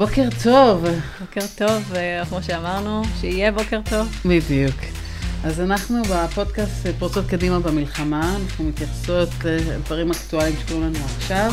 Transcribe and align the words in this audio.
בוקר 0.00 0.28
טוב. 0.42 0.84
בוקר 1.20 1.46
טוב, 1.56 1.92
וכמו 2.22 2.42
שאמרנו, 2.42 3.02
שיהיה 3.20 3.52
בוקר 3.52 3.80
טוב. 3.90 4.08
בדיוק. 4.24 4.76
אז 5.44 5.60
אנחנו 5.60 6.02
בפודקאסט 6.02 6.86
פורצות 6.98 7.26
קדימה 7.26 7.58
במלחמה, 7.58 8.36
אנחנו 8.36 8.64
מתייחסות 8.64 9.28
לדברים 9.44 10.10
אקטואליים 10.10 10.56
שקורים 10.60 10.82
לנו 10.82 10.98
עכשיו. 11.16 11.52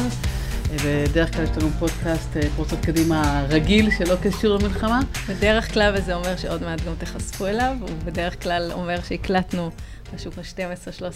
בדרך 0.85 1.33
כלל 1.33 1.43
יש 1.43 1.49
לנו 1.57 1.69
פודקאסט 1.79 2.37
פורצות 2.55 2.79
קדימה 2.79 3.45
רגיל 3.49 3.89
שלא 3.97 4.15
קשור 4.23 4.57
למלחמה. 4.57 4.99
בדרך 5.29 5.73
כלל, 5.73 5.95
וזה 5.97 6.15
אומר 6.15 6.37
שעוד 6.37 6.63
מעט 6.63 6.81
גם 6.85 6.93
תיחשפו 6.99 7.45
אליו, 7.45 7.75
ובדרך 7.81 8.43
כלל 8.43 8.71
אומר 8.73 9.01
שהקלטנו 9.07 9.71
משהו 10.15 10.31
כמו 10.31 10.43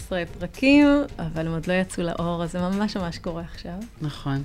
12-13 0.08 0.38
פרקים, 0.38 0.88
אבל 1.18 1.46
הם 1.46 1.52
עוד 1.52 1.66
לא 1.66 1.72
יצאו 1.72 2.02
לאור, 2.02 2.42
אז 2.44 2.52
זה 2.52 2.58
ממש 2.58 2.96
ממש 2.96 3.18
קורה 3.18 3.42
עכשיו. 3.52 3.72
נכון. 4.00 4.42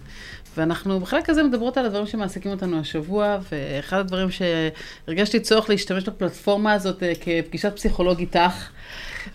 ואנחנו 0.58 1.00
בחלק 1.00 1.30
הזה 1.30 1.44
מדברות 1.44 1.78
על 1.78 1.86
הדברים 1.86 2.08
שמעסיקים 2.08 2.52
אותנו 2.52 2.80
השבוע, 2.80 3.38
ואחד 3.52 4.00
הדברים 4.00 4.28
שהרגשתי 4.32 5.40
צורך 5.40 5.70
להשתמש 5.70 6.04
בפלטפורמה 6.04 6.74
הזאת 6.74 7.04
אה, 7.04 7.14
כפגישת 7.16 7.76
פסיכולוג 7.76 8.20
איתך, 8.20 8.70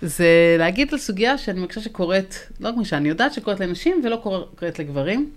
זה 0.02 0.56
להגיד 0.58 0.92
על 0.92 0.98
סוגיה 0.98 1.38
שאני 1.38 1.60
מרגישה 1.60 1.80
שקורית, 1.80 2.48
לא 2.60 2.70
כמו 2.74 2.84
שאני 2.84 3.08
יודעת 3.08 3.34
שקורית 3.34 3.60
לנשים 3.60 4.00
ולא 4.04 4.16
קורית 4.56 4.78
לגברים. 4.78 5.30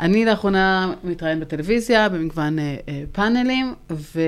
אני 0.00 0.24
לאחרונה 0.24 0.92
מתראיין 1.04 1.40
בטלוויזיה, 1.40 2.08
במגוון 2.08 2.58
אה, 2.58 2.76
אה, 2.88 3.02
פאנלים, 3.12 3.74
ו... 3.90 4.20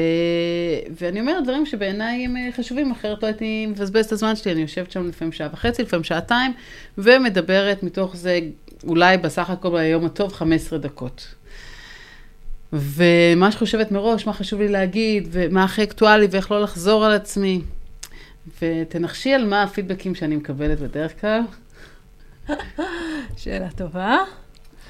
ואני 1.00 1.20
אומרת 1.20 1.44
דברים 1.44 1.66
שבעיניי 1.66 2.24
הם 2.24 2.36
אה, 2.36 2.48
חשובים, 2.56 2.90
אחרת 2.90 3.22
לא 3.22 3.28
הייתי 3.28 3.66
מבזבז 3.66 4.04
את 4.04 4.12
הזמן 4.12 4.36
שלי. 4.36 4.52
אני 4.52 4.60
יושבת 4.60 4.90
שם 4.92 5.08
לפעמים 5.08 5.32
שעה 5.32 5.48
וחצי, 5.52 5.82
לפעמים 5.82 6.04
שעתיים, 6.04 6.52
ומדברת 6.98 7.82
מתוך 7.82 8.16
זה 8.16 8.40
אולי 8.86 9.18
בסך 9.18 9.50
הכל 9.50 9.70
ביום 9.70 10.04
הטוב 10.04 10.32
15 10.32 10.78
דקות. 10.78 11.34
ומה 12.72 13.52
שחושבת 13.52 13.90
מראש, 13.90 14.26
מה 14.26 14.32
חשוב 14.32 14.60
לי 14.60 14.68
להגיד, 14.68 15.28
ומה 15.30 15.64
הכי 15.64 15.82
אקטואלי, 15.82 16.26
ואיך 16.30 16.50
לא 16.50 16.62
לחזור 16.62 17.04
על 17.04 17.12
עצמי. 17.12 17.60
ותנחשי 18.62 19.34
על 19.34 19.44
מה 19.44 19.62
הפידבקים 19.62 20.14
שאני 20.14 20.36
מקבלת 20.36 20.80
בדרך 20.80 21.20
כלל. 21.20 21.40
שאלה 23.36 23.70
טובה. 23.76 24.18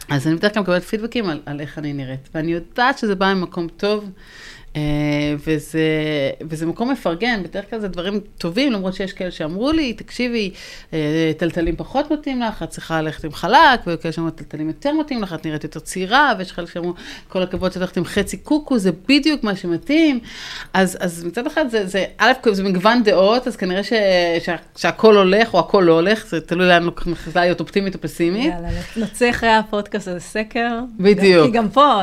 אז 0.08 0.26
אני 0.26 0.36
בדרך 0.36 0.52
כלל 0.54 0.62
מקבלת 0.62 0.82
פידבקים 0.82 1.28
על, 1.30 1.40
על 1.46 1.60
איך 1.60 1.78
אני 1.78 1.92
נראית, 1.92 2.28
ואני 2.34 2.52
יודעת 2.52 2.98
שזה 2.98 3.14
בא 3.14 3.34
ממקום 3.34 3.68
טוב, 3.68 4.10
וזה, 5.38 5.80
וזה 6.40 6.66
מקום 6.66 6.90
מפרגן, 6.90 7.42
בדרך 7.42 7.70
כלל 7.70 7.80
זה 7.80 7.88
דברים 7.88 8.20
טובים, 8.38 8.72
למרות 8.72 8.94
שיש 8.94 9.12
כאלה 9.12 9.30
שאמרו 9.30 9.72
לי, 9.72 9.92
תקשיבי, 9.92 10.50
אה, 10.92 11.32
טלטלים 11.36 11.76
פחות 11.76 12.12
מתאים 12.12 12.42
לך, 12.42 12.62
את 12.62 12.70
צריכה 12.70 13.02
ללכת 13.02 13.24
עם 13.24 13.32
חלק, 13.32 13.80
וכאלה 13.86 14.12
שאמרו, 14.12 14.30
טלטלים 14.30 14.68
יותר 14.68 14.92
מתאים 14.92 15.22
לך, 15.22 15.32
את 15.32 15.46
נראית 15.46 15.64
יותר 15.64 15.80
צעירה, 15.80 16.32
ויש 16.38 16.52
כאלה 16.52 16.66
שאמרו, 16.66 16.94
כל 17.28 17.42
הכבוד 17.42 17.72
שאת 17.72 17.76
הולכת 17.76 17.96
עם 17.96 18.04
חצי 18.04 18.36
קוקו, 18.36 18.78
זה 18.78 18.90
בדיוק 19.08 19.44
מה 19.44 19.56
שמתאים. 19.56 20.20
אז, 20.72 20.98
אז 21.00 21.24
מצד 21.24 21.46
אחד 21.46 21.70
זה, 21.70 21.86
זה, 21.86 22.04
א', 22.18 22.32
זה 22.52 22.62
מגוון 22.62 23.02
דעות, 23.02 23.46
אז 23.46 23.56
כנראה 23.56 23.82
ש, 23.82 23.92
שה, 24.44 24.56
שהכל 24.76 25.16
הולך, 25.16 25.54
או 25.54 25.58
הכל 25.58 25.84
לא 25.86 25.92
הולך, 25.92 26.26
זה 26.26 26.40
תלוי 26.40 26.68
לאן 26.68 26.88
מחליטה 27.06 27.40
להיות 27.40 27.60
אופטימית 27.60 27.94
או 27.94 28.00
פסימית. 28.00 28.52
יאללה, 28.54 28.68
נוצא 28.96 29.30
אחרי 29.30 29.50
הפודקאסט 29.50 30.08
הזה 30.08 30.20
סקר. 30.20 30.78
בדיוק. 31.00 31.46
כי 31.46 31.52
גם 31.52 31.68
פה, 31.68 32.02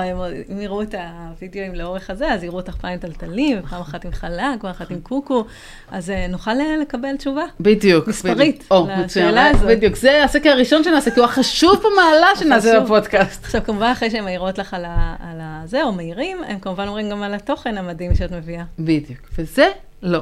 הם 0.50 0.62
יראו 0.62 0.82
את 0.82 0.96
הווידאוים 0.96 1.76
לאורך 1.76 2.10
הזה, 2.10 2.34
אז 2.34 2.44
יראו 2.44 2.61
אותך 2.62 2.76
פעם 2.76 2.92
עם 2.92 2.98
טלטלים, 2.98 3.62
פעם 3.70 3.82
אחת 3.82 4.06
עם 4.06 4.12
חלק, 4.12 4.62
פעם 4.62 4.72
אחת 4.72 4.92
עם 4.92 5.02
קוקו, 5.02 5.46
אז 5.92 6.10
uh, 6.10 6.32
נוכל 6.32 6.52
לקבל 6.82 7.18
תשובה. 7.18 7.44
בדיוק. 7.60 8.08
מספרית, 8.08 8.64
או, 8.72 8.88
לשאלה 9.06 9.48
הזאת. 9.48 9.68
בדיוק, 9.68 9.96
זה 9.96 10.24
הסקר 10.24 10.50
הראשון 10.50 10.84
שנעשה, 10.84 11.12
כי 11.12 11.20
הוא 11.20 11.26
החשוב 11.26 11.80
במעלה 11.80 12.28
שנעשה 12.36 12.80
בפודקאסט. 12.80 13.46
עכשיו, 13.46 13.62
כמובן, 13.66 13.92
אחרי 13.92 14.10
שהם 14.12 14.24
מעירות 14.24 14.58
לך 14.58 14.74
על, 14.74 14.86
ה, 14.86 15.16
על 15.20 15.68
זה, 15.68 15.84
או 15.84 15.92
מעירים, 15.92 16.38
הם 16.48 16.60
כמובן 16.60 16.88
אומרים 16.88 17.10
גם 17.10 17.24
על 17.24 17.34
התוכן 17.34 17.78
המדהים 17.78 18.16
שאת 18.16 18.32
מביאה. 18.32 18.64
בדיוק, 18.80 19.20
וזה 19.38 19.68
לא. 20.04 20.22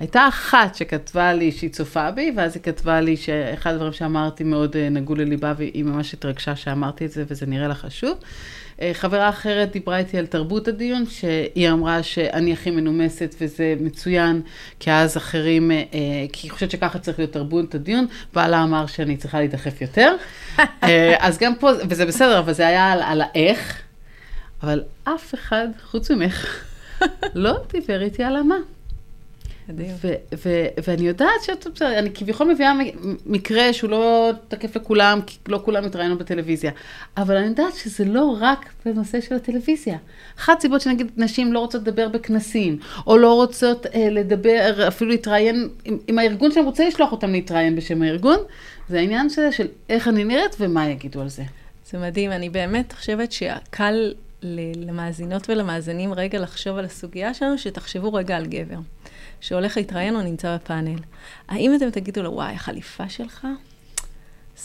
הייתה 0.00 0.28
אחת 0.28 0.74
שכתבה 0.74 1.32
לי 1.32 1.52
שהיא 1.52 1.70
צופה 1.70 2.10
בי, 2.10 2.32
ואז 2.36 2.54
היא 2.54 2.62
כתבה 2.62 3.00
לי 3.00 3.16
שאחד 3.16 3.72
הדברים 3.74 3.92
שאמרתי 3.92 4.44
מאוד 4.44 4.76
אה, 4.76 4.88
נגעו 4.88 5.14
לליבה, 5.14 5.52
והיא 5.56 5.84
ממש 5.84 6.14
התרגשה 6.14 6.56
שאמרתי 6.56 7.06
את 7.06 7.10
זה, 7.10 7.24
וזה 7.28 7.46
נראה 7.46 7.68
לה 7.68 7.74
חשוב. 7.74 8.18
אה, 8.84 8.94
חברה 8.94 9.28
אחרת 9.28 9.72
דיברה 9.72 9.98
איתי 9.98 10.18
על 10.18 10.26
תרבות 10.26 10.68
הדיון, 10.68 11.06
שהיא 11.06 11.70
אמרה 11.70 12.02
שאני 12.02 12.52
הכי 12.52 12.70
מנומסת 12.70 13.34
וזה 13.40 13.74
מצוין, 13.80 14.42
כי 14.80 14.92
אז 14.92 15.16
אחרים, 15.16 15.70
אה, 15.70 15.76
כי 16.32 16.46
היא 16.46 16.52
חושבת 16.52 16.70
שככה 16.70 16.98
צריך 16.98 17.18
להיות 17.18 17.32
תרבות 17.32 17.74
הדיון, 17.74 18.06
בעלה 18.34 18.62
אמר 18.62 18.86
שאני 18.86 19.16
צריכה 19.16 19.38
להידחף 19.38 19.80
יותר. 19.80 20.16
אז 21.18 21.38
גם 21.38 21.54
פה, 21.54 21.70
וזה 21.88 22.06
בסדר, 22.06 22.38
אבל 22.38 22.52
זה 22.52 22.66
היה 22.66 22.92
על, 22.92 23.02
על 23.02 23.20
האיך, 23.20 23.82
אבל 24.62 24.82
אף 25.04 25.34
אחד, 25.34 25.68
חוץ 25.90 26.10
ממך, 26.10 26.64
לא 27.34 27.54
דיבר 27.72 28.02
איתי 28.02 28.22
על 28.24 28.36
המה. 28.36 28.56
מדהים. 29.68 29.90
ואני 30.86 31.08
יודעת 31.08 31.42
שאת, 31.42 31.66
בסדר, 31.74 31.98
אני 31.98 32.10
כביכול 32.14 32.52
מביאה 32.52 32.72
מקרה 33.26 33.72
שהוא 33.72 33.90
לא 33.90 34.30
תקף 34.48 34.76
לכולם, 34.76 35.20
כי 35.26 35.38
לא 35.48 35.60
כולם 35.64 35.84
התראיינו 35.84 36.18
בטלוויזיה. 36.18 36.70
אבל 37.16 37.36
אני 37.36 37.46
יודעת 37.46 37.74
שזה 37.74 38.04
לא 38.04 38.36
רק 38.40 38.72
בנושא 38.86 39.20
של 39.20 39.34
הטלוויזיה. 39.34 39.98
אחת 40.38 40.60
סיבות 40.60 40.80
שנגיד 40.80 41.10
נשים 41.16 41.52
לא 41.52 41.58
רוצות 41.58 41.82
לדבר 41.82 42.08
בכנסים, 42.08 42.78
או 43.06 43.16
לא 43.16 43.34
רוצות 43.34 43.86
אה, 43.86 44.08
לדבר, 44.10 44.88
אפילו 44.88 45.10
להתראיין, 45.10 45.68
עם, 45.84 45.98
עם 46.06 46.18
הארגון 46.18 46.52
שאני 46.52 46.64
רוצה 46.64 46.88
לשלוח 46.88 47.12
אותם 47.12 47.32
להתראיין 47.32 47.76
בשם 47.76 48.02
הארגון, 48.02 48.38
זה 48.88 48.98
העניין 48.98 49.30
שלה 49.30 49.52
של 49.52 49.66
איך 49.88 50.08
אני 50.08 50.24
נראית 50.24 50.56
ומה 50.60 50.88
יגידו 50.88 51.20
על 51.20 51.28
זה. 51.28 51.42
זה 51.90 51.98
מדהים, 51.98 52.32
אני 52.32 52.50
באמת 52.50 52.92
חושבת 52.92 53.32
שקל 53.32 54.14
למאזינות 54.76 55.50
ולמאזינים 55.50 56.14
רגע 56.14 56.38
לחשוב 56.38 56.78
על 56.78 56.84
הסוגיה 56.84 57.34
שלנו, 57.34 57.58
שתחשבו 57.58 58.12
רגע 58.12 58.36
על 58.36 58.46
גבר. 58.46 58.78
שהולך 59.44 59.76
להתראיין 59.76 60.16
או 60.16 60.22
נמצא 60.22 60.56
בפאנל. 60.56 60.98
האם 61.48 61.74
אתם 61.74 61.90
תגידו 61.90 62.22
לו, 62.22 62.32
וואי, 62.32 62.54
החליפה 62.54 63.08
שלך? 63.08 63.46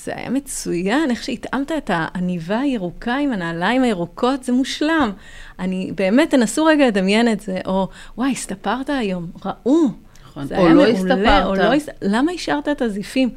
זה 0.03 0.11
היה 0.15 0.29
מצוין, 0.29 1.11
איך 1.11 1.23
שהתאמת 1.23 1.71
את 1.71 1.89
העניבה 1.93 2.59
הירוקה 2.59 3.15
עם 3.15 3.31
הנעליים 3.31 3.83
הירוקות, 3.83 4.43
זה 4.43 4.53
מושלם. 4.53 5.11
אני, 5.59 5.91
באמת, 5.95 6.29
תנסו 6.29 6.65
רגע 6.65 6.87
לדמיין 6.87 7.31
את 7.31 7.39
זה, 7.39 7.59
או, 7.65 7.87
וואי, 8.17 8.31
הסתפרת 8.31 8.89
היום, 8.89 9.31
ראו. 9.45 9.87
נכון, 10.23 10.47
או 10.57 10.69
לא 10.69 10.87
הסתפרת. 10.87 11.45
או 11.45 11.55
לא, 11.55 11.69
למה 12.01 12.31
השארת 12.31 12.69
את 12.69 12.81
הזיפים? 12.81 13.29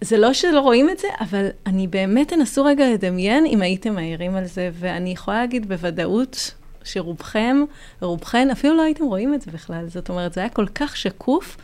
זה 0.00 0.18
לא 0.18 0.32
שלא 0.32 0.60
רואים 0.60 0.90
את 0.90 0.98
זה, 0.98 1.08
אבל 1.20 1.48
אני 1.66 1.86
באמת 1.86 2.28
תנסו 2.28 2.64
רגע 2.64 2.90
לדמיין 2.90 3.46
אם 3.46 3.62
הייתם 3.62 3.94
מעירים 3.94 4.36
על 4.36 4.44
זה, 4.44 4.70
ואני 4.74 5.10
יכולה 5.10 5.40
להגיד 5.40 5.68
בוודאות 5.68 6.54
שרובכם, 6.88 7.64
רובכן, 8.00 8.50
אפילו 8.50 8.76
לא 8.76 8.82
הייתם 8.82 9.04
רואים 9.04 9.34
את 9.34 9.42
זה 9.42 9.50
בכלל. 9.50 9.88
זאת 9.88 10.08
אומרת, 10.08 10.32
זה 10.32 10.40
היה 10.40 10.48
כל 10.48 10.66
כך 10.74 10.96
שקוף. 10.96 11.56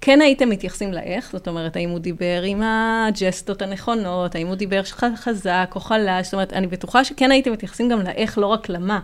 כן 0.00 0.20
הייתם 0.20 0.48
מתייחסים 0.48 0.92
לאיך, 0.92 1.30
זאת 1.32 1.48
אומרת, 1.48 1.76
האם 1.76 1.90
הוא 1.90 1.98
דיבר 1.98 2.42
עם 2.42 2.62
הג'סטות 2.62 3.62
הנכונות, 3.62 4.34
האם 4.34 4.46
הוא 4.46 4.54
דיבר 4.54 4.82
חזק 5.16 5.72
או 5.74 5.80
חלש, 5.80 6.26
זאת 6.26 6.34
אומרת, 6.34 6.52
אני 6.52 6.66
בטוחה 6.66 7.04
שכן 7.04 7.30
הייתם 7.30 7.52
מתייחסים 7.52 7.88
גם 7.88 8.00
לאיך, 8.00 8.38
לא 8.38 8.46
רק 8.46 8.68
למה. 8.68 9.00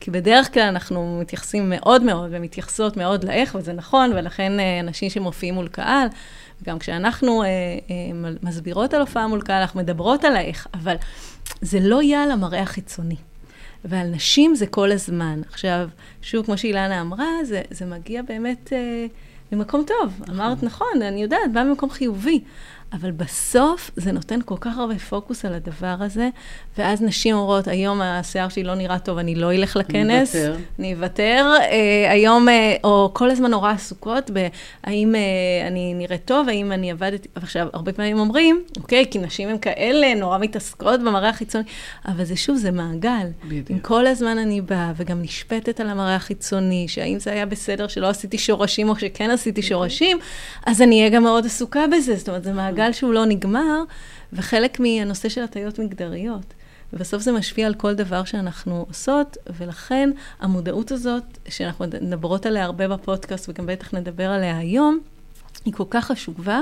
כי 0.00 0.10
בדרך 0.10 0.54
כלל 0.54 0.62
אנחנו 0.62 1.18
מתייחסים 1.20 1.70
מאוד 1.70 2.02
מאוד 2.02 2.28
ומתייחסות 2.32 2.96
מאוד 2.96 3.24
לאיך, 3.24 3.54
וזה 3.54 3.72
נכון, 3.72 4.12
ולכן 4.12 4.60
אה, 4.60 4.80
אנשים 4.80 5.10
שמופיעים 5.10 5.54
מול 5.54 5.68
קהל, 5.68 6.08
גם 6.64 6.78
כשאנחנו 6.78 7.42
אה, 7.42 7.48
אה, 7.48 8.30
מסבירות 8.42 8.94
על 8.94 9.00
הופעה 9.00 9.26
מול 9.26 9.42
קהל, 9.42 9.60
אנחנו 9.60 9.80
מדברות 9.80 10.24
על 10.24 10.36
האיך, 10.36 10.66
אבל 10.74 10.96
זה 11.60 11.80
לא 11.80 12.02
יהיה 12.02 12.22
על 12.22 12.30
המראה 12.30 12.62
החיצוני. 12.62 13.16
ועל 13.88 14.06
נשים 14.06 14.54
זה 14.54 14.66
כל 14.66 14.92
הזמן. 14.92 15.40
עכשיו, 15.48 15.88
שוב, 16.22 16.46
כמו 16.46 16.58
שאילנה 16.58 17.00
אמרה, 17.00 17.26
זה, 17.44 17.62
זה 17.70 17.86
מגיע 17.86 18.22
באמת 18.22 18.72
אה, 18.72 19.06
למקום 19.52 19.84
טוב. 19.86 20.22
אמרת, 20.28 20.62
נכון, 20.62 21.02
אני 21.02 21.22
יודעת, 21.22 21.52
בא 21.52 21.62
ממקום 21.62 21.90
חיובי. 21.90 22.40
אבל 22.92 23.10
בסוף 23.10 23.90
זה 23.96 24.12
נותן 24.12 24.40
כל 24.44 24.54
כך 24.60 24.78
הרבה 24.78 24.98
פוקוס 24.98 25.44
על 25.44 25.54
הדבר 25.54 25.96
הזה, 26.00 26.28
ואז 26.78 27.02
נשים 27.02 27.36
אומרות, 27.36 27.68
היום 27.68 28.00
השיער 28.02 28.48
שלי 28.48 28.62
לא 28.62 28.74
נראה 28.74 28.98
טוב, 28.98 29.18
אני 29.18 29.34
לא 29.34 29.52
אלך 29.52 29.76
לכנס. 29.76 30.36
אני 30.36 30.44
אוותר. 30.44 30.62
אני 30.78 30.94
אוותר. 30.94 31.46
אה, 31.60 32.12
היום, 32.12 32.48
אה, 32.48 32.76
או 32.84 33.10
כל 33.12 33.30
הזמן 33.30 33.50
נורא 33.50 33.70
עסוקות 33.70 34.30
בהאם 34.30 35.14
אה, 35.14 35.20
אני 35.66 35.94
נראית 35.94 36.24
טוב, 36.24 36.48
האם 36.48 36.72
אני 36.72 36.90
עבדתי, 36.90 37.28
עכשיו, 37.34 37.66
הרבה 37.72 37.92
פעמים 37.92 38.18
אומרים, 38.18 38.62
אוקיי, 38.76 39.04
כי 39.10 39.18
נשים 39.18 39.48
הן 39.48 39.58
כאלה, 39.58 40.14
נורא 40.14 40.38
מתעסקות 40.38 41.00
במראה 41.00 41.28
החיצוני, 41.28 41.64
אבל 42.06 42.24
זה 42.24 42.36
שוב, 42.36 42.56
זה 42.56 42.70
מעגל. 42.70 43.26
בדיוק. 43.44 43.70
אם 43.70 43.78
כל 43.78 44.06
הזמן 44.06 44.38
אני 44.38 44.60
באה 44.60 44.92
וגם 44.96 45.22
נשפטת 45.22 45.80
על 45.80 45.88
המראה 45.88 46.16
החיצוני, 46.16 46.84
שהאם 46.88 47.18
זה 47.18 47.32
היה 47.32 47.46
בסדר 47.46 47.88
שלא 47.88 48.08
עשיתי 48.08 48.38
שורשים 48.38 48.88
או 48.88 48.96
שכן 48.96 49.30
עשיתי 49.30 49.62
שורשים, 49.62 50.18
אז 50.66 50.82
אני 50.82 50.98
אהיה 50.98 51.10
גם 51.10 51.22
מאוד 51.22 51.46
עסוקה 51.46 51.84
בזה. 51.86 52.16
זאת 52.16 52.28
אומרת, 52.28 52.44
זה 52.44 52.52
מעגל 52.52 52.85
שהוא 52.92 53.12
לא 53.12 53.26
נגמר, 53.26 53.82
וחלק 54.32 54.80
מהנושא 54.80 55.28
של 55.28 55.42
הטיות 55.42 55.78
מגדריות. 55.78 56.54
ובסוף 56.92 57.22
זה 57.22 57.32
משפיע 57.32 57.66
על 57.66 57.74
כל 57.74 57.94
דבר 57.94 58.24
שאנחנו 58.24 58.84
עושות, 58.88 59.36
ולכן 59.58 60.10
המודעות 60.40 60.92
הזאת, 60.92 61.38
שאנחנו 61.48 61.84
מדברות 62.02 62.46
עליה 62.46 62.64
הרבה 62.64 62.88
בפודקאסט, 62.88 63.48
וגם 63.48 63.66
בטח 63.66 63.94
נדבר 63.94 64.30
עליה 64.30 64.58
היום, 64.58 64.98
היא 65.64 65.74
כל 65.74 65.84
כך 65.90 66.04
חשובה, 66.04 66.60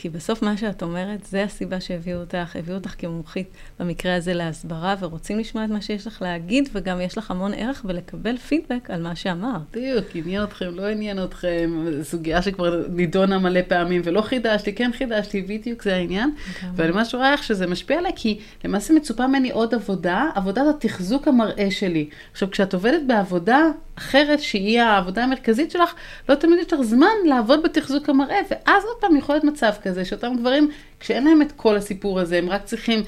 כי 0.00 0.08
בסוף 0.08 0.42
מה 0.42 0.56
שאת 0.56 0.82
אומרת, 0.82 1.24
זה 1.24 1.42
הסיבה 1.44 1.80
שהביאו 1.80 2.20
אותך, 2.20 2.56
הביאו 2.56 2.76
אותך 2.76 2.94
כמומחית, 2.98 3.48
במקרה 3.80 4.14
הזה 4.14 4.34
להסברה, 4.34 4.94
ורוצים 5.00 5.38
לשמוע 5.38 5.64
את 5.64 5.70
מה 5.70 5.80
שיש 5.80 6.06
לך 6.06 6.22
להגיד, 6.22 6.68
וגם 6.72 7.00
יש 7.00 7.18
לך 7.18 7.30
המון 7.30 7.54
ערך 7.54 7.82
ולקבל 7.84 8.36
פידבק 8.36 8.90
על 8.90 9.02
מה 9.02 9.16
שאמרת. 9.16 9.60
בדיוק, 9.72 10.04
עניין 10.14 10.42
אתכם, 10.42 10.74
לא 10.74 10.86
עניין 10.86 11.24
אתכם, 11.24 11.86
סוגיה 12.02 12.42
שכבר 12.42 12.82
נידונה 12.88 13.38
מלא 13.38 13.60
פעמים, 13.68 14.02
ולא 14.04 14.20
חידשתי, 14.20 14.74
כן 14.74 14.90
חידשתי, 14.98 15.42
בדיוק 15.42 15.82
זה 15.82 15.94
העניין. 15.94 16.34
ואני 16.76 16.92
ממש 16.92 17.14
רואה 17.14 17.32
איך 17.32 17.42
שזה 17.42 17.66
משפיע 17.66 17.98
עליי, 17.98 18.12
כי 18.16 18.38
למעשה 18.64 18.94
מצופה 18.94 19.26
ממני 19.26 19.50
עוד 19.50 19.74
עבודה, 19.74 20.26
עבודת 20.34 20.64
התחזוק 20.76 21.28
המראה 21.28 21.70
שלי. 21.70 22.08
עכשיו, 22.32 22.50
כשאת 22.50 22.74
עובדת 22.74 23.00
בעבודה 23.06 23.58
אחרת, 23.98 24.40
שהיא 24.40 24.80
העבודה 24.80 25.24
המרכזית 25.24 25.70
שלך, 25.70 25.94
לא 26.28 26.34
תמיד 26.34 26.58
יש 26.58 26.72
לך 26.72 26.80
זמן 26.82 27.06
לעבוד 27.24 27.62
בתחזוק 27.62 28.08
המראה, 28.08 28.38
ואז 28.50 28.84
עוד 28.84 28.96
פעם 29.00 29.16
יכול 29.16 29.34
להיות 29.34 29.44
מצב 29.44 29.72
כזה, 29.82 29.87
שאותם 30.04 30.32
גברים, 30.38 30.70
כשאין 31.00 31.24
להם 31.24 31.42
את 31.42 31.52
כל 31.52 31.76
הסיפור 31.76 32.20
הזה, 32.20 32.38
הם 32.38 32.50
רק 32.50 32.64
צריכים, 32.64 33.02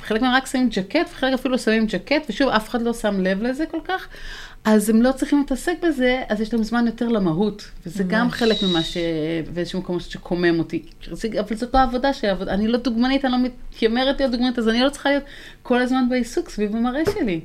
חלק 0.00 0.22
מהם 0.22 0.34
רק 0.34 0.46
שמים 0.46 0.68
ג'קט, 0.68 1.10
וחלק 1.12 1.34
אפילו 1.34 1.58
שמים 1.58 1.86
ג'קט, 1.86 2.26
ושוב, 2.28 2.48
אף 2.48 2.68
אחד 2.68 2.82
לא 2.82 2.92
שם 2.92 3.20
לב 3.20 3.42
לזה 3.42 3.66
כל 3.66 3.80
כך, 3.84 4.08
אז 4.66 4.90
הם 4.90 5.02
לא 5.02 5.12
צריכים 5.12 5.38
להתעסק 5.38 5.74
בזה, 5.82 6.22
אז 6.28 6.40
יש 6.40 6.54
להם 6.54 6.62
זמן 6.62 6.86
יותר 6.86 7.08
למהות. 7.08 7.70
וזה 7.86 8.04
ממש. 8.04 8.12
גם 8.12 8.30
חלק 8.30 8.62
ממה 8.62 8.82
ש... 8.82 8.96
באיזשהו 9.54 9.80
מקום 9.80 10.00
שקומם 10.00 10.58
אותי. 10.58 10.82
אבל 11.40 11.56
זאת 11.56 11.74
לא 11.74 11.78
העבודה 11.78 12.12
שלי, 12.12 12.30
אני 12.30 12.68
לא 12.68 12.78
דוגמנית, 12.78 13.24
אני 13.24 13.32
לא 13.32 13.38
מתיימרת 13.38 14.20
להיות 14.20 14.32
דוגמנית, 14.32 14.58
אז 14.58 14.68
אני 14.68 14.80
לא 14.80 14.90
צריכה 14.90 15.08
להיות 15.08 15.24
כל 15.62 15.82
הזמן 15.82 16.08
בעיסוק 16.10 16.50
סביב 16.50 16.76
המראה 16.76 17.02
שלי. 17.14 17.40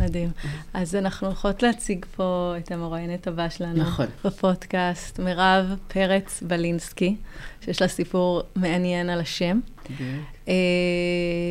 מדהים. 0.00 0.30
אז 0.74 0.94
אנחנו 0.94 1.26
הולכות 1.26 1.62
להציג 1.62 2.06
פה 2.16 2.54
את 2.58 2.72
המרואיינת 2.72 3.26
הבאה 3.26 3.50
שלנו. 3.50 3.82
נכון. 3.82 4.06
בפודקאסט, 4.24 5.18
מירב 5.18 5.76
פרץ 5.88 6.42
בלינסקי, 6.42 7.16
שיש 7.60 7.82
לה 7.82 7.88
סיפור 7.88 8.42
מעניין 8.56 9.10
על 9.10 9.20
השם. 9.20 9.60
אה, 10.48 10.54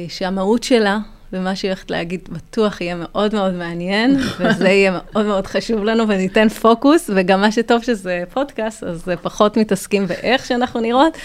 שהמהות 0.08 0.64
שלה 0.64 1.00
ומה 1.34 1.56
שהיא 1.56 1.72
הולכת 1.72 1.92
להגיד 1.92 2.30
בטוח 2.32 2.82
יהיה 2.82 2.96
מאוד 2.96 3.36
מאוד 3.36 3.54
מעניין, 3.54 4.18
וזה 4.40 4.70
יהיה 4.70 4.92
מאוד 4.92 5.26
מאוד 5.26 5.48
חשוב 5.48 5.84
לנו, 5.84 6.08
וניתן 6.08 6.50
פוקוס, 6.50 7.10
וגם 7.16 7.42
מה 7.42 7.52
שטוב 7.52 7.84
שזה 7.84 8.24
פודקאסט, 8.34 8.84
אז 8.84 9.04
זה 9.06 9.16
פחות 9.16 9.58
מתעסקים 9.58 10.08
באיך 10.08 10.46
שאנחנו 10.46 10.80
נראות, 10.80 11.18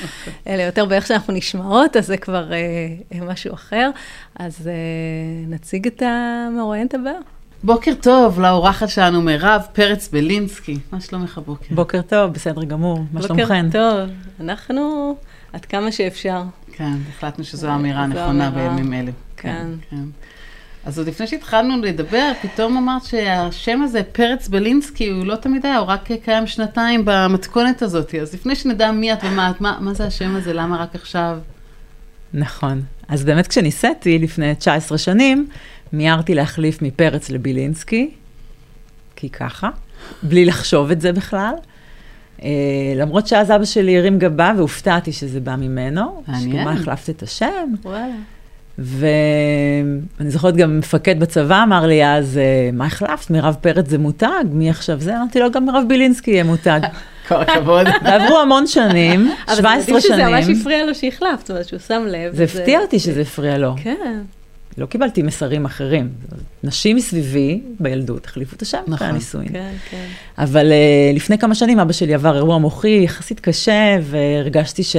אלא 0.47 0.62
יותר 0.62 0.85
באיך 0.85 1.06
שאנחנו 1.06 1.32
נשמעות, 1.32 1.97
אז 1.97 2.06
זה 2.06 2.17
כבר 2.17 2.52
אה, 2.52 3.20
משהו 3.23 3.55
אחר. 3.55 3.91
אז 4.38 4.69
אה, 4.69 4.73
נציג 5.49 5.87
את 5.87 6.02
המרואיינת 6.06 6.94
הבאה. 6.94 7.12
בוקר 7.64 7.93
טוב 8.00 8.41
לאורחת 8.41 8.88
שלנו, 8.88 9.23
מירב 9.23 9.62
פרץ 9.73 10.08
בלינסקי. 10.08 10.79
מה 10.93 11.00
שלומך 11.00 11.38
הבוקר? 11.38 11.75
בוקר 11.75 12.02
טוב, 12.02 12.32
בסדר 12.32 12.64
גמור. 12.64 12.99
מה 13.12 13.23
שלומכן? 13.23 13.67
בוקר 13.67 13.79
טוב. 13.79 14.11
אנחנו 14.41 15.14
עד 15.52 15.64
כמה 15.64 15.93
שאפשר. 15.93 16.43
כן, 16.80 16.96
החלטנו 17.08 17.44
שזו 17.44 17.74
אמירה 17.74 18.06
נכונה 18.06 18.50
בימים 18.50 18.92
אלה. 18.92 19.10
כן. 19.36 19.66
כן. 19.90 20.04
אז 20.84 20.98
עוד 20.98 21.08
לפני 21.08 21.26
שהתחלנו 21.26 21.82
לדבר, 21.82 22.32
פתאום 22.42 22.76
אמרת 22.76 23.04
שהשם 23.04 23.82
הזה, 23.82 24.02
פרץ 24.02 24.48
בלינסקי, 24.48 25.08
הוא 25.08 25.26
לא 25.26 25.36
תמיד 25.36 25.66
היה, 25.66 25.78
הוא 25.78 25.86
רק 25.86 26.08
קיים 26.24 26.46
שנתיים 26.46 27.02
במתכונת 27.04 27.82
הזאת. 27.82 28.14
אז 28.14 28.34
לפני 28.34 28.56
שנדע 28.56 28.90
מי 28.90 29.12
את 29.12 29.18
ומה 29.24 29.50
את, 29.50 29.60
מה, 29.60 29.78
מה 29.80 29.94
זה 29.94 30.06
השם 30.06 30.36
הזה, 30.36 30.52
למה 30.52 30.76
רק 30.76 30.94
עכשיו? 30.94 31.38
נכון. 32.34 32.82
אז 33.08 33.24
באמת 33.24 33.46
כשניסיתי 33.46 34.18
לפני 34.18 34.54
19 34.54 34.98
שנים, 34.98 35.48
מיהרתי 35.92 36.34
להחליף 36.34 36.82
מפרץ 36.82 37.30
לבילינסקי, 37.30 38.10
כי 39.16 39.28
ככה, 39.28 39.70
בלי 40.22 40.44
לחשוב 40.44 40.90
את 40.90 41.00
זה 41.00 41.12
בכלל. 41.12 41.54
Uh, 42.40 42.42
למרות 42.96 43.26
שאז 43.26 43.50
אבא 43.50 43.64
שלי 43.64 43.98
הרים 43.98 44.19
גבה 44.19 44.52
והופתעתי 44.56 45.12
שזה 45.12 45.40
בא 45.40 45.56
ממנו. 45.56 46.22
מעניין. 46.28 46.50
שכמה 46.50 46.72
החלפת 46.72 47.10
את 47.10 47.22
השם. 47.22 47.75
וואלה. 47.84 48.14
ואני 48.78 50.31
זוכרת 50.31 50.56
גם 50.56 50.78
מפקד 50.78 51.20
בצבא 51.20 51.62
אמר 51.62 51.87
לי 51.87 52.06
אז, 52.06 52.38
אה, 52.38 52.70
מה 52.72 52.87
החלפת? 52.87 53.31
מירב 53.31 53.56
פרץ 53.60 53.88
זה 53.88 53.98
מותג? 53.98 54.44
מי 54.50 54.70
עכשיו 54.70 55.00
זה? 55.00 55.16
אמרתי 55.16 55.40
לו, 55.40 55.50
גם 55.50 55.66
מירב 55.66 55.84
בילינסקי 55.88 56.31
יהיה 56.31 56.44
מותג. 56.44 56.81
כל 57.28 57.34
הכבוד. 57.34 57.87
ועברו 58.04 58.38
המון 58.38 58.66
שנים, 58.66 59.31
17 59.54 59.56
שנים. 59.56 59.64
אבל 59.64 59.82
זה 59.82 60.00
שזה 60.00 60.25
ממש 60.25 60.60
הפריע 60.60 60.87
לו 60.87 60.94
שהחלפת, 60.94 61.40
זאת 61.40 61.50
אומרת 61.50 61.69
שהוא 61.69 61.81
שם 61.81 62.02
לב. 62.06 62.34
זה 62.34 62.44
הפתיע 62.44 62.81
אותי 62.81 62.98
שזה 62.98 63.20
הפריע 63.20 63.58
לו. 63.58 63.75
כן. 63.76 64.20
לא 64.78 64.87
קיבלתי 64.87 65.22
מסרים 65.22 65.64
אחרים. 65.64 66.08
נשים 66.64 66.96
מסביבי, 66.96 67.61
בילדות, 67.81 68.26
החליפו 68.26 68.56
את 68.56 68.62
השם 68.62 68.78
אחרי 68.78 68.94
נכון. 68.94 69.08
הנישואין. 69.08 69.49
כן, 69.49 69.72
כן. 69.90 70.06
אבל 70.38 70.72
uh, 70.72 71.17
לפני 71.17 71.38
כמה 71.38 71.55
שנים 71.55 71.78
אבא 71.78 71.93
שלי 71.93 72.14
עבר 72.14 72.37
אירוע 72.37 72.58
מוחי 72.58 73.00
יחסית 73.05 73.40
קשה, 73.40 73.99
והרגשתי 74.02 74.82
ש... 74.82 74.96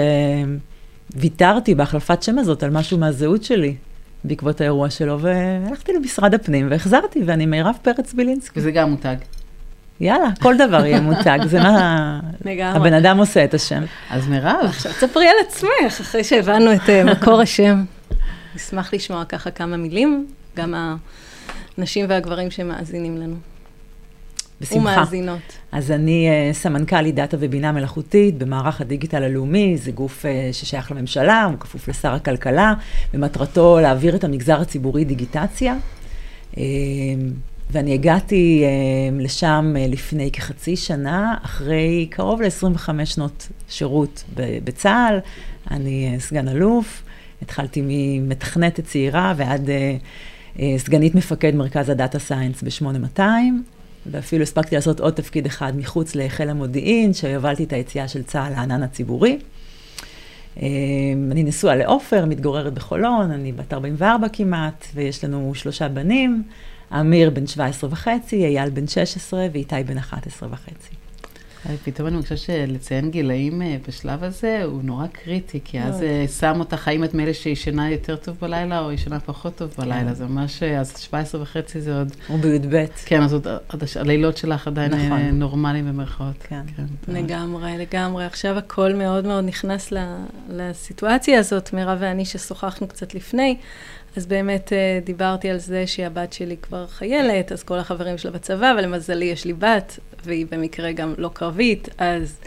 ויתרתי 1.15 1.75
בהחלפת 1.75 2.23
שם 2.23 2.39
הזאת 2.39 2.63
על 2.63 2.69
משהו 2.69 2.97
מהזהות 2.97 3.43
שלי. 3.43 3.75
בעקבות 4.23 4.61
האירוע 4.61 4.89
שלו, 4.89 5.19
והלכתי 5.19 5.93
למשרד 5.93 6.33
הפנים 6.33 6.67
והחזרתי, 6.71 7.19
ואני 7.25 7.45
מירב 7.45 7.75
פרץ 7.81 8.13
בילינסקי. 8.13 8.59
וזה 8.59 8.71
גם 8.71 8.89
מותג. 8.89 9.15
יאללה, 9.99 10.27
כל 10.41 10.57
דבר 10.57 10.85
יהיה 10.85 11.01
מותג, 11.01 11.39
זה 11.45 11.59
מה 11.59 12.19
הבן 12.61 12.93
אדם 12.93 13.17
עושה 13.17 13.43
את 13.43 13.53
השם. 13.53 13.83
אז 14.09 14.27
מירב. 14.27 14.65
עכשיו 14.65 14.91
תספרי 14.91 15.27
על 15.27 15.35
עצמך, 15.47 16.01
אחרי 16.01 16.23
שהבנו 16.23 16.73
את 16.73 16.79
uh, 16.79 17.11
מקור 17.11 17.41
השם. 17.41 17.83
נשמח 18.55 18.93
לשמוע 18.93 19.25
ככה 19.25 19.51
כמה 19.51 19.77
מילים, 19.77 20.27
גם 20.55 20.73
הנשים 21.77 22.05
והגברים 22.09 22.51
שמאזינים 22.51 23.17
לנו. 23.17 23.35
בשמחה. 24.61 24.79
ומאזינות. 24.79 25.57
אז 25.71 25.91
אני 25.91 26.29
uh, 26.29 26.55
סמנכ"לית 26.55 27.15
דאטה 27.15 27.37
ובינה 27.39 27.71
מלאכותית 27.71 28.37
במערך 28.37 28.81
הדיגיטל 28.81 29.23
הלאומי, 29.23 29.77
זה 29.77 29.91
גוף 29.91 30.25
uh, 30.25 30.53
ששייך 30.53 30.91
לממשלה, 30.91 31.43
הוא 31.43 31.57
כפוף 31.59 31.87
לשר 31.87 32.13
הכלכלה, 32.13 32.73
ומטרתו 33.13 33.79
להעביר 33.81 34.15
את 34.15 34.23
המגזר 34.23 34.61
הציבורי 34.61 35.05
דיגיטציה. 35.05 35.75
Uh, 36.53 36.57
ואני 37.71 37.93
הגעתי 37.93 38.63
uh, 38.63 39.21
לשם 39.23 39.73
uh, 39.75 39.91
לפני 39.91 40.31
כחצי 40.31 40.75
שנה, 40.75 41.35
אחרי 41.43 42.07
קרוב 42.09 42.41
ל-25 42.41 43.05
שנות 43.05 43.47
שירות 43.69 44.23
בצה"ל. 44.63 45.19
אני 45.71 46.15
uh, 46.17 46.21
סגן 46.21 46.47
אלוף, 46.47 47.03
התחלתי 47.41 47.81
ממתכנתת 47.85 48.85
צעירה 48.85 49.33
ועד 49.37 49.67
uh, 49.67 50.57
uh, 50.57 50.59
סגנית 50.77 51.15
מפקד 51.15 51.55
מרכז 51.55 51.89
הדאטה 51.89 52.19
סיינס 52.19 52.63
ב-8200. 52.63 53.21
ואפילו 54.05 54.43
הספקתי 54.43 54.75
לעשות 54.75 54.99
עוד 54.99 55.13
תפקיד 55.13 55.45
אחד 55.45 55.73
מחוץ 55.77 56.15
לחיל 56.15 56.49
המודיעין, 56.49 57.13
שהובלתי 57.13 57.63
את 57.63 57.73
היציאה 57.73 58.07
של 58.07 58.23
צה"ל 58.23 58.51
לענן 58.51 58.83
הציבורי. 58.83 59.39
אמ, 60.57 61.29
אני 61.31 61.43
נשואה 61.43 61.75
לעופר, 61.75 62.25
מתגוררת 62.25 62.73
בחולון, 62.73 63.31
אני 63.31 63.51
בת 63.51 63.73
44 63.73 64.27
כמעט, 64.29 64.87
ויש 64.95 65.23
לנו 65.23 65.55
שלושה 65.55 65.87
בנים, 65.87 66.43
אמיר 66.99 67.29
בן 67.29 67.47
17 67.47 67.89
וחצי, 67.93 68.45
אייל 68.45 68.69
בן 68.69 68.87
16 68.87 69.47
ואיתי 69.51 69.75
בן 69.85 69.97
11 69.97 70.49
וחצי. 70.51 71.00
פתאום 71.83 72.07
אני 72.07 72.21
חושבת 72.21 72.37
שלציין 72.37 73.11
גילאים 73.11 73.61
אה, 73.61 73.77
בשלב 73.87 74.23
הזה 74.23 74.63
הוא 74.63 74.83
נורא 74.83 75.07
קריטי, 75.07 75.59
כי 75.63 75.81
אז 75.81 76.03
אה, 76.03 76.25
שם 76.39 76.59
אותך, 76.59 76.87
האם 76.87 77.03
את 77.03 77.13
מאלה 77.13 77.33
שישנה 77.33 77.91
יותר 77.91 78.15
טוב 78.15 78.37
בלילה 78.41 78.79
או 78.79 78.91
ישנה 78.91 79.19
פחות 79.19 79.55
טוב 79.55 79.73
בלילה, 79.77 80.09
כן. 80.09 80.13
זה 80.13 80.25
ממש, 80.25 80.63
אה, 80.63 80.79
אז 80.79 80.99
17 80.99 81.41
וחצי 81.41 81.81
זה 81.81 81.97
עוד... 81.97 82.11
הוא 82.27 82.39
בי"ב. 82.39 82.85
כן, 83.05 83.21
אז 83.21 83.33
עוד 83.33 83.47
הלילות 83.99 84.37
שלך 84.37 84.67
עדיין 84.67 84.93
נכון. 84.93 85.21
נורמליים 85.21 85.87
במרכאות. 85.87 86.35
כן. 86.49 86.61
כן. 86.75 87.13
לגמרי, 87.13 87.77
לגמרי. 87.77 88.25
עכשיו 88.25 88.57
הכל 88.57 88.93
מאוד 88.93 89.25
מאוד 89.25 89.43
נכנס 89.45 89.93
לסיטואציה 90.49 91.39
הזאת, 91.39 91.73
מירב 91.73 91.97
ואני 92.01 92.25
ששוחחנו 92.25 92.87
קצת 92.87 93.15
לפני. 93.15 93.57
אז 94.15 94.25
באמת 94.25 94.73
דיברתי 95.03 95.49
על 95.49 95.57
זה 95.57 95.87
שהבת 95.87 96.33
שלי 96.33 96.57
כבר 96.61 96.87
חיילת, 96.87 97.51
אז 97.51 97.63
כל 97.63 97.79
החברים 97.79 98.17
שלה 98.17 98.31
בצבא, 98.31 98.73
ולמזלי 98.77 99.25
יש 99.25 99.45
לי 99.45 99.53
בת, 99.53 99.99
והיא 100.25 100.45
במקרה 100.51 100.91
גם 100.91 101.13
לא 101.17 101.29
קרבית, 101.33 101.89
אז, 101.97 102.39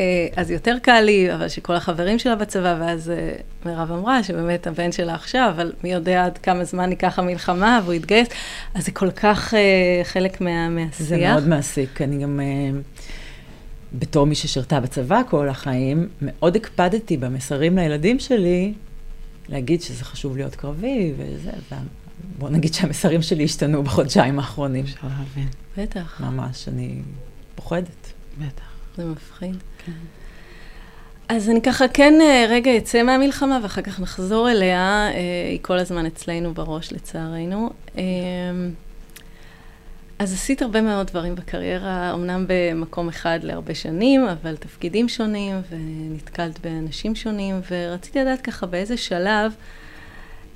אה, 0.00 0.26
אז 0.36 0.50
יותר 0.50 0.76
קל 0.82 1.00
לי, 1.00 1.34
אבל 1.34 1.48
שכל 1.48 1.74
החברים 1.74 2.18
שלה 2.18 2.36
בצבא, 2.36 2.76
ואז 2.80 3.10
אה, 3.10 3.32
מירב 3.66 3.92
אמרה 3.92 4.22
שבאמת 4.22 4.66
הבן 4.66 4.92
שלה 4.92 5.14
עכשיו, 5.14 5.52
אבל 5.56 5.72
מי 5.84 5.92
יודע 5.92 6.24
עד 6.24 6.38
כמה 6.38 6.64
זמן 6.64 6.90
ייקח 6.90 7.18
המלחמה, 7.18 7.80
והוא 7.82 7.94
יתגייס, 7.94 8.28
אז 8.74 8.84
זה 8.84 8.92
כל 8.92 9.10
כך 9.10 9.54
אה, 9.54 10.00
חלק 10.04 10.40
מה, 10.40 10.68
מהשיח. 10.68 11.06
זה 11.06 11.16
מאוד 11.16 11.48
מעסיק, 11.48 12.02
אני 12.02 12.22
גם... 12.22 12.40
בתור 13.94 14.26
מי 14.26 14.34
ששירתה 14.34 14.80
בצבא 14.80 15.22
כל 15.30 15.48
החיים, 15.48 16.08
מאוד 16.22 16.56
הקפדתי 16.56 17.16
במסרים 17.16 17.78
לילדים 17.78 18.18
שלי 18.18 18.72
להגיד 19.48 19.82
שזה 19.82 20.04
חשוב 20.04 20.36
להיות 20.36 20.54
קרבי 20.54 21.12
וזה, 21.16 21.50
בוא 22.38 22.50
נגיד 22.50 22.74
שהמסרים 22.74 23.22
שלי 23.22 23.44
השתנו 23.44 23.82
בחודשיים 23.82 24.38
האחרונים. 24.38 24.84
אפשר 24.84 25.06
להבין. 25.18 25.48
בטח. 25.76 26.20
ממש, 26.20 26.68
אני 26.68 26.98
פוחדת. 27.54 28.12
בטח. 28.38 28.64
זה 28.96 29.04
מפחיד. 29.04 29.56
כן. 29.86 29.92
אז 31.28 31.50
אני 31.50 31.62
ככה 31.62 31.88
כן 31.88 32.14
אה, 32.20 32.46
רגע 32.48 32.76
אצא 32.76 33.02
מהמלחמה 33.02 33.58
ואחר 33.62 33.82
כך 33.82 34.00
נחזור 34.00 34.50
אליה, 34.50 35.08
אה, 35.14 35.48
היא 35.50 35.58
כל 35.62 35.78
הזמן 35.78 36.06
אצלנו 36.06 36.54
בראש 36.54 36.92
לצערנו. 36.92 37.70
אז 40.22 40.32
עשית 40.32 40.62
הרבה 40.62 40.80
מאוד 40.80 41.06
דברים 41.06 41.34
בקריירה, 41.34 42.14
אמנם 42.14 42.44
במקום 42.48 43.08
אחד 43.08 43.38
להרבה 43.42 43.74
שנים, 43.74 44.24
אבל 44.24 44.56
תפקידים 44.56 45.08
שונים, 45.08 45.60
ונתקלת 45.70 46.58
באנשים 46.58 47.14
שונים, 47.14 47.60
ורציתי 47.70 48.18
לדעת 48.18 48.40
ככה 48.40 48.66
באיזה 48.66 48.96
שלב 48.96 49.52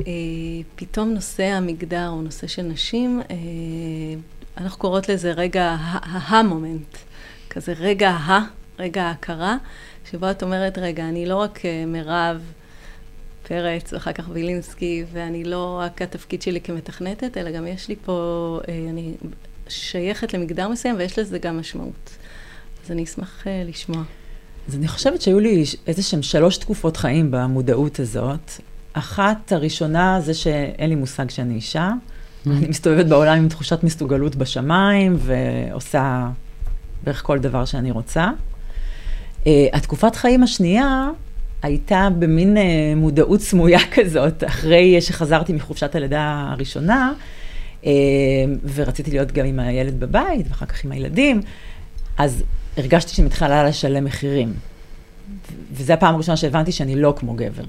אה, 0.01 0.13
פתאום 0.77 1.09
נושא 1.09 1.45
המגדר 1.45 2.09
או 2.09 2.23
נושא 2.23 2.47
של 2.47 2.63
נשים, 2.63 3.21
אה, 3.31 3.37
אנחנו 4.57 4.79
קוראות 4.79 5.09
לזה 5.09 5.33
רגע 5.33 5.77
המומנט, 6.03 6.97
כזה 7.51 7.73
רגע 7.73 8.11
ה, 8.11 8.39
רגע 8.79 9.03
ההכרה, 9.03 9.57
שבו 10.11 10.31
את 10.31 10.43
אומרת, 10.43 10.79
רגע, 10.79 11.09
אני 11.09 11.27
לא 11.27 11.37
רק 11.37 11.65
אה, 11.65 11.85
מירב 11.87 12.53
פרץ, 13.49 13.93
ואחר 13.93 14.13
כך 14.13 14.29
וילינסקי, 14.33 15.05
ואני 15.13 15.45
לא 15.45 15.79
רק 15.81 16.03
התפקיד 16.03 16.43
שלי 16.43 16.61
כמתכנתת, 16.61 17.37
אלא 17.37 17.51
גם 17.51 17.67
יש 17.67 17.89
לי 17.89 17.97
פה, 18.05 18.61
אה, 18.69 18.87
אני 18.91 19.15
שייכת 19.69 20.35
למגדר 20.35 20.69
מסוים, 20.69 20.97
ויש 20.99 21.19
לזה 21.19 21.39
גם 21.39 21.61
משמעות. 21.61 22.17
אז 22.85 22.91
אני 22.91 23.05
אשמח 23.05 23.47
אה, 23.47 23.63
לשמוע. 23.67 24.03
אז 24.69 24.75
אני 24.75 24.89
חושבת 24.89 25.23
שהיו 25.23 25.41
לי 25.41 25.65
איזה 25.87 26.03
שהם 26.03 26.23
שלוש 26.23 26.57
תקופות 26.57 26.97
חיים 26.97 27.31
במודעות 27.31 28.01
הזאת. 28.01 28.53
אחת, 28.93 29.53
הראשונה, 29.53 30.21
זה 30.21 30.35
שאין 30.35 30.91
לי 30.91 30.95
מושג 30.95 31.31
שאני 31.31 31.55
אישה. 31.55 31.91
Mm. 31.91 32.51
אני 32.51 32.69
מסתובבת 32.69 33.07
בעולם 33.07 33.39
עם 33.39 33.49
תחושת 33.49 33.85
מסוגלות 33.85 34.37
בשמיים, 34.37 35.17
ועושה 35.19 36.29
בערך 37.05 37.23
כל 37.23 37.39
דבר 37.39 37.65
שאני 37.65 37.91
רוצה. 37.91 38.31
Uh, 39.45 39.49
התקופת 39.73 40.17
חיים 40.17 40.43
השנייה 40.43 41.11
הייתה 41.63 42.09
במין 42.19 42.57
uh, 42.57 42.61
מודעות 42.97 43.41
סמויה 43.41 43.81
כזאת, 43.97 44.45
אחרי 44.45 45.01
שחזרתי 45.01 45.53
מחופשת 45.53 45.95
הלידה 45.95 46.49
הראשונה, 46.53 47.13
uh, 47.17 47.21
ורציתי 48.75 49.11
להיות 49.11 49.33
גם 49.33 49.47
עם 49.47 49.61
הילד 49.61 50.01
בבית, 50.01 50.47
ואחר 50.49 50.67
כך 50.67 50.85
עם 50.85 50.93
הילדים, 50.93 51.41
אז 52.19 52.43
הרגשתי 52.77 53.15
שאני 53.15 53.27
מתחילה 53.27 53.65
לשלם 53.65 54.05
מחירים. 54.05 54.53
וזו 55.73 55.93
הפעם 55.93 56.15
הראשונה 56.15 56.37
שהבנתי 56.37 56.73
שאני 56.73 56.97
לא 56.97 57.15
כמו 57.17 57.35
גבר. 57.35 57.65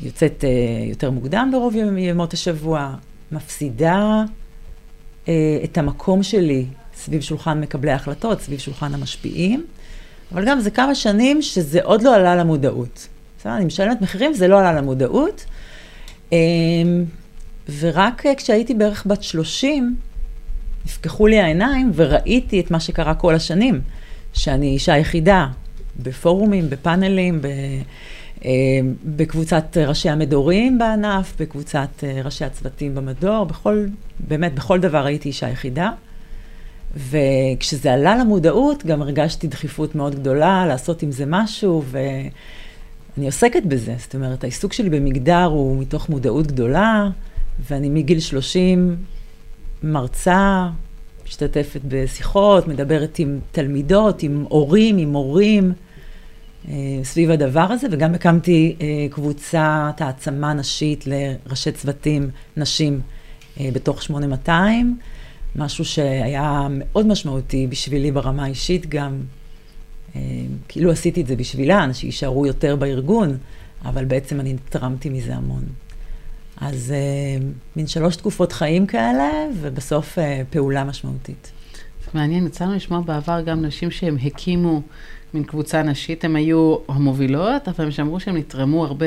יוצאת 0.00 0.44
uh, 0.44 0.90
יותר 0.90 1.10
מוקדם 1.10 1.48
ברוב 1.52 1.74
ימות 1.98 2.32
השבוע, 2.32 2.94
מפסידה 3.32 4.24
uh, 5.24 5.28
את 5.64 5.78
המקום 5.78 6.22
שלי 6.22 6.66
סביב 6.94 7.20
שולחן 7.20 7.60
מקבלי 7.60 7.90
ההחלטות, 7.90 8.40
סביב 8.40 8.58
שולחן 8.58 8.94
המשפיעים, 8.94 9.64
אבל 10.32 10.44
גם 10.46 10.60
זה 10.60 10.70
כמה 10.70 10.94
שנים 10.94 11.42
שזה 11.42 11.82
עוד 11.82 12.02
לא 12.02 12.14
עלה 12.14 12.36
למודעות. 12.36 13.08
בסדר, 13.38 13.56
אני 13.56 13.64
משלמת 13.64 14.00
מחירים, 14.00 14.34
זה 14.34 14.48
לא 14.48 14.60
עלה 14.60 14.72
למודעות. 14.72 15.44
ורק 17.78 18.26
uh, 18.26 18.28
כשהייתי 18.36 18.74
בערך 18.74 19.06
בת 19.06 19.22
30, 19.22 19.96
נפקחו 20.84 21.26
לי 21.26 21.40
העיניים 21.40 21.90
וראיתי 21.94 22.60
את 22.60 22.70
מה 22.70 22.80
שקרה 22.80 23.14
כל 23.14 23.34
השנים, 23.34 23.80
שאני 24.32 24.66
אישה 24.66 24.98
יחידה, 24.98 25.46
בפורומים, 26.02 26.70
בפאנלים, 26.70 27.42
ב... 27.42 27.46
אה, 28.44 28.50
בקבוצת 29.04 29.76
ראשי 29.76 30.08
המדורים 30.08 30.78
בענף, 30.78 31.34
בקבוצת 31.40 31.88
אה, 32.04 32.20
ראשי 32.24 32.44
הצוותים 32.44 32.94
במדור, 32.94 33.44
בכל, 33.44 33.86
באמת, 34.20 34.54
בכל 34.54 34.80
דבר 34.80 35.06
הייתי 35.06 35.28
אישה 35.28 35.48
יחידה. 35.48 35.90
וכשזה 36.96 37.92
עלה 37.92 38.16
למודעות, 38.16 38.86
גם 38.86 39.02
הרגשתי 39.02 39.46
דחיפות 39.46 39.94
מאוד 39.94 40.14
גדולה 40.14 40.66
לעשות 40.66 41.02
עם 41.02 41.12
זה 41.12 41.24
משהו, 41.26 41.82
ואני 41.86 43.26
עוסקת 43.26 43.62
בזה. 43.62 43.94
זאת 43.98 44.14
אומרת, 44.14 44.44
העיסוק 44.44 44.72
שלי 44.72 44.90
במגדר 44.90 45.44
הוא 45.44 45.80
מתוך 45.80 46.08
מודעות 46.08 46.46
גדולה, 46.46 47.08
ואני 47.60 47.88
מגיל 47.88 48.20
30 48.20 48.96
מרצה, 49.82 50.68
משתתפת 51.26 51.80
בשיחות, 51.88 52.68
מדברת 52.68 53.18
עם 53.18 53.38
תלמידות, 53.52 54.22
עם 54.22 54.44
הורים, 54.48 54.98
עם 54.98 55.08
מורים. 55.08 55.72
אה, 56.68 56.74
סביב 57.02 57.30
הדבר 57.30 57.60
הזה, 57.60 57.86
וגם 57.90 58.14
הקמתי 58.14 58.76
אה, 58.80 59.06
קבוצת 59.10 59.94
העצמה 59.98 60.52
נשית 60.52 61.04
לראשי 61.06 61.72
צוותים 61.72 62.30
נשים 62.56 63.00
אה, 63.60 63.68
בתוך 63.72 64.02
8200, 64.02 64.98
משהו 65.56 65.84
שהיה 65.84 66.66
מאוד 66.70 67.06
משמעותי 67.06 67.66
בשבילי 67.66 68.12
ברמה 68.12 68.44
האישית 68.44 68.86
גם. 68.88 69.20
כאילו 70.68 70.90
עשיתי 70.90 71.20
את 71.20 71.26
זה 71.26 71.36
בשבילן, 71.36 71.92
שיישארו 71.92 72.46
יותר 72.46 72.76
בארגון, 72.76 73.36
אבל 73.84 74.04
בעצם 74.04 74.40
אני 74.40 74.56
תרמתי 74.68 75.08
מזה 75.08 75.34
המון. 75.34 75.64
אז 76.62 76.94
מין 77.76 77.86
שלוש 77.86 78.16
תקופות 78.16 78.52
חיים 78.52 78.86
כאלה, 78.86 79.30
ובסוף 79.60 80.18
פעולה 80.50 80.84
משמעותית. 80.84 81.52
מעניין, 82.14 82.46
יצא 82.46 82.64
לנו 82.64 82.74
לשמוע 82.74 83.00
בעבר 83.00 83.40
גם 83.40 83.62
נשים 83.62 83.90
שהם 83.90 84.16
הקימו 84.24 84.82
מין 85.34 85.44
קבוצה 85.44 85.82
נשית, 85.82 86.24
הן 86.24 86.36
היו 86.36 86.76
המובילות, 86.88 87.68
אבל 87.68 87.84
הם 87.84 87.90
שאמרו 87.90 88.20
שהם 88.20 88.36
נתרמו 88.36 88.84
הרבה. 88.84 89.06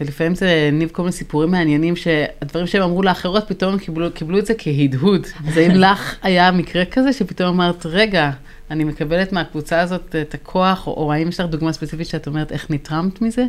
ולפעמים 0.00 0.34
זה 0.34 0.70
ניב 0.72 0.90
כל 0.92 1.02
מיני 1.02 1.12
סיפורים 1.12 1.50
מעניינים, 1.50 1.96
שהדברים 1.96 2.66
שהם 2.66 2.82
אמרו 2.82 3.02
לאחרות, 3.02 3.44
פתאום 3.48 3.72
הם 3.72 3.78
קיבלו, 3.78 4.12
קיבלו 4.12 4.38
את 4.38 4.46
זה 4.46 4.54
כהדהוד. 4.58 5.26
אז 5.48 5.56
האם 5.56 5.70
לך 5.84 6.16
היה 6.22 6.50
מקרה 6.50 6.84
כזה, 6.84 7.12
שפתאום 7.12 7.48
אמרת, 7.48 7.86
רגע, 7.86 8.30
אני 8.70 8.84
מקבלת 8.84 9.32
מהקבוצה 9.32 9.80
הזאת 9.80 10.16
את 10.20 10.34
הכוח, 10.34 10.86
או, 10.86 10.92
או 10.92 11.12
האם 11.12 11.28
יש 11.28 11.40
לך 11.40 11.46
דוגמה 11.46 11.72
ספציפית 11.72 12.06
שאת 12.06 12.26
אומרת, 12.26 12.52
איך 12.52 12.70
נתרמת 12.70 13.22
מזה? 13.22 13.44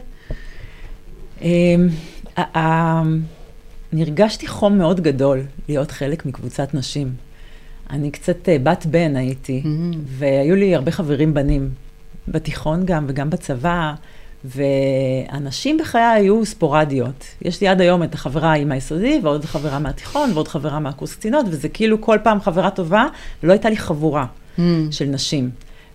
הרגשתי 4.02 4.48
חום 4.48 4.78
מאוד 4.78 5.02
גדול 5.02 5.42
להיות 5.70 5.92
חלק 5.92 6.26
מקבוצת 6.26 6.74
נשים. 6.74 7.14
אני 7.90 8.12
קצת 8.12 8.50
אה, 8.50 8.58
בת 8.64 8.86
בן 8.86 9.16
הייתי, 9.16 9.62
mm-hmm. 9.64 9.98
והיו 10.06 10.56
לי 10.56 10.76
הרבה 10.76 10.92
חברים 10.92 11.34
בנים. 11.34 11.70
בתיכון 12.28 12.86
גם 12.86 13.06
וגם 13.08 13.30
בצבא, 13.30 13.94
ואנשים 14.46 15.78
בחיי 15.78 16.04
היו 16.04 16.46
ספורדיות. 16.46 17.26
יש 17.42 17.62
לי 17.62 17.68
עד 17.68 17.82
היום 17.82 18.04
את 18.04 18.14
החברה 18.14 18.54
עם 18.54 18.72
היסודי, 18.72 19.20
ועוד 19.24 19.46
חברה 19.46 19.80
מהתיכון, 19.80 20.32
ועוד 20.34 20.48
חברה 20.48 20.80
מהקורס 20.80 21.16
קצינות, 21.16 21.46
וזה 21.50 21.70
כאילו 21.70 22.02
כל 22.02 22.18
פעם 22.24 22.42
חברה 22.42 22.70
טובה, 22.70 23.06
ולא 23.44 23.54
הייתה 23.54 23.70
לי 23.70 23.78
חבורה 23.78 24.26
mm. 24.58 24.62
של 24.92 25.06
נשים. 25.06 25.50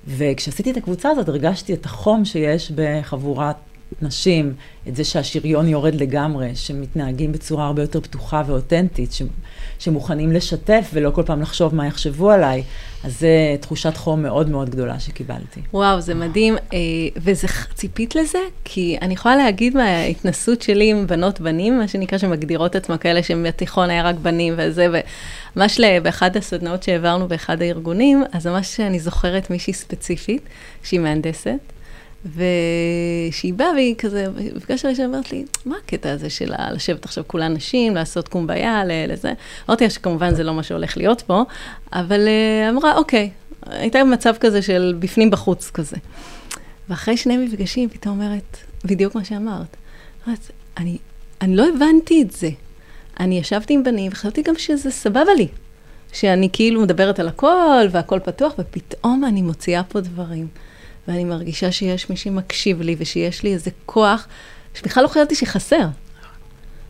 וכשעשיתי 0.07 0.71
את 0.71 0.77
הקבוצה 0.77 1.11
הזאת, 1.11 1.29
הרגשתי 1.29 1.75
את 1.75 1.85
החום 1.85 2.25
שיש 2.25 2.73
בחבורת 2.75 3.57
נשים, 4.03 4.55
את 4.89 4.97
זה 4.97 5.05
שהשריון 5.05 5.69
יורד 5.69 5.95
לגמרי, 5.95 6.57
שמתנהגים 6.57 7.33
בצורה 7.33 7.67
הרבה 7.67 7.83
יותר 7.83 8.01
פתוחה 8.01 8.43
ואותנטית, 8.47 9.13
ש, 9.13 9.23
שמוכנים 9.79 10.33
לשתף 10.33 10.91
ולא 10.95 11.11
כל 11.11 11.23
פעם 11.23 11.43
לחשוב 11.43 11.75
מה 11.75 11.87
יחשבו 11.87 12.31
עליי. 12.31 12.63
אז 13.05 13.21
זו 13.21 13.27
תחושת 13.61 13.97
חום 13.97 14.23
מאוד 14.23 14.49
מאוד 14.49 14.71
גדולה 14.71 15.01
שקיבלתי. 15.01 15.61
וואו, 15.73 16.01
זה 16.01 16.15
מדהים. 16.15 16.57
אה, 16.73 16.79
וזה, 17.17 17.47
ציפית 17.75 18.15
לזה? 18.15 18.39
כי 18.65 18.99
אני 19.03 19.15
יכולה 19.15 19.37
להגיד 19.37 19.77
מההתנסות 19.77 20.63
שלי 20.63 20.91
עם 20.91 21.07
בנות 21.07 21.41
בנים, 21.41 21.79
מה 21.79 21.89
שנקרא 21.89 22.19
שמגדירות 22.19 22.77
עצמן 22.77 22.97
כאלה 22.99 23.23
שבתיכון 23.23 23.91
היה 23.91 24.03
רק 24.03 24.17
בנים 24.23 24.55
וזה, 24.57 24.87
וממש 25.57 25.81
באחד 26.03 26.37
הסדנאות 26.37 26.83
שהעברנו 26.83 27.29
באחד 27.29 27.63
הארגונים, 27.63 28.25
אז 28.33 28.47
ממש 28.47 28.81
אני 28.81 29.01
זוכרת 29.01 29.51
מישהי 29.51 29.73
ספציפית, 29.73 30.43
שהיא 30.83 31.01
מהנדסת. 31.01 31.80
ושהיא 32.27 33.55
באה 33.55 33.73
והיא 33.73 33.95
כזה, 33.99 34.27
בפגש 34.57 34.85
הראשון 34.85 35.05
אמרת 35.05 35.33
לי, 35.33 35.45
מה 35.67 35.77
הקטע 35.85 36.13
הזה 36.13 36.31
של 36.31 36.53
לשבת 36.73 37.05
עכשיו 37.05 37.25
כולן 37.27 37.53
נשים, 37.53 37.95
לעשות 37.95 38.29
קומביה, 38.29 38.83
לזה? 39.09 39.33
אמרתי 39.69 39.85
לה 39.85 39.91
שכמובן 39.91 40.35
זה 40.35 40.43
לא 40.43 40.55
מה 40.55 40.63
שהולך 40.63 40.97
להיות 40.97 41.21
פה, 41.21 41.43
אבל 41.93 42.29
אה, 42.29 42.71
אמרה, 42.71 42.97
אוקיי, 42.97 43.31
הייתה 43.67 44.05
במצב 44.05 44.35
כזה 44.41 44.63
של 44.63 44.97
בפנים 44.99 45.31
בחוץ 45.31 45.71
כזה. 45.71 45.97
ואחרי 46.89 47.17
שני 47.17 47.37
מפגשים, 47.37 47.89
פתאום 47.89 48.21
אומרת, 48.23 48.57
בדיוק 48.85 49.15
מה 49.15 49.25
שאמרת. 49.25 49.77
אני, 50.77 50.99
אני 51.41 51.57
לא 51.57 51.67
הבנתי 51.69 52.23
את 52.23 52.31
זה. 52.31 52.51
אני 53.21 53.39
ישבתי 53.39 53.75
עם 53.75 53.85
בנים 53.85 54.13
וחשבתי 54.13 54.43
גם 54.43 54.55
שזה 54.59 54.91
סבבה 54.91 55.35
לי. 55.37 55.49
שאני 56.13 56.49
כאילו 56.53 56.83
מדברת 56.83 57.19
על 57.19 57.29
הכל 57.29 57.87
והכל 57.91 58.19
פתוח, 58.25 58.53
ופתאום 58.59 59.25
אני 59.25 59.43
מוציאה 59.43 59.83
פה 59.83 60.01
דברים. 60.01 60.47
ואני 61.11 61.25
מרגישה 61.25 61.73
שיש 61.73 62.11
מי 62.11 62.17
שמקשיב 62.17 62.83
לי 62.83 62.97
ושיש 62.99 63.43
לי 63.43 63.53
איזה 63.53 63.71
כוח 63.87 64.27
שבכלל 64.75 65.03
לא 65.03 65.09
חשבתי 65.09 65.35
שחסר. 65.35 65.87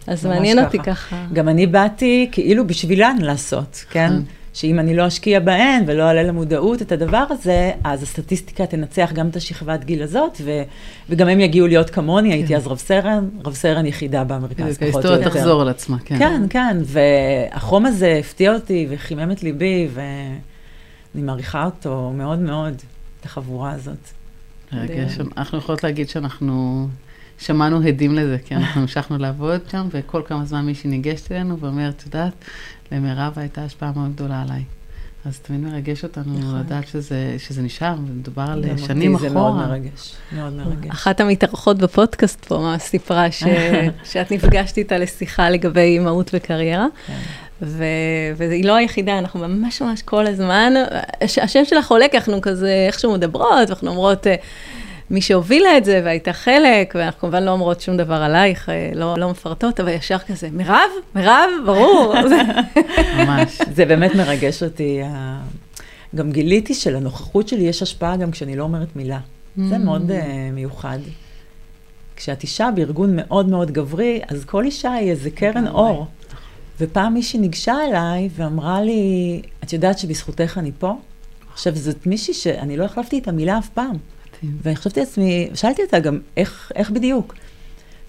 אז 0.06 0.26
מעניין 0.26 0.56
ככה. 0.56 0.66
אותי 0.66 0.78
ככה. 0.78 1.26
גם 1.32 1.48
אני 1.48 1.66
באתי 1.66 2.28
כאילו 2.32 2.66
בשבילן 2.66 3.16
לעשות, 3.20 3.84
כן? 3.90 4.06
נכון. 4.06 4.24
שאם 4.52 4.78
אני 4.78 4.96
לא 4.96 5.06
אשקיע 5.06 5.40
בהן 5.40 5.84
ולא 5.86 6.02
אעלה 6.02 6.22
למודעות 6.22 6.82
את 6.82 6.92
הדבר 6.92 7.24
הזה, 7.30 7.72
אז 7.84 8.02
הסטטיסטיקה 8.02 8.66
תנצח 8.66 9.10
גם 9.14 9.28
את 9.28 9.36
השכבת 9.36 9.84
גיל 9.84 10.02
הזאת, 10.02 10.38
ו, 10.44 10.62
וגם 11.10 11.28
הם 11.28 11.40
יגיעו 11.40 11.66
להיות 11.66 11.90
כמוני, 11.90 12.28
כן. 12.28 12.34
הייתי 12.34 12.56
אז 12.56 12.66
רב 12.66 12.78
סרן, 12.78 13.28
רב 13.44 13.54
סרן 13.54 13.86
יחידה 13.86 14.24
במרכז, 14.24 14.78
פחות 14.78 14.82
או 14.82 14.86
יותר. 14.86 15.12
ההיסטוריה 15.12 15.30
תחזור 15.30 15.60
על 15.62 15.68
עצמה, 15.68 15.96
כן. 16.04 16.18
כן, 16.18 16.42
כן, 16.50 16.76
והחום 16.84 17.86
הזה 17.86 18.16
הפתיע 18.20 18.54
אותי 18.54 18.86
וחימם 18.90 19.30
את 19.30 19.42
ליבי, 19.42 19.88
ואני 19.94 21.22
מעריכה 21.22 21.64
אותו 21.64 22.12
מאוד 22.14 22.38
מאוד. 22.38 22.74
את 23.20 23.24
החבורה 23.24 23.72
הזאת. 23.72 24.10
רגע, 24.72 25.06
אנחנו 25.36 25.58
יכולות 25.58 25.84
להגיד 25.84 26.08
שאנחנו, 26.08 26.88
שמענו 27.38 27.88
הדים 27.88 28.14
לזה, 28.14 28.36
כי 28.44 28.54
אנחנו 28.54 28.80
המשכנו 28.80 29.18
לעבוד 29.18 29.60
שם, 29.70 29.88
וכל 29.90 30.22
כמה 30.26 30.44
זמן 30.44 30.66
מישהי 30.66 30.90
ניגשת 30.90 31.32
אלינו 31.32 31.58
ואומרת, 31.58 31.94
את 31.98 32.06
יודעת, 32.06 32.32
למירב 32.92 33.32
הייתה 33.36 33.64
השפעה 33.64 33.92
מאוד 33.96 34.12
גדולה 34.12 34.42
עליי. 34.42 34.64
אז 35.24 35.38
תמיד 35.38 35.60
מרגש 35.60 36.04
אותנו 36.04 36.38
נכון. 36.38 36.60
לדעת 36.60 36.88
שזה, 36.88 37.36
שזה 37.38 37.62
נשאר, 37.62 37.94
ומדובר 38.06 38.42
על 38.42 38.64
שנים 38.76 39.14
אחורה. 39.14 39.28
זה 39.28 39.34
מאוד 39.34 39.54
מרגש, 39.54 40.14
מאוד 40.32 40.52
מרגש. 40.52 40.90
אחת 40.90 41.20
המתארחות 41.20 41.78
בפודקאסט 41.78 42.44
פה 42.44 42.58
ממש 42.58 42.82
סיפרה 42.82 43.30
ש... 43.30 43.44
שאת 44.10 44.30
נפגשת 44.30 44.78
איתה 44.78 44.98
לשיחה 44.98 45.50
לגבי 45.50 45.80
אימהות 45.80 46.30
וקריירה. 46.34 46.86
כן. 47.06 47.18
ו... 47.62 47.84
והיא 48.36 48.64
לא 48.64 48.74
היחידה, 48.74 49.18
אנחנו 49.18 49.40
ממש 49.48 49.82
ממש 49.82 50.02
כל 50.02 50.26
הזמן, 50.26 50.72
הש... 51.20 51.38
השם 51.38 51.64
שלך 51.64 51.90
עולה 51.90 52.08
כי 52.10 52.16
אנחנו 52.16 52.40
כזה 52.40 52.84
איכשהו 52.86 53.12
מדברות, 53.12 53.68
ואנחנו 53.68 53.90
אומרות, 53.90 54.26
אה, 54.26 54.34
מי 55.10 55.20
שהובילה 55.22 55.76
את 55.76 55.84
זה 55.84 56.00
והייתה 56.04 56.32
חלק, 56.32 56.94
ואנחנו 56.98 57.20
כמובן 57.20 57.42
לא 57.42 57.50
אומרות 57.50 57.80
שום 57.80 57.96
דבר 57.96 58.14
עלייך, 58.14 58.68
אה, 58.68 58.90
לא, 58.94 59.14
לא 59.18 59.30
מפרטות, 59.30 59.80
אבל 59.80 59.88
ישר 59.88 60.18
כזה, 60.18 60.48
מירב? 60.52 60.90
מירב? 61.14 61.50
ברור. 61.66 62.14
ממש. 63.18 63.58
זה 63.76 63.84
באמת 63.84 64.14
מרגש 64.14 64.62
אותי. 64.62 65.00
ה- 65.06 65.40
גם 66.14 66.30
גיליתי 66.32 66.74
שלנוכחות 66.74 67.48
שלי 67.48 67.62
יש 67.62 67.82
השפעה 67.82 68.16
גם 68.16 68.30
כשאני 68.30 68.56
לא 68.56 68.62
אומרת 68.62 68.96
מילה. 68.96 69.18
זה 69.56 69.76
Mm. 69.76 69.78
מאוד 69.78 70.10
אה, 70.10 70.22
מיוחד. 70.52 70.98
כשאת 72.16 72.42
אישה 72.42 72.68
בארגון 72.74 73.16
מאוד 73.16 73.48
מאוד 73.48 73.70
גברי, 73.70 74.20
אז 74.28 74.44
כל 74.44 74.64
אישה 74.64 74.92
היא 74.92 75.10
איזה 75.10 75.30
קרן. 75.30 75.66
אור. 75.68 76.06
ופעם 76.80 77.14
מישהי 77.14 77.40
ניגשה 77.40 77.76
אליי 77.88 78.28
ואמרה 78.36 78.82
לי, 78.82 79.42
את 79.64 79.72
יודעת 79.72 79.98
שבזכותך 79.98 80.58
אני 80.58 80.72
פה? 80.78 80.94
עכשיו, 81.52 81.76
זאת 81.76 82.06
מישהי 82.06 82.34
שאני 82.34 82.76
לא 82.76 82.84
החלפתי 82.84 83.18
את 83.18 83.28
המילה 83.28 83.58
אף 83.58 83.68
פעם. 83.68 83.96
ואני 84.62 84.76
חשבתי 84.76 85.00
לעצמי, 85.00 85.50
שאלתי 85.54 85.82
אותה 85.82 85.98
גם, 85.98 86.18
איך, 86.36 86.72
איך 86.74 86.90
בדיוק? 86.90 87.34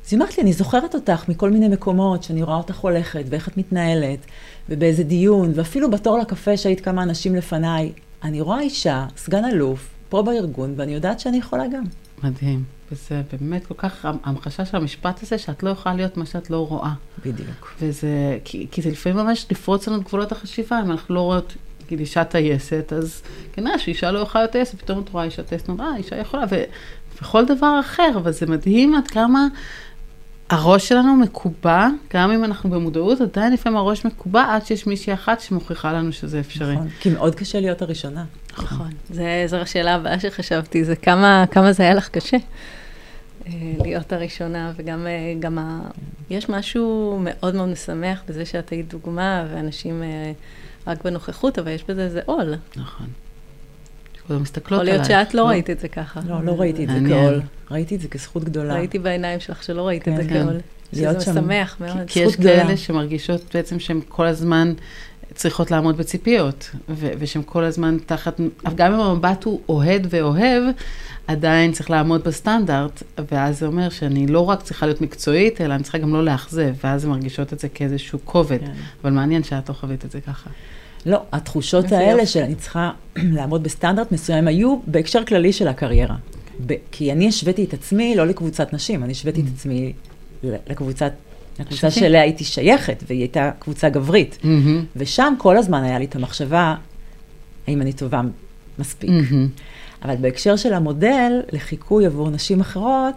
אז 0.05 0.13
היא 0.13 0.17
אמרת 0.17 0.37
לי, 0.37 0.43
אני 0.43 0.53
זוכרת 0.53 0.95
אותך 0.95 1.29
מכל 1.29 1.49
מיני 1.49 1.67
מקומות, 1.67 2.23
שאני 2.23 2.43
רואה 2.43 2.57
אותך 2.57 2.77
הולכת, 2.77 3.23
ואיך 3.29 3.47
את 3.47 3.57
מתנהלת, 3.57 4.19
ובאיזה 4.69 5.03
דיון, 5.03 5.51
ואפילו 5.55 5.91
בתור 5.91 6.17
לקפה 6.17 6.57
שהיית 6.57 6.81
כמה 6.81 7.03
אנשים 7.03 7.35
לפניי. 7.35 7.91
אני 8.23 8.41
רואה 8.41 8.59
אישה, 8.59 9.05
סגן 9.17 9.45
אלוף, 9.45 9.89
פה 10.09 10.21
בארגון, 10.21 10.73
ואני 10.77 10.93
יודעת 10.93 11.19
שאני 11.19 11.37
יכולה 11.37 11.67
גם. 11.67 11.83
מדהים. 12.23 12.80
וזה 12.91 13.21
באמת 13.31 13.65
כל 13.65 13.73
כך, 13.77 14.05
המחשה 14.23 14.65
של 14.65 14.77
המשפט 14.77 15.23
הזה, 15.23 15.37
שאת 15.37 15.63
לא 15.63 15.69
יכולה 15.69 15.95
להיות 15.95 16.17
מה 16.17 16.25
שאת 16.25 16.49
לא 16.49 16.67
רואה. 16.67 16.93
בדיוק. 17.25 17.73
וזה, 17.81 18.37
כי, 18.43 18.67
כי 18.71 18.81
זה 18.81 18.89
לפעמים 18.89 19.17
ממש 19.17 19.45
לפרוץ 19.51 19.87
לנו 19.87 19.97
את 19.97 20.03
גבולות 20.03 20.31
החשיבה, 20.31 20.79
אם 20.79 20.91
אנחנו 20.91 21.15
לא 21.15 21.21
רואות, 21.21 21.53
נגיד, 21.85 21.99
אישה 21.99 22.23
טייסת, 22.23 22.93
אז 22.97 23.21
כנראה 23.53 23.79
שאישה 23.79 24.11
לא 24.11 24.19
יכולה 24.19 24.43
להיות 24.43 24.51
טייסת, 24.51 24.81
פתאום 24.81 24.99
את 24.99 25.09
רואה 25.09 25.23
אישה 25.23 25.43
טייסת, 25.43 25.69
אה, 25.69 25.95
אישה 25.97 26.15
יכולה, 26.15 26.43
ו, 26.51 26.63
וכל 27.21 27.45
דבר 27.45 27.79
אחר, 27.79 28.11
אבל 28.15 28.31
זה 28.31 28.45
מדהים 28.45 28.95
עד 28.95 29.07
כמה 29.07 29.47
הראש 30.49 30.87
שלנו 30.87 31.15
מקובע, 31.15 31.87
גם 32.13 32.31
אם 32.31 32.43
אנחנו 32.43 32.69
במודעות, 32.69 33.21
עדיין 33.21 33.53
לפעמים 33.53 33.77
הראש 33.77 34.05
מקובע, 34.05 34.55
עד 34.55 34.65
שיש 34.65 34.87
מישהי 34.87 35.13
אחת 35.13 35.41
שמוכיחה 35.41 35.93
לנו 35.93 36.11
שזה 36.11 36.39
אפשרי. 36.39 36.75
נכון. 36.75 36.87
כי 36.99 37.09
מאוד 37.09 37.35
קשה 37.35 37.59
להיות 37.59 37.81
הראשונה. 37.81 38.23
נכון. 38.57 38.89
זה, 39.09 39.43
זו 39.47 39.57
השאלה 39.57 39.95
הבאה 39.95 40.19
שחשבתי, 40.19 40.83
זה 40.83 40.95
כמה, 40.95 41.45
כמה 41.51 41.73
זה 41.73 41.83
היה 41.83 41.93
לך 41.93 42.09
קשה 42.09 42.37
להיות 43.83 44.13
הראשונה, 44.13 44.71
וגם 44.75 45.07
אה, 45.07 45.33
גם 45.39 45.59
ה... 45.59 45.81
יש 46.29 46.49
משהו 46.49 47.19
מאוד 47.23 47.55
מאוד 47.55 47.69
משמח 47.69 48.23
בזה 48.27 48.45
שאת 48.45 48.69
היית 48.69 48.89
דוגמה, 48.89 49.45
ואנשים 49.51 50.03
אה, 50.03 50.31
רק 50.87 51.03
בנוכחות, 51.03 51.59
אבל 51.59 51.71
יש 51.71 51.83
בזה 51.83 52.03
איזה 52.03 52.21
עול. 52.25 52.55
נכון. 52.75 53.07
הזמן 54.31 54.41
מסתכלות 54.41 54.81
יכול 54.81 54.93
עלייך. 54.93 55.09
להיות 55.09 55.25
שאת 55.27 55.33
לא 55.33 55.47
ראית 55.47 55.69
את 55.69 55.79
זה 55.79 55.87
ככה. 55.87 56.19
לא, 56.27 56.43
לא 56.43 56.51
ראיתי 56.51 56.83
את 56.83 56.89
זה. 56.89 56.99
כעול. 57.09 57.41
ראיתי 57.71 57.95
את 57.95 58.01
זה 58.01 58.07
כזכות 58.07 58.43
גדולה. 58.43 58.73
ראיתי 58.73 58.99
בעיניים 58.99 59.39
שלך 59.39 59.63
שלא 59.63 59.87
ראית 59.87 60.07
את 60.07 60.15
זה 60.15 60.23
כן, 60.23 60.29
כן. 60.29 60.43
כעול. 60.43 60.59
להיות 60.93 61.21
שזה 61.21 61.33
שם. 61.33 61.39
משמח 61.39 61.77
מאוד. 61.79 61.97
כי 62.07 62.19
יש. 62.19 62.35
כאלה 62.35 62.77
שמרגישות 62.77 63.41
בעצם 63.55 63.79
שהן 63.79 63.99
כל 64.07 64.25
הזמן 64.25 64.73
צריכות 65.41 65.71
לעמוד 65.71 65.97
בציפיות, 65.97 66.69
ו- 66.89 67.11
ושהן 67.19 67.41
כל 67.45 67.63
הזמן 67.63 67.97
תחת, 68.05 68.39
גם 68.75 68.93
אם 68.93 68.99
המבט 68.99 69.43
הוא 69.43 69.59
אוהד 69.69 70.07
ואוהב, 70.09 70.63
עדיין 71.27 71.71
צריך 71.71 71.89
לעמוד 71.89 72.23
בסטנדרט, 72.23 73.03
ואז 73.31 73.59
זה 73.59 73.65
אומר 73.65 73.89
שאני 73.89 74.27
לא 74.27 74.49
רק 74.49 74.61
צריכה 74.61 74.85
להיות 74.85 75.01
מקצועית, 75.01 75.61
אלא 75.61 75.73
אני 75.73 75.83
צריכה 75.83 75.97
גם 75.97 76.13
לא 76.13 76.25
לאכזב, 76.25 76.73
ואז 76.83 77.05
הן 77.05 77.09
מרגישות 77.11 77.53
את 77.53 77.59
זה 77.59 77.69
כאיזשהו 77.69 78.19
כובד. 78.25 78.59
כן. 78.59 78.71
אבל 79.03 79.11
מעניין 79.11 79.43
שאת 79.43 79.69
לא 79.69 79.73
חווית 79.73 80.05
את 80.05 80.11
זה 80.11 80.21
ככה. 80.21 80.49
לא, 81.05 81.21
התחושות 81.31 81.91
האלה 81.91 82.11
יופי. 82.11 82.25
שאני 82.25 82.55
צריכה 82.55 82.91
לעמוד 83.37 83.63
בסטנדרט 83.63 84.11
מסוים 84.11 84.47
היו 84.47 84.79
בהקשר 84.87 85.23
כללי 85.25 85.53
של 85.53 85.67
הקריירה. 85.67 86.15
ב- 86.65 86.73
כי 86.91 87.11
אני 87.11 87.27
השוויתי 87.27 87.63
את 87.63 87.73
עצמי 87.73 88.15
לא 88.15 88.27
לקבוצת 88.27 88.73
נשים, 88.73 89.03
אני 89.03 89.11
השוויתי 89.11 89.41
את 89.41 89.45
עצמי 89.55 89.93
ל- 90.43 90.55
לקבוצת, 90.67 91.11
שווים. 91.69 91.91
שאליה 91.91 92.21
הייתי 92.21 92.43
שייכת, 92.43 93.03
והיא 93.07 93.19
הייתה 93.19 93.51
קבוצה 93.59 93.89
גברית. 93.89 94.37
מהמם. 94.43 94.85
ושם 94.95 95.33
כל 95.37 95.57
הזמן 95.57 95.83
היה 95.83 95.99
לי 95.99 96.05
את 96.05 96.15
המחשבה, 96.15 96.75
האם 97.67 97.81
אני 97.81 97.93
טובה 97.93 98.21
מספיק. 98.79 99.09
מהמם. 99.09 99.47
אבל 100.05 100.15
בהקשר 100.15 100.55
של 100.55 100.73
המודל 100.73 101.31
לחיקוי 101.51 102.05
עבור 102.05 102.29
נשים 102.29 102.59
אחרות, 102.59 103.15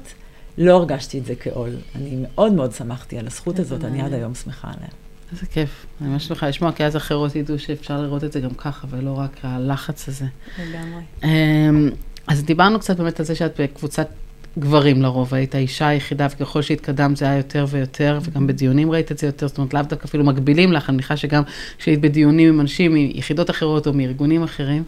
לא 0.58 0.76
הרגשתי 0.76 1.18
את 1.18 1.26
זה 1.26 1.34
כעול. 1.34 1.70
אני 1.94 2.16
מאוד 2.22 2.52
מאוד 2.52 2.72
שמחתי 2.72 3.18
על 3.18 3.26
הזכות 3.26 3.58
הזאת, 3.58 3.84
אני 3.84 4.02
עד. 4.02 4.12
היום 4.12 4.34
שמחה 4.34 4.68
עליה. 4.68 4.88
איזה 5.32 5.46
כיף. 5.46 5.86
אני 6.00 6.08
ממש 6.08 6.26
שמחה 6.26 6.48
לשמוע, 6.48 6.72
כי 6.72 6.84
אז 6.84 6.96
אחרות 6.96 7.36
ידעו 7.36 7.58
שאפשר 7.58 8.02
לראות 8.02 8.24
את 8.24 8.32
זה 8.32 8.40
גם 8.40 8.54
ככה, 8.54 8.86
ולא 8.90 9.18
רק 9.18 9.30
הלחץ 9.42 10.08
הזה. 10.08 10.24
לגמרי. 10.58 11.02
אמ, 11.24 11.90
אז 12.26 12.44
דיברנו 12.44 12.80
קצת 12.80 12.96
באמת 12.96 13.20
על 13.20 13.26
זה 13.26 13.34
שאת 13.34 13.60
בקבוצת 13.60 14.08
גברים 14.58 15.02
לרוב, 15.02 15.34
היית 15.34 15.54
האישה 15.54 15.88
היחידה, 15.88 16.26
וככל 16.30 16.62
שהתקדמת 16.62 17.16
זה 17.16 17.24
היה 17.24 17.36
יותר 17.36 17.66
ויותר, 17.68 18.18
וגם 18.22 18.46
בדיונים 18.46 18.90
ראית 18.90 19.12
את 19.12 19.18
זה 19.18 19.26
יותר, 19.26 19.48
זאת 19.48 19.58
אומרת, 19.58 19.74
לאו 19.74 19.82
דווקא 19.82 20.04
אפילו 20.04 20.24
מקבילים 20.24 20.72
לך, 20.72 20.88
אני 20.88 20.94
מניחה 20.94 21.16
שגם 21.16 21.42
כשהיית 21.78 22.00
בדיונים 22.00 22.48
עם 22.48 22.60
אנשים 22.60 22.94
מיחידות 22.94 23.50
אחרות 23.50 23.86
או 23.86 23.92
מארגונים 23.92 24.42
אחרים. 24.42 24.82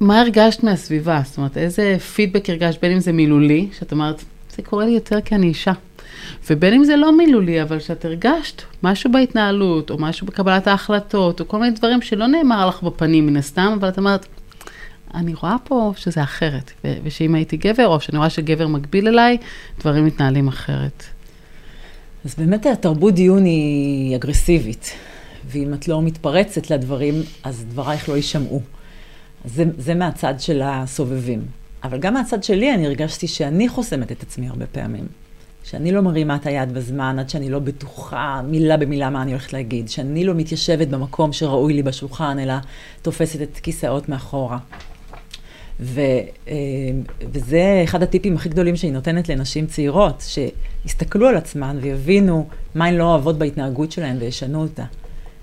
מה 0.00 0.20
הרגשת 0.20 0.62
מהסביבה? 0.62 1.20
זאת 1.24 1.38
אומרת, 1.38 1.56
איזה 1.58 1.96
פידבק 2.14 2.50
הרגשת, 2.50 2.80
בין 2.80 2.92
אם 2.92 3.00
זה 3.00 3.12
מילולי, 3.12 3.68
שאת 3.78 3.92
אומרת, 3.92 4.24
זה 4.56 4.62
קורה 4.62 4.84
לי 4.84 4.90
יותר 4.90 5.20
כי 5.20 5.34
אני 5.34 5.46
אישה. 5.46 5.72
ובין 6.50 6.74
אם 6.74 6.84
זה 6.84 6.96
לא 6.96 7.16
מילולי, 7.16 7.62
אבל 7.62 7.80
שאת 7.80 8.04
הרגשת 8.04 8.62
משהו 8.82 9.12
בהתנהלות, 9.12 9.90
או 9.90 9.98
משהו 9.98 10.26
בקבלת 10.26 10.66
ההחלטות, 10.66 11.40
או 11.40 11.48
כל 11.48 11.58
מיני 11.58 11.70
דברים 11.70 12.02
שלא 12.02 12.26
נאמר 12.26 12.68
לך 12.68 12.82
בפנים 12.82 13.26
מן 13.26 13.36
הסתם, 13.36 13.76
אבל 13.80 13.88
את 13.88 13.98
אומרת, 13.98 14.26
אני 15.14 15.34
רואה 15.34 15.56
פה 15.64 15.92
שזה 15.96 16.22
אחרת, 16.22 16.70
ו- 16.84 16.94
ושאם 17.04 17.34
הייתי 17.34 17.56
גבר, 17.56 17.86
או 17.86 18.00
שאני 18.00 18.18
רואה 18.18 18.30
שגבר 18.30 18.66
מקביל 18.66 19.08
אליי, 19.08 19.38
דברים 19.80 20.06
מתנהלים 20.06 20.48
אחרת. 20.48 21.04
אז 22.24 22.34
באמת 22.38 22.66
התרבות 22.66 23.14
דיון 23.14 23.44
היא 23.44 24.16
אגרסיבית, 24.16 24.92
ואם 25.46 25.74
את 25.74 25.88
לא 25.88 26.02
מתפרצת 26.02 26.70
לדברים, 26.70 27.14
אז 27.44 27.64
דברייך 27.68 28.08
לא 28.08 28.16
יישמעו. 28.16 28.60
זה, 29.44 29.64
זה 29.78 29.94
מהצד 29.94 30.34
של 30.38 30.62
הסובבים. 30.64 31.42
אבל 31.84 31.98
גם 31.98 32.14
מהצד 32.14 32.44
שלי 32.44 32.74
אני 32.74 32.86
הרגשתי 32.86 33.28
שאני 33.28 33.68
חוסמת 33.68 34.12
את 34.12 34.22
עצמי 34.22 34.48
הרבה 34.48 34.66
פעמים. 34.66 35.06
שאני 35.64 35.92
לא 35.92 36.00
מרימה 36.00 36.36
את 36.36 36.46
היד 36.46 36.74
בזמן 36.74 37.18
עד 37.18 37.28
שאני 37.28 37.50
לא 37.50 37.58
בטוחה 37.58 38.42
מילה 38.44 38.76
במילה 38.76 39.10
מה 39.10 39.22
אני 39.22 39.30
הולכת 39.30 39.52
להגיד. 39.52 39.88
שאני 39.88 40.24
לא 40.24 40.34
מתיישבת 40.34 40.88
במקום 40.88 41.32
שראוי 41.32 41.72
לי 41.74 41.82
בשולחן, 41.82 42.38
אלא 42.38 42.54
תופסת 43.02 43.42
את 43.42 43.58
כיסאות 43.62 44.08
מאחורה. 44.08 44.58
ו, 45.80 46.00
אה, 46.48 46.54
וזה 47.32 47.80
אחד 47.84 48.02
הטיפים 48.02 48.36
הכי 48.36 48.48
גדולים 48.48 48.76
שהיא 48.76 48.92
נותנת 48.92 49.28
לנשים 49.28 49.66
צעירות, 49.66 50.24
שיסתכלו 50.26 51.28
על 51.28 51.36
עצמן 51.36 51.78
ויבינו 51.80 52.48
מה 52.74 52.86
הן 52.86 52.94
לא 52.94 53.04
אוהבות 53.04 53.38
בהתנהגות 53.38 53.92
שלהן 53.92 54.16
וישנו 54.20 54.62
אותה. 54.62 54.84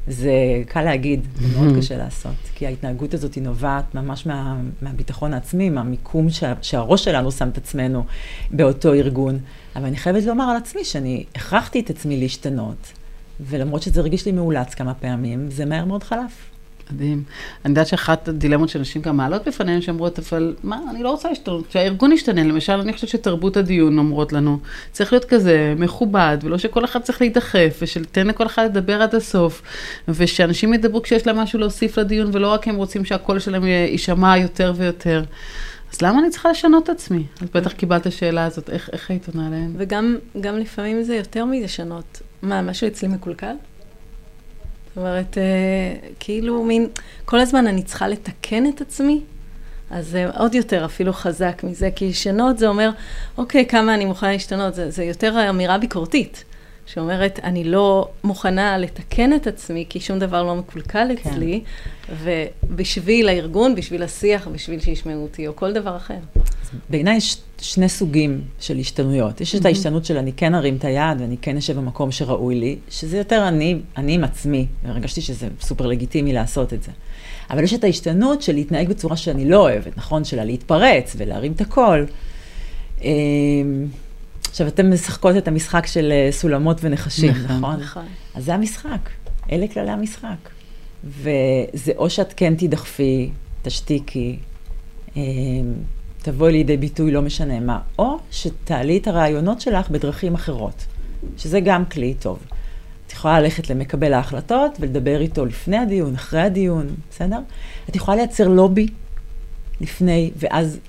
זה 0.07 0.31
קל 0.67 0.81
להגיד, 0.81 1.27
זה 1.35 1.59
מאוד 1.59 1.77
קשה 1.77 1.97
לעשות, 1.97 2.35
כי 2.55 2.65
ההתנהגות 2.67 3.13
הזאת 3.13 3.33
היא 3.33 3.43
נובעת 3.43 3.95
ממש 3.95 4.25
מה, 4.25 4.57
מהביטחון 4.81 5.33
העצמי, 5.33 5.69
מהמיקום 5.69 6.29
שה, 6.29 6.53
שהראש 6.61 7.03
שלנו 7.03 7.31
שם 7.31 7.49
את 7.49 7.57
עצמנו 7.57 8.03
באותו 8.51 8.93
ארגון. 8.93 9.39
אבל 9.75 9.85
אני 9.85 9.97
חייבת 9.97 10.23
לומר 10.23 10.43
על 10.43 10.57
עצמי 10.57 10.83
שאני 10.83 11.25
הכרחתי 11.35 11.79
את 11.79 11.89
עצמי 11.89 12.19
להשתנות, 12.19 12.93
ולמרות 13.39 13.81
שזה 13.81 14.01
הרגיש 14.01 14.25
לי 14.25 14.31
מאולץ 14.31 14.73
כמה 14.73 14.93
פעמים, 14.93 15.51
זה 15.51 15.65
מהר 15.65 15.85
מאוד 15.85 16.03
חלף. 16.03 16.48
מדהים. 16.91 17.23
אני 17.65 17.71
יודעת 17.71 17.87
שאחת 17.87 18.27
הדילמות 18.27 18.69
שנשים 18.69 19.01
גם 19.01 19.17
מעלות 19.17 19.47
בפניהן, 19.47 19.81
שאומרות, 19.81 20.19
אבל 20.19 20.55
מה, 20.63 20.79
אני 20.89 21.03
לא 21.03 21.11
רוצה 21.11 21.29
להשתנות, 21.29 21.71
שהארגון 21.71 22.11
ישתנה. 22.11 22.43
למשל, 22.43 22.73
אני 22.73 22.93
חושבת 22.93 23.09
שתרבות 23.09 23.57
הדיון 23.57 23.97
אומרות 23.97 24.33
לנו, 24.33 24.59
צריך 24.91 25.13
להיות 25.13 25.25
כזה 25.25 25.73
מכובד, 25.77 26.37
ולא 26.41 26.57
שכל 26.57 26.85
אחד 26.85 27.01
צריך 27.01 27.21
להידחף, 27.21 27.79
ושתן 27.81 28.27
לכל 28.27 28.45
אחד 28.45 28.65
לדבר 28.65 29.01
עד 29.01 29.15
הסוף, 29.15 29.61
ושאנשים 30.07 30.73
ידברו 30.73 31.01
כשיש 31.01 31.27
להם 31.27 31.37
משהו 31.37 31.59
להוסיף 31.59 31.97
לדיון, 31.97 32.29
ולא 32.33 32.47
רק 32.47 32.67
הם 32.67 32.75
רוצים 32.75 33.05
שהקול 33.05 33.39
שלהם 33.39 33.65
יישמע 33.65 34.37
יותר 34.37 34.73
ויותר. 34.75 35.23
אז 35.93 36.01
למה 36.01 36.19
אני 36.19 36.29
צריכה 36.29 36.51
לשנות 36.51 36.83
את 36.83 36.89
עצמי? 36.89 37.23
אז 37.41 37.47
בטח 37.53 37.71
קיבלת 37.71 38.01
את 38.01 38.05
השאלה 38.05 38.45
הזאת, 38.45 38.69
איך, 38.69 38.89
איך 38.93 39.09
היית 39.09 39.27
עונה 39.27 39.47
עליהן? 39.47 39.73
וגם 39.77 40.17
גם 40.41 40.57
לפעמים 40.57 41.03
זה 41.03 41.15
יותר 41.15 41.45
מלשנות. 41.45 42.21
מה, 42.41 42.61
משהו 42.61 42.87
אצלי 42.87 43.07
מקולקל? 43.07 43.53
זאת 44.89 44.97
אומרת, 44.97 45.37
אה, 45.37 46.09
כאילו 46.19 46.63
מין, 46.63 46.87
כל 47.25 47.39
הזמן 47.39 47.67
אני 47.67 47.83
צריכה 47.83 48.07
לתקן 48.07 48.67
את 48.67 48.81
עצמי, 48.81 49.21
אז 49.91 50.07
זה 50.07 50.29
עוד 50.37 50.55
יותר 50.55 50.85
אפילו 50.85 51.13
חזק 51.13 51.61
מזה, 51.63 51.89
כי 51.95 52.09
לשנות 52.09 52.57
זה 52.57 52.67
אומר, 52.67 52.89
אוקיי, 53.37 53.65
כמה 53.65 53.93
אני 53.93 54.05
מוכנה 54.05 54.31
להשתנות, 54.31 54.75
זה, 54.75 54.91
זה 54.91 55.03
יותר 55.03 55.49
אמירה 55.49 55.77
ביקורתית, 55.77 56.43
שאומרת, 56.93 57.39
אני 57.43 57.63
לא 57.63 58.09
מוכנה 58.23 58.77
לתקן 58.77 59.33
את 59.33 59.47
עצמי, 59.47 59.85
כי 59.89 59.99
שום 59.99 60.19
דבר 60.19 60.43
לא 60.43 60.55
מקולקל 60.55 61.07
כן. 61.07 61.29
אצלי, 61.29 61.61
ובשביל 62.23 63.29
הארגון, 63.29 63.75
בשביל 63.75 64.03
השיח, 64.03 64.47
בשביל 64.47 64.79
שישמעו 64.79 65.23
אותי, 65.23 65.47
או 65.47 65.55
כל 65.55 65.73
דבר 65.73 65.97
אחר. 65.97 66.17
בעיניי 66.89 67.17
יש 67.17 67.37
שני 67.61 67.89
סוגים 67.89 68.41
של 68.59 68.77
השתנויות. 68.77 69.41
יש 69.41 69.55
את 69.55 69.65
ההשתנות 69.65 70.05
של 70.05 70.17
אני 70.17 70.33
כן 70.33 70.55
ארים 70.55 70.75
את 70.75 70.85
היד 70.85 71.21
ואני 71.21 71.37
כן 71.37 71.57
אשב 71.57 71.77
במקום 71.77 72.11
שראוי 72.11 72.55
לי, 72.55 72.75
שזה 72.89 73.17
יותר 73.17 73.47
אני, 73.47 73.79
אני 73.97 74.13
עם 74.13 74.23
עצמי, 74.23 74.65
והרגשתי 74.83 75.21
שזה 75.21 75.47
סופר 75.61 75.85
לגיטימי 75.87 76.33
לעשות 76.33 76.73
את 76.73 76.83
זה. 76.83 76.91
אבל 77.49 77.63
יש 77.63 77.73
את 77.73 77.83
ההשתנות 77.83 78.41
של 78.41 78.53
להתנהג 78.53 78.89
בצורה 78.89 79.17
שאני 79.17 79.49
לא 79.49 79.57
אוהבת, 79.57 79.97
נכון? 79.97 80.23
של 80.23 80.43
להתפרץ 80.43 81.15
ולהרים 81.17 81.51
את 81.51 81.61
הקול. 81.61 82.05
עכשיו, 84.49 84.67
אתן 84.67 84.89
משחקות 84.93 85.37
את 85.37 85.47
המשחק 85.47 85.87
של 85.87 86.11
אה, 86.11 86.31
סולמות 86.31 86.77
ונחשים, 86.81 87.31
נכון? 87.31 87.55
נכון. 87.55 87.79
נכון. 87.79 88.05
אז 88.35 88.45
זה 88.45 88.53
המשחק, 88.53 89.09
אלה 89.51 89.67
כללי 89.67 89.91
המשחק. 89.91 90.49
וזה 91.03 91.91
או 91.97 92.09
שאת 92.09 92.33
כן 92.37 92.55
תדחפי, 92.55 93.29
תשתיקי, 93.61 94.37
אמ, 95.15 95.21
תבואי 96.21 96.51
לידי 96.51 96.77
ביטוי 96.77 97.11
לא 97.11 97.21
משנה 97.21 97.59
מה, 97.59 97.79
או 97.99 98.17
שתעלי 98.31 98.97
את 98.97 99.07
הרעיונות 99.07 99.61
שלך 99.61 99.89
בדרכים 99.89 100.33
אחרות, 100.33 100.85
שזה 101.37 101.59
גם 101.59 101.85
כלי 101.85 102.13
טוב. 102.13 102.39
את 103.07 103.11
יכולה 103.11 103.39
ללכת 103.39 103.69
למקבל 103.69 104.13
ההחלטות 104.13 104.71
ולדבר 104.79 105.21
איתו 105.21 105.45
לפני 105.45 105.77
הדיון, 105.77 106.15
אחרי 106.15 106.41
הדיון, 106.41 106.87
בסדר? 107.11 107.39
את 107.89 107.95
יכולה 107.95 108.17
לייצר 108.17 108.47
לובי 108.47 108.87
לפני, 109.81 110.31
ואז 110.35 110.79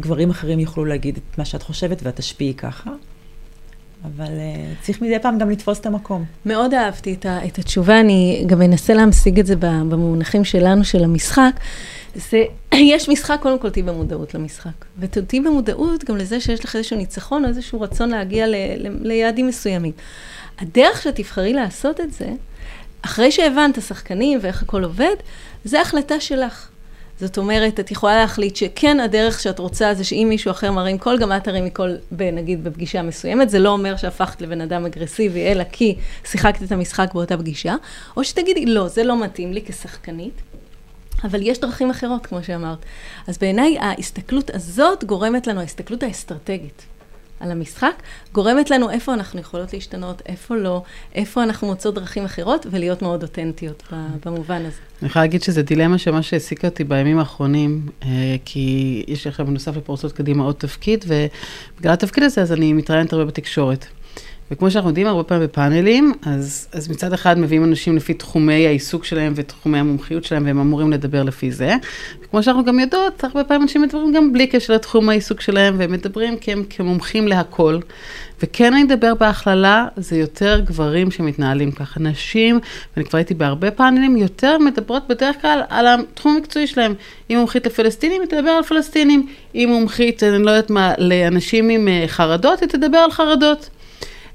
גברים 0.00 0.30
אחרים 0.30 0.58
יוכלו 0.58 0.84
להגיד 0.84 1.16
את 1.16 1.38
מה 1.38 1.44
שאת 1.44 1.62
חושבת 1.62 1.98
ואת 2.02 2.16
תשפיעי 2.16 2.54
ככה. 2.54 2.90
אבל 4.04 4.26
uh, 4.26 4.84
צריך 4.84 5.02
מדי 5.02 5.18
פעם 5.18 5.38
גם 5.38 5.50
לתפוס 5.50 5.80
את 5.80 5.86
המקום. 5.86 6.24
מאוד 6.46 6.74
אהבתי 6.74 7.14
את, 7.14 7.26
ה, 7.26 7.46
את 7.46 7.58
התשובה, 7.58 8.00
אני 8.00 8.44
גם 8.46 8.62
אנסה 8.62 8.94
להמשיג 8.94 9.38
את 9.38 9.46
זה 9.46 9.56
במונחים 9.56 10.44
שלנו, 10.44 10.84
של 10.84 11.04
המשחק. 11.04 11.52
זה, 12.14 12.44
יש 12.94 13.08
משחק, 13.08 13.38
קודם 13.42 13.58
כל 13.58 13.70
תהיי 13.70 13.82
במודעות 13.82 14.34
למשחק. 14.34 14.84
ותהיי 14.98 15.40
במודעות 15.40 16.04
גם 16.04 16.16
לזה 16.16 16.40
שיש 16.40 16.64
לך 16.64 16.76
איזשהו 16.76 16.96
ניצחון 16.96 17.44
או 17.44 17.48
איזשהו 17.48 17.80
רצון 17.80 18.10
להגיע 18.10 18.46
ל, 18.46 18.54
ל, 18.76 18.88
ליעדים 19.00 19.46
מסוימים. 19.46 19.92
הדרך 20.58 21.02
שתבחרי 21.02 21.52
לעשות 21.52 22.00
את 22.00 22.12
זה, 22.12 22.28
אחרי 23.02 23.32
שהבנת 23.32 23.78
השחקנים 23.78 24.38
ואיך 24.42 24.62
הכל 24.62 24.84
עובד, 24.84 25.14
זה 25.64 25.80
החלטה 25.80 26.20
שלך. 26.20 26.68
זאת 27.22 27.38
אומרת, 27.38 27.80
את 27.80 27.90
יכולה 27.90 28.16
להחליט 28.16 28.56
שכן, 28.56 29.00
הדרך 29.00 29.40
שאת 29.40 29.58
רוצה 29.58 29.94
זה 29.94 30.04
שאם 30.04 30.26
מישהו 30.28 30.50
אחר 30.50 30.72
מרים 30.72 30.98
קול, 30.98 31.18
גם 31.18 31.32
את 31.32 31.44
תרימי 31.44 31.70
קול, 31.70 31.96
נגיד, 32.32 32.64
בפגישה 32.64 33.02
מסוימת. 33.02 33.50
זה 33.50 33.58
לא 33.58 33.68
אומר 33.68 33.96
שהפכת 33.96 34.40
לבן 34.40 34.60
אדם 34.60 34.86
אגרסיבי, 34.86 35.46
אלא 35.46 35.64
כי 35.72 35.96
שיחקת 36.24 36.62
את 36.62 36.72
המשחק 36.72 37.10
באותה 37.14 37.36
פגישה. 37.36 37.74
או 38.16 38.24
שתגידי, 38.24 38.66
לא, 38.66 38.88
זה 38.88 39.04
לא 39.04 39.22
מתאים 39.22 39.52
לי 39.52 39.62
כשחקנית. 39.66 40.42
אבל 41.24 41.40
יש 41.42 41.60
דרכים 41.60 41.90
אחרות, 41.90 42.26
כמו 42.26 42.42
שאמרת. 42.42 42.78
אז 43.26 43.38
בעיניי 43.38 43.78
ההסתכלות 43.80 44.50
הזאת 44.54 45.04
גורמת 45.04 45.46
לנו, 45.46 45.60
ההסתכלות 45.60 46.02
האסטרטגית 46.02 46.82
על 47.42 47.50
המשחק, 47.50 48.02
גורמת 48.32 48.70
לנו 48.70 48.90
איפה 48.90 49.14
אנחנו 49.14 49.40
יכולות 49.40 49.72
להשתנות, 49.72 50.22
איפה 50.26 50.56
לא, 50.56 50.82
איפה 51.14 51.42
אנחנו 51.42 51.66
מוצאות 51.66 51.94
דרכים 51.94 52.24
אחרות, 52.24 52.66
ולהיות 52.70 53.02
מאוד 53.02 53.22
אותנטיות 53.22 53.82
במובן 54.24 54.60
הזה. 54.66 54.76
אני 55.02 55.08
יכולה 55.08 55.24
להגיד 55.24 55.42
שזו 55.42 55.62
דילמה 55.62 55.98
שמה 55.98 56.22
שהעסיקה 56.22 56.68
אותי 56.68 56.84
בימים 56.84 57.18
האחרונים, 57.18 57.86
אה, 58.02 58.08
כי 58.44 59.04
יש 59.08 59.24
לי 59.24 59.28
עכשיו 59.28 59.46
בנוסף 59.46 59.76
לפורסות 59.76 60.12
קדימה 60.12 60.44
עוד 60.44 60.54
תפקיד, 60.54 61.04
ובגלל 61.06 61.92
התפקיד 61.92 62.24
הזה 62.24 62.42
אז 62.42 62.52
אני 62.52 62.72
מתראיינת 62.72 63.12
הרבה 63.12 63.24
בתקשורת. 63.24 63.86
וכמו 64.50 64.70
שאנחנו 64.70 64.90
יודעים 64.90 65.06
הרבה 65.06 65.22
פעמים 65.22 65.46
בפאנלים, 65.46 66.12
אז, 66.26 66.68
אז 66.72 66.88
מצד 66.88 67.12
אחד 67.12 67.38
מביאים 67.38 67.64
אנשים 67.64 67.96
לפי 67.96 68.14
תחומי 68.14 68.66
העיסוק 68.66 69.04
שלהם 69.04 69.32
ותחומי 69.36 69.78
המומחיות 69.78 70.24
שלהם, 70.24 70.46
והם 70.46 70.58
אמורים 70.58 70.92
לדבר 70.92 71.22
לפי 71.22 71.52
זה. 71.52 71.76
וכמו 72.24 72.42
שאנחנו 72.42 72.64
גם 72.64 72.80
יודעות, 72.80 73.24
הרבה 73.24 73.44
פעמים 73.44 73.62
אנשים 73.62 73.82
מדברים 73.82 74.12
גם 74.12 74.32
בלי 74.32 74.46
קשר 74.46 74.74
לתחום 74.74 75.08
העיסוק 75.08 75.40
שלהם, 75.40 75.74
והם 75.78 75.92
מדברים 75.92 76.36
כי 76.36 76.52
הם 76.52 76.64
כמומחים 76.70 77.28
להכל. 77.28 77.78
וכן 78.42 78.72
אני 78.72 78.82
אדבר 78.82 79.14
בהכללה, 79.14 79.86
זה 79.96 80.16
יותר 80.16 80.60
גברים 80.60 81.10
שמתנהלים 81.10 81.70
ככה. 81.70 82.00
נשים, 82.00 82.60
ואני 82.96 83.08
כבר 83.08 83.16
הייתי 83.16 83.34
בהרבה 83.34 83.70
פאנלים, 83.70 84.16
יותר 84.16 84.58
מדברות 84.58 85.08
בדרך 85.08 85.36
כלל 85.40 85.62
על 85.68 85.86
התחום 85.86 86.36
המקצועי 86.36 86.66
שלהם. 86.66 86.94
אם 87.30 87.36
מומחית 87.36 87.66
לפלסטינים, 87.66 88.20
היא 88.20 88.28
תדבר 88.28 88.50
על 88.50 88.62
פלסטינים. 88.62 89.26
אם 89.54 89.68
מומחית, 89.72 90.22
אני 90.22 90.42
לא 90.42 90.50
יודעת 90.50 90.70
מה, 90.70 90.92
לאנשים 90.98 91.68
עם 91.68 91.88
אה, 91.88 92.04
חרדות, 92.06 92.60
היא 92.60 92.68
תדבר 92.68 92.98
על 92.98 93.10
חרדות. 93.10 93.70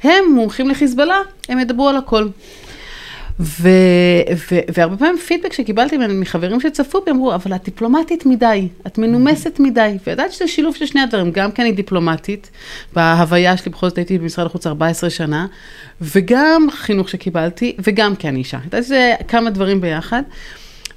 הם 0.04 0.24
מומחים 0.34 0.70
לחיזבאללה, 0.70 1.18
הם 1.50 1.60
ידברו 1.60 1.90
על 1.90 1.98
הכל. 1.98 2.28
ו- 3.40 3.70
ו- 4.52 4.60
והרבה 4.74 4.98
פעמים 4.98 5.18
פידבק 5.18 5.54
שקיבלתי 5.54 5.98
מחברים 5.98 6.60
שצפו 6.60 7.02
בי, 7.06 7.12
אמרו, 7.12 7.36
אבל 7.36 7.56
את 7.56 7.64
דיפלומטית 7.64 8.26
מדי, 8.26 8.68
את 8.88 8.98
מנומסת 8.98 9.60
מדי. 9.60 9.98
וידעת 10.08 10.32
שזה 10.32 10.48
שילוב 10.48 10.76
של 10.76 10.86
שני 10.86 11.02
הדברים, 11.02 11.32
גם 11.32 11.52
כי 11.52 11.62
אני 11.62 11.72
דיפלומטית, 11.72 12.52
בהוויה 12.94 13.58
שלי 13.58 13.72
בכל 13.72 13.90
זאת 13.90 13.98
הייתי 13.98 14.18
במשרד 14.18 14.46
החוץ 14.46 14.68
14 14.68 15.10
שנה, 15.10 15.46
וגם 16.02 16.68
חינוך 16.72 17.10
שקיבלתי, 17.10 17.76
וגם 17.80 18.16
כי 18.16 18.30
אני 18.30 18.40
אישה. 18.40 18.58
ידעתי 18.66 18.86
שזה 18.86 19.16
כמה 19.28 19.50
דברים 19.50 19.82
ביחד. 19.82 20.22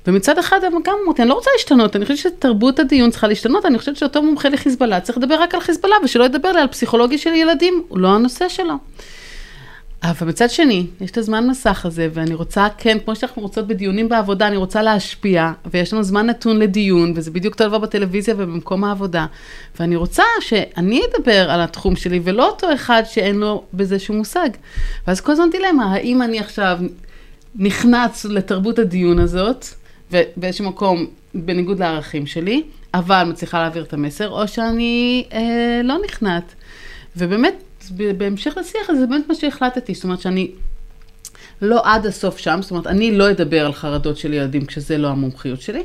ומצד 0.07 0.39
אחד 0.39 0.61
גם 0.85 0.97
אמרתי, 1.05 1.23
אני 1.23 1.29
לא 1.29 1.35
רוצה 1.35 1.51
להשתנות, 1.57 1.97
אני 1.97 2.07
חושבת 2.07 2.19
שתרבות 2.19 2.79
הדיון 2.79 3.11
צריכה 3.11 3.27
להשתנות, 3.27 3.67
אני 3.67 3.79
חושבת 3.79 3.97
שאותו 3.97 4.23
מומחה 4.23 4.49
לחיזבאללה 4.49 5.01
צריך 5.01 5.19
לדבר 5.19 5.35
רק 5.35 5.55
על 5.55 5.61
חיזבאללה, 5.61 5.97
ושלא 6.05 6.25
ידבר 6.25 6.53
לי 6.53 6.61
על 6.61 6.69
פסיכולוגיה 6.69 7.19
של 7.19 7.35
ילדים, 7.35 7.83
הוא 7.89 7.99
לא 7.99 8.09
הנושא 8.09 8.49
שלו. 8.49 8.75
אבל 10.03 10.29
מצד 10.29 10.51
שני, 10.51 10.87
יש 11.01 11.11
את 11.11 11.19
הזמן 11.19 11.47
מסך 11.47 11.87
הזה, 11.87 12.09
ואני 12.13 12.35
רוצה, 12.35 12.67
כן, 12.79 12.99
כמו 13.05 13.17
שאנחנו 13.17 13.43
רוצות 13.43 13.67
בדיונים 13.67 14.09
בעבודה, 14.09 14.47
אני 14.47 14.57
רוצה 14.57 14.83
להשפיע, 14.83 15.53
ויש 15.73 15.93
לנו 15.93 16.03
זמן 16.03 16.27
נתון 16.27 16.59
לדיון, 16.59 17.13
וזה 17.17 17.31
בדיוק 17.31 17.55
אותו 17.55 17.69
דבר 17.69 17.79
בטלוויזיה 17.79 18.35
ובמקום 18.39 18.85
העבודה. 18.85 19.27
ואני 19.81 19.97
רוצה 19.97 20.23
שאני 20.41 21.01
אדבר 21.05 21.51
על 21.51 21.61
התחום 21.61 21.97
שלי, 21.97 22.21
ולא 22.25 22.47
אותו 22.47 22.75
אחד 22.75 23.03
שאין 23.07 23.37
לו 23.37 23.65
בזה 23.75 23.99
שום 23.99 24.17
מושג. 24.17 24.49
ואז 25.07 25.21
כל 25.21 25.33
הזמן 25.33 25.51
דילמה, 25.51 25.95
האם 25.95 26.23
אני 26.23 26.39
עכשיו 26.39 26.79
נכנס 27.55 28.25
לתרבות 28.25 28.79
הדיון 28.79 29.19
הזאת, 29.19 29.67
ובאיזשהו 30.11 30.64
מקום, 30.64 31.07
בניגוד 31.35 31.79
לערכים 31.79 32.27
שלי, 32.27 32.62
אבל 32.94 33.25
מצליחה 33.25 33.59
להעביר 33.59 33.83
את 33.83 33.92
המסר, 33.92 34.29
או 34.29 34.49
שאני 34.49 35.25
אה, 35.33 35.81
לא 35.85 35.99
נכנעת. 36.05 36.55
ובאמת, 37.16 37.55
בהמשך 37.90 38.57
לשיח 38.57 38.90
הזה, 38.90 39.01
זה 39.01 39.07
באמת 39.07 39.29
מה 39.29 39.35
שהחלטתי, 39.35 39.94
זאת 39.94 40.05
אומרת 40.05 40.20
שאני 40.20 40.51
לא 41.62 41.81
עד 41.85 42.07
הסוף 42.07 42.38
שם, 42.38 42.59
זאת 42.62 42.70
אומרת, 42.70 42.87
אני 42.87 43.11
לא 43.11 43.31
אדבר 43.31 43.66
על 43.66 43.73
חרדות 43.73 44.16
של 44.16 44.33
ילדים 44.33 44.66
כשזה 44.66 44.99
לא 44.99 45.09
המומחיות 45.09 45.61
שלי, 45.61 45.83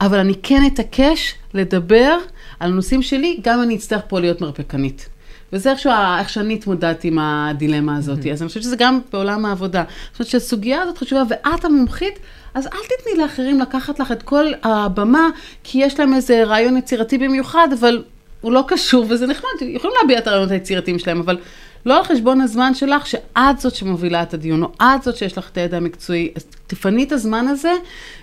אבל 0.00 0.18
אני 0.18 0.34
כן 0.42 0.62
אתעקש 0.66 1.34
לדבר 1.54 2.18
על 2.60 2.72
הנושאים 2.72 3.02
שלי, 3.02 3.38
גם 3.42 3.58
אם 3.58 3.64
אני 3.64 3.76
אצטרך 3.76 4.02
פה 4.08 4.20
להיות 4.20 4.40
מרפקנית. 4.40 5.08
וזה 5.52 5.70
איכשהו, 5.70 5.92
איך 6.18 6.28
שאני 6.28 6.54
התמודדתי 6.54 7.08
עם 7.08 7.18
הדילמה 7.18 7.96
הזאת. 7.96 8.18
Mm-hmm. 8.18 8.30
אז 8.32 8.42
אני 8.42 8.48
חושבת 8.48 8.62
שזה 8.62 8.76
גם 8.76 9.00
בעולם 9.12 9.44
העבודה. 9.44 9.80
אני 9.80 10.12
חושבת 10.12 10.26
שהסוגיה 10.26 10.82
הזאת 10.82 10.98
חשובה, 10.98 11.22
ואת 11.28 11.64
המומחית, 11.64 12.18
אז 12.54 12.66
אל 12.66 12.70
תתני 12.70 13.22
לאחרים 13.22 13.60
לקחת 13.60 13.98
לך 13.98 14.12
את 14.12 14.22
כל 14.22 14.46
הבמה, 14.62 15.28
כי 15.64 15.78
יש 15.78 16.00
להם 16.00 16.14
איזה 16.14 16.44
רעיון 16.44 16.76
יצירתי 16.76 17.18
במיוחד, 17.18 17.68
אבל 17.80 18.02
הוא 18.40 18.52
לא 18.52 18.64
קשור, 18.68 19.06
וזה 19.08 19.26
נחמד, 19.26 19.50
יכולים 19.62 19.96
להביע 20.02 20.18
את 20.18 20.26
הרעיונות 20.26 20.50
היצירתיים 20.50 20.98
שלהם, 20.98 21.20
אבל 21.20 21.38
לא 21.86 21.96
על 21.96 22.04
חשבון 22.04 22.40
הזמן 22.40 22.74
שלך, 22.74 23.06
שאת 23.06 23.58
זאת 23.58 23.74
שמובילה 23.74 24.22
את 24.22 24.34
הדיון, 24.34 24.62
או 24.62 24.72
את 24.82 25.02
זאת 25.02 25.16
שיש 25.16 25.38
לך 25.38 25.50
את 25.52 25.56
הידע 25.56 25.76
המקצועי. 25.76 26.32
אז 26.36 26.46
תפני 26.66 27.04
את 27.04 27.12
הזמן 27.12 27.48
הזה, 27.48 27.72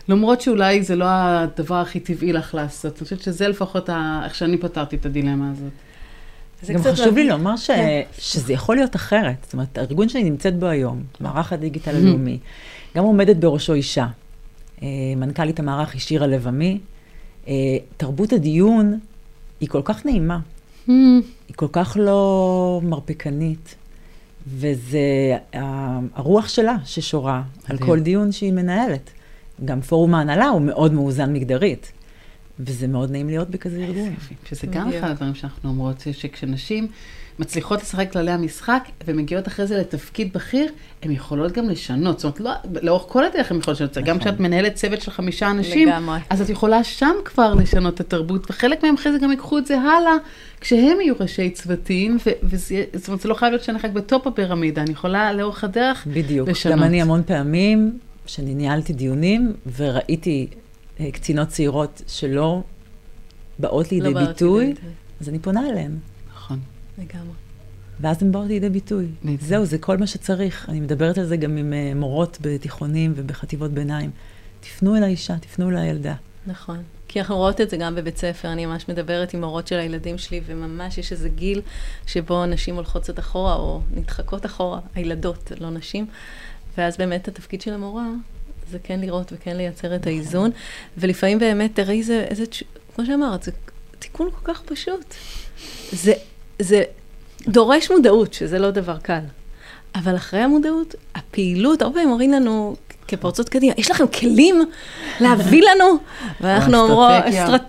למרות 0.09 0.41
שאולי 0.41 0.83
זה 0.83 0.95
לא 0.95 1.05
הדבר 1.07 1.75
הכי 1.75 1.99
טבעי 1.99 2.33
לך 2.33 2.55
לעשות. 2.55 2.93
אני 2.97 3.03
חושבת 3.03 3.21
שזה 3.21 3.47
לפחות 3.47 3.89
ה... 3.89 4.21
איך 4.23 4.35
שאני 4.35 4.57
פתרתי 4.57 4.95
את 4.95 5.05
הדילמה 5.05 5.51
הזאת. 5.51 5.71
גם 6.71 6.83
חשוב 6.83 7.15
לי 7.15 7.27
לומר 7.29 7.55
ש... 7.55 7.67
כן. 7.71 8.01
שזה 8.19 8.53
יכול 8.53 8.75
להיות 8.75 8.95
אחרת. 8.95 9.35
זאת 9.43 9.53
אומרת, 9.53 9.77
הארגון 9.77 10.09
שאני 10.09 10.23
נמצאת 10.23 10.59
בו 10.59 10.65
היום, 10.65 11.03
מערך 11.19 11.53
הדיגיטל 11.53 11.95
הלאומי, 11.95 12.39
גם 12.95 13.03
עומדת 13.03 13.35
בראשו 13.35 13.73
אישה. 13.73 14.07
אה, 14.83 14.87
מנכ"לית 15.17 15.59
המערך 15.59 15.93
היא 15.93 16.01
שירה 16.01 16.27
לבמי. 16.27 16.79
אה, 17.47 17.53
תרבות 17.97 18.33
הדיון 18.33 18.99
היא 19.59 19.69
כל 19.69 19.81
כך 19.83 20.05
נעימה, 20.05 20.39
mm. 20.87 20.91
היא 21.47 21.55
כל 21.55 21.67
כך 21.71 21.97
לא 21.99 22.81
מרפקנית, 22.83 23.75
וזה 24.47 25.37
הרוח 26.13 26.47
שלה 26.47 26.75
ששורה 26.85 27.41
על 27.69 27.77
כל 27.77 27.99
דיון 27.99 28.31
שהיא 28.31 28.53
מנהלת. 28.53 29.09
גם 29.65 29.81
פורום 29.81 30.15
ההנהלה 30.15 30.47
הוא 30.47 30.61
מאוד 30.61 30.93
מאוזן 30.93 31.33
מגדרית. 31.33 31.91
וזה 32.59 32.87
מאוד 32.87 33.11
נעים 33.11 33.27
להיות 33.27 33.49
בכזה 33.49 33.77
ארגון. 33.77 34.15
שזה 34.49 34.67
גם 34.67 34.89
אחד 34.89 35.09
הדברים 35.09 35.35
שאנחנו 35.35 35.69
אומרות, 35.69 36.03
שכשנשים 36.11 36.87
מצליחות 37.39 37.81
לשחק 37.81 38.11
כללי 38.11 38.31
המשחק, 38.31 38.83
ומגיעות 39.07 39.47
אחרי 39.47 39.67
זה 39.67 39.77
לתפקיד 39.77 40.33
בכיר, 40.33 40.71
הן 41.03 41.11
יכולות 41.11 41.51
גם 41.51 41.69
לשנות. 41.69 42.19
זאת 42.19 42.39
אומרת, 42.39 42.63
לא, 42.65 42.79
לאורך 42.81 43.03
כל 43.07 43.23
הדרך 43.23 43.51
הן 43.51 43.57
יכולות 43.57 43.77
לשנות. 43.77 43.91
נכון. 43.97 44.03
גם 44.03 44.19
כשאת 44.19 44.39
מנהלת 44.39 44.75
צוות 44.75 45.01
של 45.01 45.11
חמישה 45.11 45.51
אנשים, 45.51 45.87
לגמרי. 45.87 46.19
אז 46.29 46.41
את 46.41 46.49
יכולה 46.49 46.83
שם 46.83 47.15
כבר 47.25 47.53
לשנות 47.53 47.93
את 47.93 47.99
התרבות, 47.99 48.51
וחלק 48.51 48.83
מהם 48.83 48.95
אחרי 48.95 49.11
זה 49.11 49.17
גם 49.17 49.31
ייקחו 49.31 49.57
את 49.57 49.65
זה 49.65 49.79
הלאה, 49.79 50.13
כשהם 50.61 51.01
יהיו 51.01 51.15
ראשי 51.19 51.49
צוותים, 51.49 52.17
זאת 52.93 53.07
אומרת, 53.07 53.21
זה 53.21 53.29
לא 53.29 53.33
חייב 53.33 53.51
להיות 53.51 53.63
שאני 53.63 53.77
רק 53.77 53.91
בטופ 53.91 54.27
הפירמידה, 54.27 54.81
אני 54.81 54.91
יכולה 54.91 55.33
לאורך 55.33 55.63
הדרך 55.63 56.07
בדיוק. 56.07 56.49
לשנות. 56.49 56.73
בדיוק, 56.73 56.79
גם 56.79 56.83
אני 56.83 57.01
המון 57.01 57.23
פעמים, 57.25 57.99
שאני 58.25 58.55
ניהלתי 58.55 58.93
דיונים, 58.93 59.53
וראיתי 59.77 60.47
קצינות 61.11 61.47
צעירות 61.47 62.01
שלא 62.07 62.63
באות 63.59 63.91
לידי 63.91 64.13
לא 64.13 64.25
ביטוי, 64.27 64.65
לידי. 64.65 64.79
אז 65.21 65.29
אני 65.29 65.39
פונה 65.39 65.69
אליהן. 65.69 65.97
לגמרי. 66.97 67.33
ואז 67.99 68.23
הן 68.23 68.31
באות 68.31 68.47
לידי 68.47 68.69
ביטוי. 68.69 69.07
זהו, 69.39 69.65
זה 69.65 69.77
כל 69.77 69.97
מה 69.97 70.07
שצריך. 70.07 70.69
אני 70.69 70.79
מדברת 70.79 71.17
על 71.17 71.25
זה 71.25 71.37
גם 71.37 71.57
עם 71.57 71.73
uh, 71.73 71.97
מורות 71.97 72.37
בתיכונים 72.41 73.13
ובחטיבות 73.15 73.71
ביניים. 73.71 74.11
תפנו 74.59 74.95
אל 74.95 75.03
האישה, 75.03 75.37
תפנו 75.37 75.69
אל 75.69 75.77
הילדה. 75.77 76.15
נכון. 76.47 76.83
כי 77.07 77.19
אנחנו 77.19 77.35
רואות 77.37 77.61
את 77.61 77.69
זה 77.69 77.77
גם 77.77 77.95
בבית 77.95 78.17
ספר, 78.17 78.51
אני 78.51 78.65
ממש 78.65 78.89
מדברת 78.89 79.33
עם 79.33 79.41
מורות 79.41 79.67
של 79.67 79.79
הילדים 79.79 80.17
שלי, 80.17 80.41
וממש 80.45 80.97
יש 80.97 81.11
איזה 81.11 81.29
גיל 81.29 81.61
שבו 82.07 82.45
נשים 82.45 82.75
הולכות 82.75 83.03
קצת 83.03 83.19
אחורה, 83.19 83.55
או 83.55 83.81
נדחקות 83.95 84.45
אחורה, 84.45 84.79
הילדות, 84.95 85.51
לא 85.59 85.69
נשים. 85.69 86.05
ואז 86.77 86.97
באמת 86.97 87.27
התפקיד 87.27 87.61
של 87.61 87.73
המורה 87.73 88.07
זה 88.73 88.79
כן 88.83 88.99
לראות 88.99 89.33
וכן 89.35 89.57
לייצר 89.57 89.95
את. 89.95 90.07
האיזון. 90.07 90.51
ולפעמים 90.97 91.39
באמת, 91.39 91.71
תראי 91.75 91.99
איזה, 91.99 92.25
איזה, 92.29 92.43
כמו 92.95 93.05
שאמרת, 93.05 93.43
זה 93.43 93.51
תיקון 93.99 94.29
כל 94.31 94.53
כך 94.53 94.61
פשוט. 94.61 95.13
זה 95.91 96.13
זה 96.59 96.83
דורש 97.47 97.91
מודעות, 97.91 98.33
שזה 98.33 98.59
לא 98.59 98.71
דבר 98.71 98.97
קל. 98.97 99.19
אבל 99.95 100.15
אחרי 100.15 100.39
המודעות, 100.39 100.95
הפעילות, 101.15 101.81
הרבה 101.81 101.93
פעמים 101.93 102.09
אומרים 102.09 102.31
לנו, 102.31 102.75
כפורצות 103.07 103.49
קדימה, 103.49 103.73
יש 103.77 103.91
לכם 103.91 104.07
כלים 104.07 104.55
להביא 105.19 105.63
לנו? 105.69 105.85
ואנחנו 106.41 106.77
אומרות, 106.79 107.11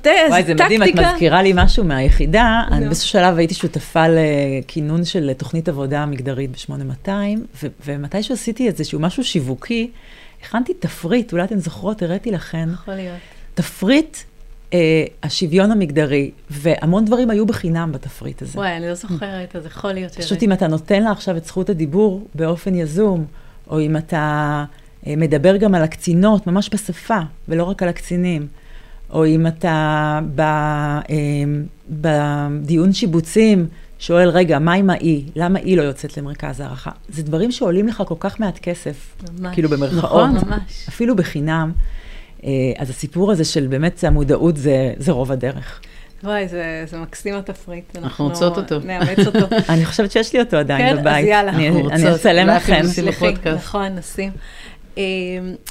טקטיקה. 0.02 0.10
וואי, 0.28 0.44
זה 0.44 0.54
מדהים, 0.54 0.82
את 0.82 0.88
מזכירה 0.94 1.42
לי 1.42 1.52
משהו 1.54 1.84
מהיחידה. 1.84 2.62
אני 2.72 2.86
באיזשהו 2.86 3.08
שלב 3.08 3.38
הייתי 3.38 3.54
שותפה 3.54 4.04
לכינון 4.08 5.04
של 5.04 5.32
תוכנית 5.32 5.68
עבודה 5.68 6.06
מגדרית 6.06 6.50
ב-8200, 6.50 7.10
ומתישהו 7.86 8.34
עשיתי 8.34 8.68
איזשהו 8.68 9.00
משהו 9.00 9.24
שיווקי, 9.24 9.90
הכנתי 10.44 10.74
תפריט, 10.74 11.32
אולי 11.32 11.44
אתן 11.44 11.58
זוכרות, 11.58 12.02
הראיתי 12.02 12.30
לכן. 12.30 12.68
יכול 12.72 12.94
להיות. 12.94 13.18
תפריט 13.54 14.16
אה, 14.72 15.04
השוויון 15.22 15.70
המגדרי, 15.70 16.30
והמון 16.50 17.04
דברים 17.04 17.30
היו 17.30 17.46
בחינם 17.46 17.92
בתפריט 17.92 18.42
הזה. 18.42 18.58
וואי, 18.58 18.76
אני 18.76 18.88
לא 18.88 18.94
זוכרת, 18.94 19.56
אז 19.56 19.66
יכול 19.66 19.92
להיות 19.92 20.12
ש... 20.12 20.16
פשוט 20.16 20.42
אם 20.42 20.52
אתה 20.52 20.66
נותן 20.66 21.02
לה 21.02 21.10
עכשיו 21.10 21.36
את 21.36 21.44
זכות 21.44 21.70
הדיבור 21.70 22.26
באופן 22.34 22.74
יזום, 22.74 23.24
או 23.70 23.80
אם 23.80 23.96
אתה 23.96 24.64
אה, 25.06 25.16
מדבר 25.16 25.56
גם 25.56 25.74
על 25.74 25.82
הקצינות, 25.82 26.46
ממש 26.46 26.70
בשפה, 26.72 27.18
ולא 27.48 27.64
רק 27.64 27.82
על 27.82 27.88
הקצינים, 27.88 28.46
או 29.10 29.26
אם 29.26 29.46
אתה 29.46 30.20
ב, 30.34 30.40
אה, 30.40 31.04
בדיון 31.90 32.92
שיבוצים, 32.92 33.66
שואל, 34.06 34.28
רגע, 34.28 34.58
מה 34.58 34.72
עם 34.72 34.90
האי? 34.90 35.24
למה 35.36 35.58
היא 35.58 35.76
לא 35.76 35.82
יוצאת 35.82 36.16
למרכז 36.16 36.60
הערכה? 36.60 36.90
זה 37.08 37.22
דברים 37.22 37.52
שעולים 37.52 37.88
לך 37.88 38.02
כל 38.06 38.14
כך 38.20 38.40
מעט 38.40 38.58
כסף. 38.58 39.16
ממש. 39.38 39.54
כאילו 39.54 39.68
במרכאות. 39.68 40.30
נכון, 40.30 40.48
ממש. 40.48 40.86
אפילו 40.88 41.16
בחינם. 41.16 41.72
אה, 42.44 42.50
אז 42.78 42.90
הסיפור 42.90 43.32
הזה 43.32 43.44
של 43.44 43.66
באמת 43.66 44.04
המודעות 44.04 44.56
זה, 44.56 44.94
זה 44.98 45.12
רוב 45.12 45.32
הדרך. 45.32 45.80
וואי, 46.24 46.48
זה, 46.48 46.84
זה 46.86 46.98
מקסים 46.98 47.34
התפריט. 47.34 47.96
אנחנו 47.96 48.24
רוצות 48.24 48.58
אותו. 48.58 48.78
נאמץ 48.78 49.26
אותו. 49.26 49.46
אני 49.74 49.84
חושבת 49.84 50.10
שיש 50.10 50.32
לי 50.32 50.40
אותו 50.40 50.56
עדיין 50.56 50.96
כן, 50.96 51.00
בבית. 51.00 51.14
כן, 51.14 51.20
אז 51.20 51.26
יאללה. 51.26 51.52
אני. 51.52 51.68
אני 51.68 52.14
אצלם 52.14 52.48
לכם. 52.48 52.82
נכון, 53.54 53.86
נשים. 53.86 54.32
אה, 54.98 55.02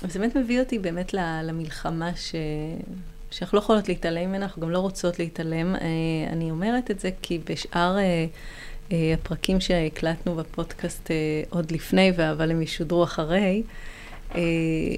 זה 0.08 0.20
באמת 0.20 0.36
מביא 0.36 0.60
אותי 0.60 0.80
באמת 0.80 1.14
למלחמה 1.44 2.10
ש... 2.16 2.36
שאנחנו 3.38 3.56
לא 3.56 3.64
יכולות 3.64 3.90
להתעלם 3.90 4.30
ממנה, 4.30 4.46
אנחנו 4.46 4.62
גם 4.62 4.70
לא 4.70 4.80
רוצות 4.80 5.20
להתעלם. 5.20 5.76
אה, 5.76 5.82
אני 6.32 6.52
אומרת 6.52 6.92
את 6.92 7.00
זה 7.00 7.10
כי 7.22 7.40
בשאר 7.50 7.98
הפרקים 9.14 9.62
שהקלטנו 9.62 10.36
בפודקאסט 10.36 11.12
עוד 11.50 11.72
לפני, 11.72 12.12
אבל 12.32 12.52
הם 12.52 12.62
ישודרו 12.62 13.04
אחרי, 13.04 13.64
אה, 14.36 14.42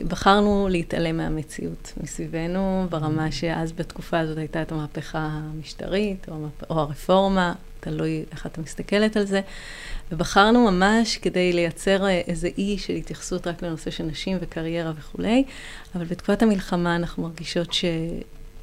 בחרנו 0.08 0.68
להתעלם 0.70 1.18
מהמציאות 1.18 1.94
מסביבנו, 2.04 2.88
ברמה 2.90 3.32
שאז 3.32 3.72
בתקופה 3.72 4.20
הזאת 4.20 4.38
הייתה 4.38 4.62
את 4.62 4.72
המהפכה 4.72 5.30
המשטרית. 5.32 6.28
או 6.70 6.80
הרפורמה, 6.80 7.54
תלוי 7.86 8.26
איך 8.32 8.46
אתה 8.46 8.62
מסתכלת 8.62 9.18
על 9.18 9.26
זה, 9.26 9.42
ובחרנו 10.12 10.72
ממש 10.72 11.18
כדי 11.18 11.54
לייצר 11.54 12.06
אה, 12.06 12.22
איזה 12.28 12.50
אי 12.58 12.78
של 12.78 12.94
התייחסות 12.94 13.48
רק 13.48 13.64
לנושא 13.64 13.92
של 13.92 14.04
נשים 14.04 14.38
וקריירה 14.42 14.92
וכולי, 14.98 15.44
אבל 15.96 16.06
בתקופת 16.06 16.42
המלחמה 16.42 16.96
אנחנו 16.96 17.24
מרגישות 17.24 17.74
ש... 17.74 17.86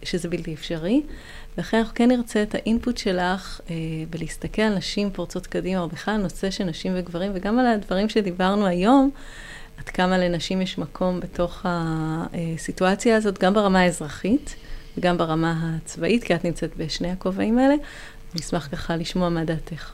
שזה 0.03 0.29
בלתי 0.29 0.55
אפשרי. 0.55 1.03
ולכן 1.57 1.79
אנחנו 1.79 1.95
כן 1.95 2.09
נרצה 2.09 2.43
את 2.43 2.55
האינפוט 2.55 2.99
שלך 2.99 3.61
אה, 3.71 3.75
בלהסתכל 4.11 4.63
על 4.63 4.75
נשים 4.75 5.11
פורצות 5.11 5.47
קדימה, 5.47 5.81
או 5.81 5.89
בכלל 5.89 6.17
נושא 6.17 6.51
של 6.51 6.65
נשים 6.65 6.93
וגברים, 6.97 7.33
וגם 7.35 7.59
על 7.59 7.67
הדברים 7.67 8.09
שדיברנו 8.09 8.67
היום, 8.67 9.11
עד 9.79 9.89
כמה 9.89 10.19
לנשים 10.19 10.63
יש 10.63 10.79
מקום 10.79 11.21
בתוך 11.21 11.67
הסיטואציה 11.69 13.17
הזאת, 13.17 13.39
גם 13.39 13.55
ברמה 13.55 13.81
האזרחית 13.81 14.57
וגם 14.99 15.19
ברמה 15.19 15.77
הצבאית, 15.77 16.25
כי 16.25 16.35
את 16.35 16.45
נמצאת 16.45 16.77
בשני 16.77 17.11
הכובעים 17.11 17.59
האלה. 17.59 17.75
אני 18.35 18.41
אשמח 18.41 18.69
ככה 18.73 18.97
לשמוע 18.97 19.29
מה 19.29 19.45
דעתך. 19.45 19.93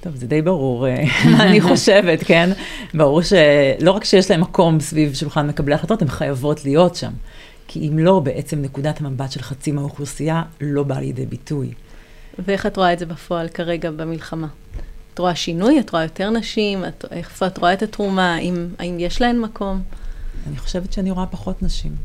טוב, 0.00 0.16
זה 0.16 0.26
די 0.26 0.42
ברור 0.42 0.88
אה, 0.88 1.04
מה 1.32 1.42
אני 1.42 1.60
חושבת, 1.60 2.24
כן? 2.24 2.50
ברור 2.94 3.22
שלא 3.22 3.90
רק 3.90 4.04
שיש 4.04 4.30
להם 4.30 4.40
מקום 4.40 4.80
סביב 4.80 5.14
שולחן 5.14 5.46
מקבלי 5.46 5.74
החלטות, 5.74 6.02
הן 6.02 6.08
חייבות 6.08 6.64
להיות 6.64 6.94
שם. 6.94 7.12
כי 7.68 7.88
אם 7.88 7.98
לא, 7.98 8.20
בעצם 8.20 8.62
נקודת 8.62 9.00
המבט 9.00 9.32
של 9.32 9.42
חצי 9.42 9.72
מהאוכלוסייה 9.72 10.42
לא 10.60 10.82
באה 10.82 11.00
לידי 11.00 11.26
ביטוי. 11.26 11.72
ואיך 12.38 12.66
את 12.66 12.76
רואה 12.76 12.92
את 12.92 12.98
זה 12.98 13.06
בפועל 13.06 13.48
כרגע 13.48 13.90
במלחמה? 13.90 14.48
את 15.14 15.18
רואה 15.18 15.34
שינוי? 15.34 15.80
את 15.80 15.90
רואה 15.90 16.02
יותר 16.02 16.30
נשים? 16.30 16.84
את, 16.84 17.04
איפה 17.10 17.46
את 17.46 17.58
רואה 17.58 17.72
את 17.72 17.82
התרומה? 17.82 18.34
האם, 18.34 18.68
האם 18.78 18.96
יש 19.00 19.20
להן 19.20 19.38
מקום? 19.40 19.82
אני 20.46 20.56
חושבת 20.56 20.92
שאני 20.92 21.10
רואה 21.10 21.26
פחות 21.26 21.62
נשים. 21.62 21.96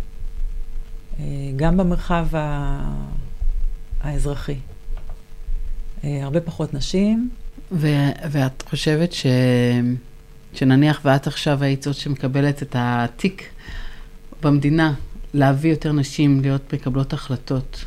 אה, 1.19 1.25
גם 1.55 1.77
במרחב 1.77 2.27
האזרחי. 4.01 4.55
אה, 6.03 6.23
הרבה 6.23 6.41
פחות 6.41 6.73
נשים. 6.73 7.29
ו- 7.71 8.11
ואת 8.31 8.61
חושבת 8.61 9.13
ש... 9.13 9.25
שנניח 10.53 11.01
ואת 11.05 11.27
עכשיו 11.27 11.63
היית 11.63 11.83
זאת 11.83 11.95
שמקבלת 11.95 12.63
את 12.63 12.75
התיק 12.79 13.43
במדינה, 14.43 14.93
להביא 15.33 15.69
יותר 15.71 15.91
נשים 15.91 16.41
להיות 16.41 16.73
מקבלות 16.73 17.13
החלטות. 17.13 17.85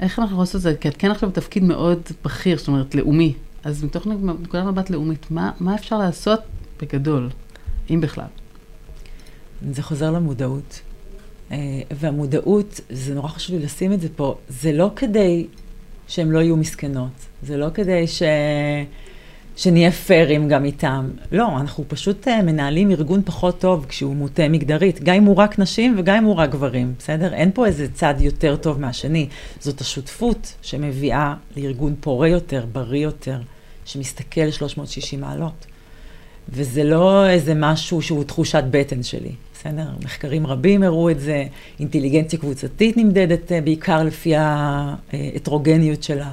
איך 0.00 0.18
אנחנו 0.18 0.40
עושים 0.40 0.58
את 0.58 0.62
זה? 0.62 0.74
כי 0.80 0.88
את 0.88 0.96
כן 0.96 1.10
עכשיו 1.10 1.28
בתפקיד 1.28 1.62
מאוד 1.62 2.00
בכיר, 2.24 2.58
זאת 2.58 2.68
אומרת, 2.68 2.94
לאומי. 2.94 3.34
אז 3.64 3.84
מתוך 3.84 4.06
נקודת 4.42 4.64
מבט 4.64 4.90
לאומית, 4.90 5.30
מה, 5.30 5.50
מה 5.60 5.74
אפשר 5.74 5.98
לעשות 5.98 6.40
בגדול, 6.82 7.30
אם 7.90 8.00
בכלל? 8.00 8.26
זה 9.70 9.82
חוזר 9.82 10.10
למודעות. 10.10 10.80
אה, 11.50 11.56
והמודעות, 11.90 12.80
זה 12.90 13.14
נורא 13.14 13.28
חשוב 13.28 13.56
לי 13.56 13.64
לשים 13.64 13.92
את 13.92 14.00
זה 14.00 14.08
פה, 14.16 14.38
זה 14.48 14.72
לא 14.72 14.90
כדי 14.96 15.46
שהן 16.08 16.28
לא 16.28 16.38
יהיו 16.38 16.56
מסכנות, 16.56 17.12
זה 17.42 17.56
לא 17.56 17.66
כדי 17.74 18.06
ש... 18.06 18.22
שנהיה 19.56 19.90
פיירים 19.90 20.48
גם 20.48 20.64
איתם. 20.64 21.10
לא, 21.32 21.60
אנחנו 21.60 21.84
פשוט 21.88 22.28
אה, 22.28 22.42
מנהלים 22.42 22.90
ארגון 22.90 23.22
פחות 23.24 23.60
טוב 23.60 23.86
כשהוא 23.88 24.16
מוטה 24.16 24.48
מגדרית, 24.48 25.02
גם 25.02 25.14
אם 25.14 25.24
הוא 25.24 25.36
רק 25.36 25.58
נשים 25.58 25.94
וגם 25.98 26.16
אם 26.16 26.24
הוא 26.24 26.34
רק 26.34 26.50
גברים, 26.50 26.94
בסדר? 26.98 27.34
אין 27.34 27.50
פה 27.54 27.66
איזה 27.66 27.86
צד 27.92 28.14
יותר 28.20 28.56
טוב 28.56 28.80
מהשני. 28.80 29.28
זאת 29.60 29.80
השותפות 29.80 30.54
שמביאה 30.62 31.34
לארגון 31.56 31.94
פורה 32.00 32.28
יותר, 32.28 32.66
בריא 32.72 33.02
יותר. 33.02 33.38
שמסתכל 33.84 34.50
360 34.50 35.20
מעלות. 35.20 35.66
וזה 36.48 36.84
לא 36.84 37.28
איזה 37.28 37.54
משהו 37.54 38.02
שהוא 38.02 38.24
תחושת 38.24 38.64
בטן 38.70 39.02
שלי, 39.02 39.32
בסדר? 39.54 39.86
מחקרים 40.04 40.46
רבים 40.46 40.82
הראו 40.82 41.10
את 41.10 41.20
זה, 41.20 41.44
אינטליגנציה 41.80 42.38
קבוצתית 42.38 42.96
נמדדת 42.96 43.52
אה, 43.52 43.60
בעיקר 43.60 44.02
לפי 44.02 44.34
ההטרוגניות 44.36 46.02
שלה. 46.02 46.30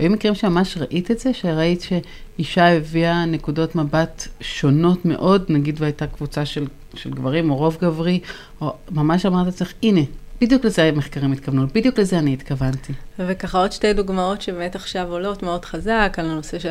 והיו 0.00 0.10
מקרים 0.10 0.34
שממש 0.34 0.76
ראית 0.76 1.10
את 1.10 1.18
זה? 1.18 1.34
שראית 1.34 1.80
שאישה 1.80 2.76
הביאה 2.76 3.24
נקודות 3.24 3.74
מבט 3.74 4.28
שונות 4.40 5.04
מאוד, 5.04 5.44
נגיד 5.48 5.76
והייתה 5.80 6.06
קבוצה 6.06 6.44
של, 6.44 6.66
של 6.94 7.10
גברים 7.10 7.50
או 7.50 7.56
רוב 7.56 7.78
גברי, 7.80 8.20
או 8.60 8.74
ממש 8.90 9.26
אמרת 9.26 9.46
לעצמך, 9.46 9.72
הנה, 9.82 10.00
בדיוק 10.40 10.64
לזה 10.64 10.84
המחקרים 10.84 11.32
התכוונו, 11.32 11.66
בדיוק 11.74 11.98
לזה 11.98 12.18
אני 12.18 12.32
התכוונתי. 12.32 12.92
וככה 13.18 13.58
עוד 13.58 13.72
שתי 13.72 13.92
דוגמאות 13.92 14.42
שבאמת 14.42 14.76
עכשיו 14.76 15.12
עולות 15.12 15.42
מאוד 15.42 15.64
חזק, 15.64 16.14
על 16.16 16.30
הנושא 16.30 16.58
של 16.58 16.68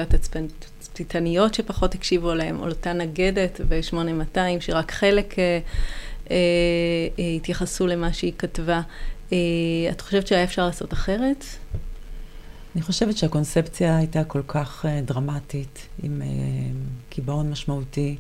התצפיתניות 1.00 1.54
שפחות 1.54 1.96
הקשיבו 1.96 2.30
עליהן, 2.30 2.56
או 2.56 2.70
אותה 2.70 2.94
נגדת 2.94 3.62
ב-8200, 3.70 4.40
שרק 4.60 4.92
חלק 4.92 5.40
אה, 5.40 5.60
אה, 6.32 6.36
התייחסו 7.36 7.88
למה 7.88 8.14
שהיא 8.14 8.34
כתבה. 8.38 8.82
את 9.92 10.02
חושבת 10.02 10.28
שהיה 10.28 10.44
אפשר 10.44 10.66
לעשות 10.66 10.94
אחרת? 10.94 11.46
אני 12.76 12.82
חושבת 12.82 13.18
שהקונספציה 13.18 13.98
הייתה 13.98 14.24
כל 14.24 14.42
כך 14.48 14.86
דרמטית, 15.06 15.88
עם 16.04 16.22
קיבעון 17.10 17.50
משמעותי, 17.52 18.16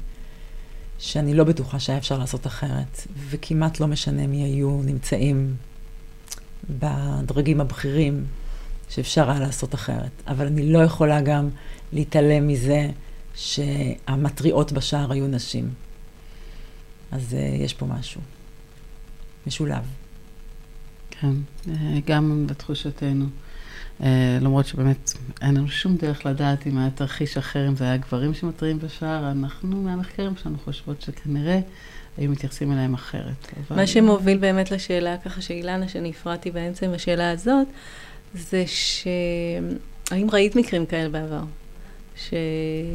שאני 1.00 1.34
לא 1.34 1.44
בטוחה 1.44 1.80
שהיה 1.80 1.98
אפשר 1.98 2.18
לעשות 2.18 2.48
אחרת, 2.48 3.08
וכמעט 3.30 3.80
לא 3.80 3.88
משנה 3.88 4.28
מי 4.28 4.44
היו 4.44 4.82
נמצאים 4.84 5.56
בדרגים 6.70 7.62
הבכירים, 7.62 8.26
שאפשר 8.90 9.32
היה 9.32 9.40
לעשות 9.40 9.76
אחרת. 9.76 10.12
אבל 10.28 10.46
אני 10.46 10.74
לא 10.74 10.80
יכולה 10.80 11.22
גם 11.22 11.50
להתעלם 11.94 12.48
מזה 12.48 12.90
שהמטריעות 13.36 14.72
בשער 14.72 15.12
היו 15.12 15.28
נשים. 15.28 15.70
אז 17.12 17.34
uh, 17.34 17.64
יש 17.64 17.74
פה 17.74 17.86
משהו 17.86 18.22
משולב. 19.48 19.84
כן, 21.12 21.34
אה, 21.68 21.74
גם 22.06 22.48
לתחושתנו. 22.50 23.26
Uh, 24.00 24.04
למרות 24.42 24.66
שבאמת 24.66 25.14
אין 25.42 25.58
לנו 25.58 25.68
שום 25.68 25.96
דרך 25.96 26.26
לדעת 26.26 26.68
אם 26.68 26.78
היה 26.78 26.90
תרחיש 26.90 27.38
אחר, 27.38 27.68
אם 27.68 27.76
זה 27.76 27.84
היה 27.84 27.98
גברים 27.98 28.34
שמתריעים 28.34 28.80
בשער, 28.80 29.32
אנחנו 29.32 29.82
מהמחקרים 29.82 30.36
שלנו 30.44 30.58
חושבות 30.66 31.02
שכנראה 31.02 31.60
היו 32.18 32.32
מתייחסים 32.32 32.72
אליהם 32.72 32.94
אחרת. 32.94 33.54
אבל... 33.68 33.78
מה 33.78 33.88
שמוביל 33.88 34.38
באמת 34.38 34.72
לשאלה 34.72 35.18
ככה 35.18 35.42
שאילנה, 35.42 35.88
שאני 35.88 36.10
הפרעתי 36.10 36.52
באמצע 36.52 36.86
עם 36.86 36.94
השאלה 36.94 37.32
הזאת, 37.32 37.68
זה 38.34 38.64
ש... 38.68 39.08
האם 40.12 40.28
ראית 40.30 40.56
מקרים 40.56 40.86
כאלה 40.86 41.10
בעבר? 41.10 41.44
ש... 42.20 42.34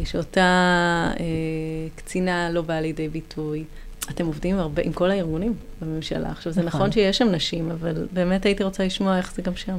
שאותה 0.05 0.41
אה, 1.21 1.25
קצינה 1.97 2.51
לא 2.51 2.63
באה 2.63 2.81
לידי 2.81 3.09
ביטוי. 3.09 3.65
אתם 4.11 4.27
עובדים 4.27 4.59
הרבה 4.59 4.83
עם 4.83 4.93
כל 4.93 5.11
הארגונים 5.11 5.55
בממשלה. 5.83 6.31
עכשיו, 6.31 6.53
זה 6.53 6.63
נכון, 6.63 6.81
נכון 6.81 6.93
שיש 6.93 7.19
שם 7.19 7.29
נשים, 7.29 7.71
אבל 7.71 8.07
באמת 8.13 8.47
הייתי 8.47 8.65
רוצה 8.65 8.85
לשמוע 8.85 9.19
איך 9.19 9.35
זה 9.35 9.43
גם 9.43 9.57
שם. 9.57 9.77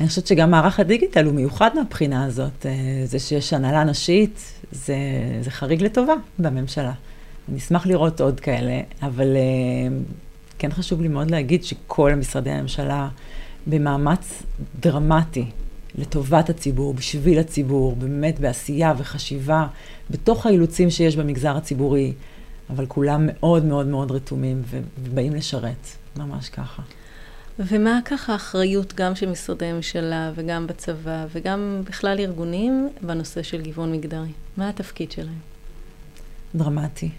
אני 0.00 0.08
חושבת 0.08 0.26
שגם 0.26 0.50
מערך 0.50 0.80
הדיגיטל 0.80 1.24
הוא 1.24 1.34
מיוחד 1.34 1.70
מהבחינה 1.74 2.24
הזאת. 2.24 2.66
אה, 2.66 2.72
זה 3.04 3.18
שיש 3.18 3.52
הנהלה 3.52 3.84
נשית, 3.84 4.52
זה, 4.72 4.96
זה 5.40 5.50
חריג 5.50 5.82
לטובה 5.82 6.14
בממשלה. 6.38 6.92
אני 7.48 7.58
אשמח 7.58 7.86
לראות 7.86 8.20
עוד 8.20 8.40
כאלה, 8.40 8.80
אבל 9.02 9.36
אה, 9.36 9.96
כן 10.58 10.70
חשוב 10.72 11.02
לי 11.02 11.08
מאוד 11.08 11.30
להגיד 11.30 11.64
שכל 11.64 12.14
משרדי 12.14 12.50
הממשלה 12.50 13.08
במאמץ 13.66 14.42
דרמטי 14.80 15.44
לטובת 15.94 16.50
הציבור, 16.50 16.94
בשביל 16.94 17.38
הציבור, 17.38 17.96
באמת 17.96 18.40
בעשייה 18.40 18.94
וחשיבה, 18.98 19.66
בתוך 20.10 20.46
האילוצים 20.46 20.90
שיש 20.90 21.16
במגזר 21.16 21.56
הציבורי, 21.56 22.12
אבל 22.70 22.86
כולם 22.86 23.26
מאוד 23.26 23.64
מאוד 23.64 23.86
מאוד 23.86 24.10
רתומים 24.10 24.62
ובאים 25.00 25.34
לשרת, 25.34 25.86
ממש 26.16 26.48
ככה. 26.48 26.82
ומה 27.58 28.00
ככה 28.04 28.32
האחריות 28.32 28.94
גם 28.94 29.14
של 29.14 29.30
משרדי 29.30 29.72
ממשלה 29.72 30.32
וגם 30.34 30.66
בצבא 30.66 31.26
וגם 31.32 31.82
בכלל 31.84 32.20
ארגונים 32.20 32.88
בנושא 33.02 33.42
של 33.42 33.60
גיוון 33.60 33.92
מגדרי? 33.92 34.32
מה 34.56 34.68
התפקיד 34.68 35.10
שלהם? 35.10 35.38
דרמטי. 36.54 37.10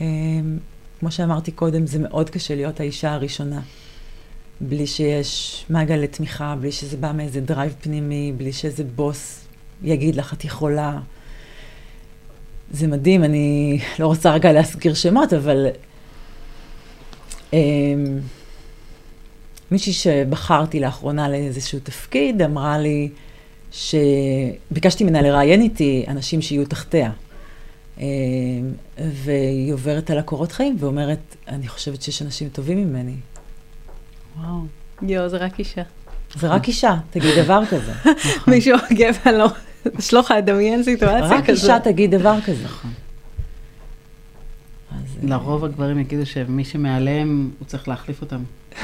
אמ, 0.00 0.58
כמו 1.00 1.10
שאמרתי 1.10 1.50
קודם, 1.50 1.86
זה 1.86 1.98
מאוד 1.98 2.30
קשה 2.30 2.54
להיות 2.54 2.80
האישה 2.80 3.12
הראשונה. 3.12 3.60
בלי 4.60 4.86
שיש 4.86 5.64
מעגל 5.70 5.94
לתמיכה, 5.94 6.54
בלי 6.60 6.72
שזה 6.72 6.96
בא 6.96 7.12
מאיזה 7.12 7.40
drive 7.40 7.74
פנימי, 7.80 8.32
בלי 8.36 8.52
שאיזה 8.52 8.84
בוס 8.84 9.44
יגיד 9.82 10.16
לך, 10.16 10.32
את 10.32 10.44
יכולה. 10.44 10.98
זה 12.70 12.86
מדהים, 12.86 13.24
אני 13.24 13.78
לא 13.98 14.06
רוצה 14.06 14.32
רגע 14.32 14.52
להזכיר 14.52 14.94
שמות, 14.94 15.32
אבל 15.32 15.66
אמ, 17.52 17.58
מישהי 19.70 19.92
שבחרתי 19.92 20.80
לאחרונה 20.80 21.28
לאיזשהו 21.28 21.78
תפקיד, 21.82 22.42
אמרה 22.42 22.78
לי 22.78 23.08
שביקשתי 23.72 25.04
ממנה 25.04 25.22
לראיין 25.22 25.62
איתי 25.62 26.04
אנשים 26.08 26.42
שיהיו 26.42 26.66
תחתיה. 26.66 27.10
אמ, 27.98 28.04
והיא 28.98 29.72
עוברת 29.72 30.10
על 30.10 30.18
הקורות 30.18 30.52
חיים 30.52 30.76
ואומרת, 30.78 31.36
אני 31.48 31.68
חושבת 31.68 32.02
שיש 32.02 32.22
אנשים 32.22 32.48
טובים 32.48 32.78
ממני. 32.78 33.14
וואו. 34.42 34.60
יואו, 35.02 35.28
זה 35.28 35.36
רק 35.36 35.58
אישה. 35.58 35.82
זה 36.34 36.48
רק 36.48 36.68
אישה, 36.68 36.96
תגיד 37.10 37.38
דבר 37.44 37.66
כזה. 37.66 37.92
מישהו 38.50 38.76
גבר, 38.92 39.38
לא, 39.38 39.48
יש 39.98 40.14
לך 40.14 40.34
לדמיין 40.38 40.82
סיטואציה 40.82 41.22
כזאת. 41.22 41.32
רק 41.32 41.50
אישה 41.50 41.78
תגיד 41.84 42.14
דבר 42.14 42.40
כזה. 42.46 42.64
נכון. 42.64 42.90
לרוב 45.22 45.64
הגברים 45.64 45.98
יגידו 45.98 46.26
שמי 46.26 46.64
שמעליהם, 46.64 47.50
הוא 47.58 47.66
צריך 47.66 47.88
להחליף 47.88 48.20
אותם. 48.20 48.42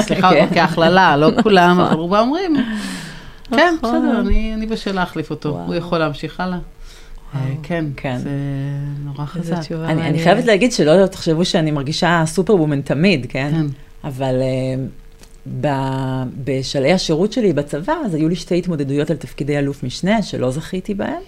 סליחה, 0.00 0.30
כן. 0.30 0.48
כהכללה, 0.54 1.16
לא 1.16 1.30
כולם, 1.42 1.80
אבל 1.80 1.96
רובם 1.96 2.18
אומרים, 2.18 2.56
כן, 3.50 3.74
נכון. 3.78 4.02
בסדר, 4.02 4.20
אני 4.54 4.66
בשל 4.70 4.92
להחליף 4.92 5.30
אותו, 5.30 5.62
הוא 5.66 5.74
יכול 5.74 5.98
להמשיך 5.98 6.40
הלאה. 6.40 6.58
אה, 7.34 7.40
כן, 7.62 7.84
כן, 7.96 8.18
זה 8.18 8.30
נורא 9.04 9.24
חזק. 9.26 9.72
אני 9.72 10.24
חייבת 10.24 10.44
להגיד 10.44 10.72
שלא 10.72 11.06
תחשבו 11.06 11.44
שאני 11.44 11.70
מרגישה 11.70 12.22
סופר 12.26 12.54
וומן 12.54 12.80
תמיד, 12.80 13.26
כן? 13.28 13.66
אבל 14.04 14.42
uh, 15.46 15.46
בשלהי 16.44 16.92
השירות 16.92 17.32
שלי 17.32 17.52
בצבא, 17.52 17.94
אז 18.04 18.14
היו 18.14 18.28
לי 18.28 18.36
שתי 18.36 18.58
התמודדויות 18.58 19.10
על 19.10 19.16
תפקידי 19.16 19.58
אלוף 19.58 19.82
משנה, 19.82 20.22
שלא 20.22 20.50
זכיתי 20.50 20.94
בהן. 20.94 21.22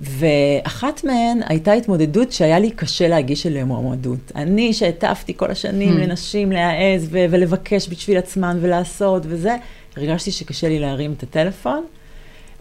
ואחת 0.00 1.04
מהן 1.04 1.40
הייתה 1.48 1.72
התמודדות 1.72 2.32
שהיה 2.32 2.58
לי 2.58 2.70
קשה 2.70 3.08
להגיש 3.08 3.46
אליה 3.46 3.64
מועמדות. 3.64 4.32
אני 4.36 4.72
שהטפתי 4.72 5.36
כל 5.36 5.50
השנים 5.50 5.96
hmm. 5.96 6.00
לנשים 6.00 6.52
להעז 6.52 7.08
ו- 7.10 7.24
ולבקש 7.30 7.88
בשביל 7.88 8.18
עצמן 8.18 8.58
ולעשות 8.60 9.22
וזה, 9.26 9.56
הרגשתי 9.96 10.30
שקשה 10.30 10.68
לי 10.68 10.78
להרים 10.78 11.12
את 11.12 11.22
הטלפון. 11.22 11.84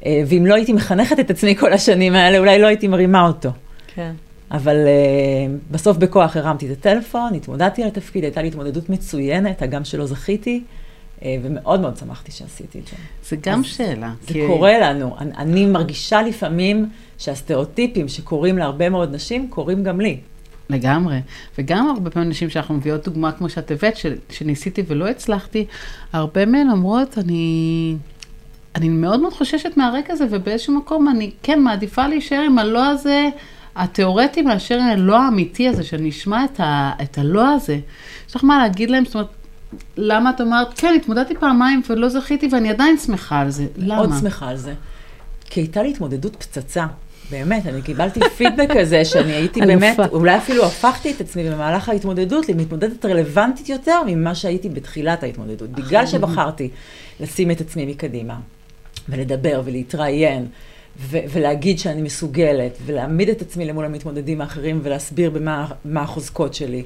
אה, 0.05 0.21
ואם 0.27 0.45
לא 0.45 0.55
הייתי 0.55 0.73
מחנכת 0.73 1.19
את 1.19 1.29
עצמי 1.29 1.55
כל 1.55 1.73
השנים 1.73 2.13
האלה, 2.13 2.37
אולי 2.37 2.59
לא 2.59 2.67
הייתי 2.67 2.87
מרימה 2.87 3.27
אותו. 3.27 3.49
כן. 3.95 4.11
אבל 4.53 4.75
uh, 4.75 5.73
בסוף 5.73 5.97
בכוח 5.97 6.37
הרמתי 6.37 6.67
את 6.67 6.71
הטלפון, 6.71 7.33
התמודדתי 7.33 7.81
על 7.81 7.87
התפקיד, 7.87 8.23
הייתה 8.23 8.41
לי 8.41 8.47
התמודדות 8.47 8.89
מצוינת, 8.89 9.61
הגם 9.61 9.85
שלא 9.85 10.05
זכיתי, 10.05 10.63
uh, 11.19 11.23
ומאוד 11.43 11.79
מאוד 11.79 11.97
שמחתי 11.97 12.31
שעשיתי 12.31 12.79
את 12.79 12.87
זה. 12.87 12.95
זה 13.29 13.35
גם 13.41 13.63
שאלה. 13.63 14.13
זה 14.21 14.33
כי... 14.33 14.47
קורה 14.47 14.79
לנו. 14.79 15.15
אני, 15.19 15.31
אני 15.37 15.65
מרגישה 15.65 16.21
לפעמים 16.21 16.89
שהסטריאוטיפים 17.17 18.07
שקורים 18.07 18.57
להרבה 18.57 18.89
מאוד 18.89 19.15
נשים, 19.15 19.47
קורים 19.49 19.83
גם 19.83 20.01
לי. 20.01 20.19
לגמרי. 20.69 21.19
וגם 21.57 21.89
הרבה 21.89 22.09
פעמים 22.09 22.29
נשים 22.29 22.49
שאנחנו 22.49 22.75
מביאות 22.75 23.05
דוגמה 23.05 23.31
כמו 23.31 23.49
שאת 23.49 23.71
הבאת, 23.71 23.93
שניסיתי 24.29 24.83
ולא 24.87 25.07
הצלחתי, 25.07 25.65
הרבה 26.13 26.45
מהן 26.45 26.69
אומרות, 26.69 27.17
אני... 27.17 27.95
אני 28.75 28.89
מאוד 28.89 29.19
מאוד 29.19 29.33
חוששת 29.33 29.77
מהרקע 29.77 30.13
הזה, 30.13 30.25
ובאיזשהו 30.29 30.73
מקום 30.73 31.09
אני 31.09 31.31
כן 31.43 31.61
מעדיפה 31.61 32.07
להישאר 32.07 32.39
עם 32.39 32.59
הלא 32.59 32.85
הזה 32.85 33.29
התיאורטי 33.75 34.41
מאשר 34.41 34.79
הלא 34.79 35.21
האמיתי 35.21 35.67
הזה, 35.67 35.83
שאני 35.83 36.09
אשמע 36.09 36.45
את, 36.45 36.59
ה, 36.59 36.91
את 37.03 37.17
הלא 37.17 37.53
הזה. 37.53 37.79
יש 38.29 38.35
לך 38.35 38.43
מה 38.43 38.57
להגיד 38.57 38.89
להם? 38.89 39.05
זאת 39.05 39.15
אומרת, 39.15 39.27
למה 39.97 40.29
את 40.29 40.41
אומרת, 40.41 40.67
כן, 40.75 40.93
התמודדתי 40.95 41.35
פעמיים 41.35 41.81
ולא 41.89 42.09
זכיתי 42.09 42.49
ואני 42.51 42.69
עדיין 42.69 42.97
שמחה 42.97 43.39
על 43.39 43.49
זה. 43.49 43.65
למה? 43.77 43.95
מאוד 43.95 44.09
שמחה 44.21 44.49
על 44.49 44.57
זה. 44.57 44.73
כי 45.45 45.59
הייתה 45.59 45.83
לי 45.83 45.89
התמודדות 45.89 46.35
פצצה. 46.35 46.85
באמת, 47.31 47.67
אני 47.67 47.81
קיבלתי 47.81 48.19
פידבק 48.37 48.69
כזה 48.77 49.05
שאני 49.05 49.31
הייתי 49.31 49.61
באמת, 49.61 49.99
אולי 50.11 50.37
אפילו 50.37 50.65
הפכתי 50.65 51.11
את 51.11 51.21
עצמי 51.21 51.49
במהלך 51.49 51.89
ההתמודדות 51.89 52.49
למתמודדת 52.49 53.05
רלוונטית 53.05 53.69
יותר 53.69 54.01
ממה 54.07 54.35
שהייתי 54.35 54.69
בתחילת 54.69 55.23
ההתמודדות. 55.23 55.69
בגלל 55.69 56.05
שבחרתי 56.05 56.69
לשים 57.19 57.51
את 57.51 57.61
עצמי 57.61 57.85
מקדימה, 57.85 58.35
ולדבר 59.09 59.61
ולהתראיין, 59.65 60.47
ו- 60.99 61.17
ולהגיד 61.31 61.79
שאני 61.79 62.01
מסוגלת, 62.01 62.77
ולהעמיד 62.85 63.29
את 63.29 63.41
עצמי 63.41 63.65
למול 63.65 63.85
המתמודדים 63.85 64.41
האחרים 64.41 64.79
ולהסביר 64.83 65.29
במה 65.29 66.01
החוזקות 66.01 66.53
שלי. 66.53 66.83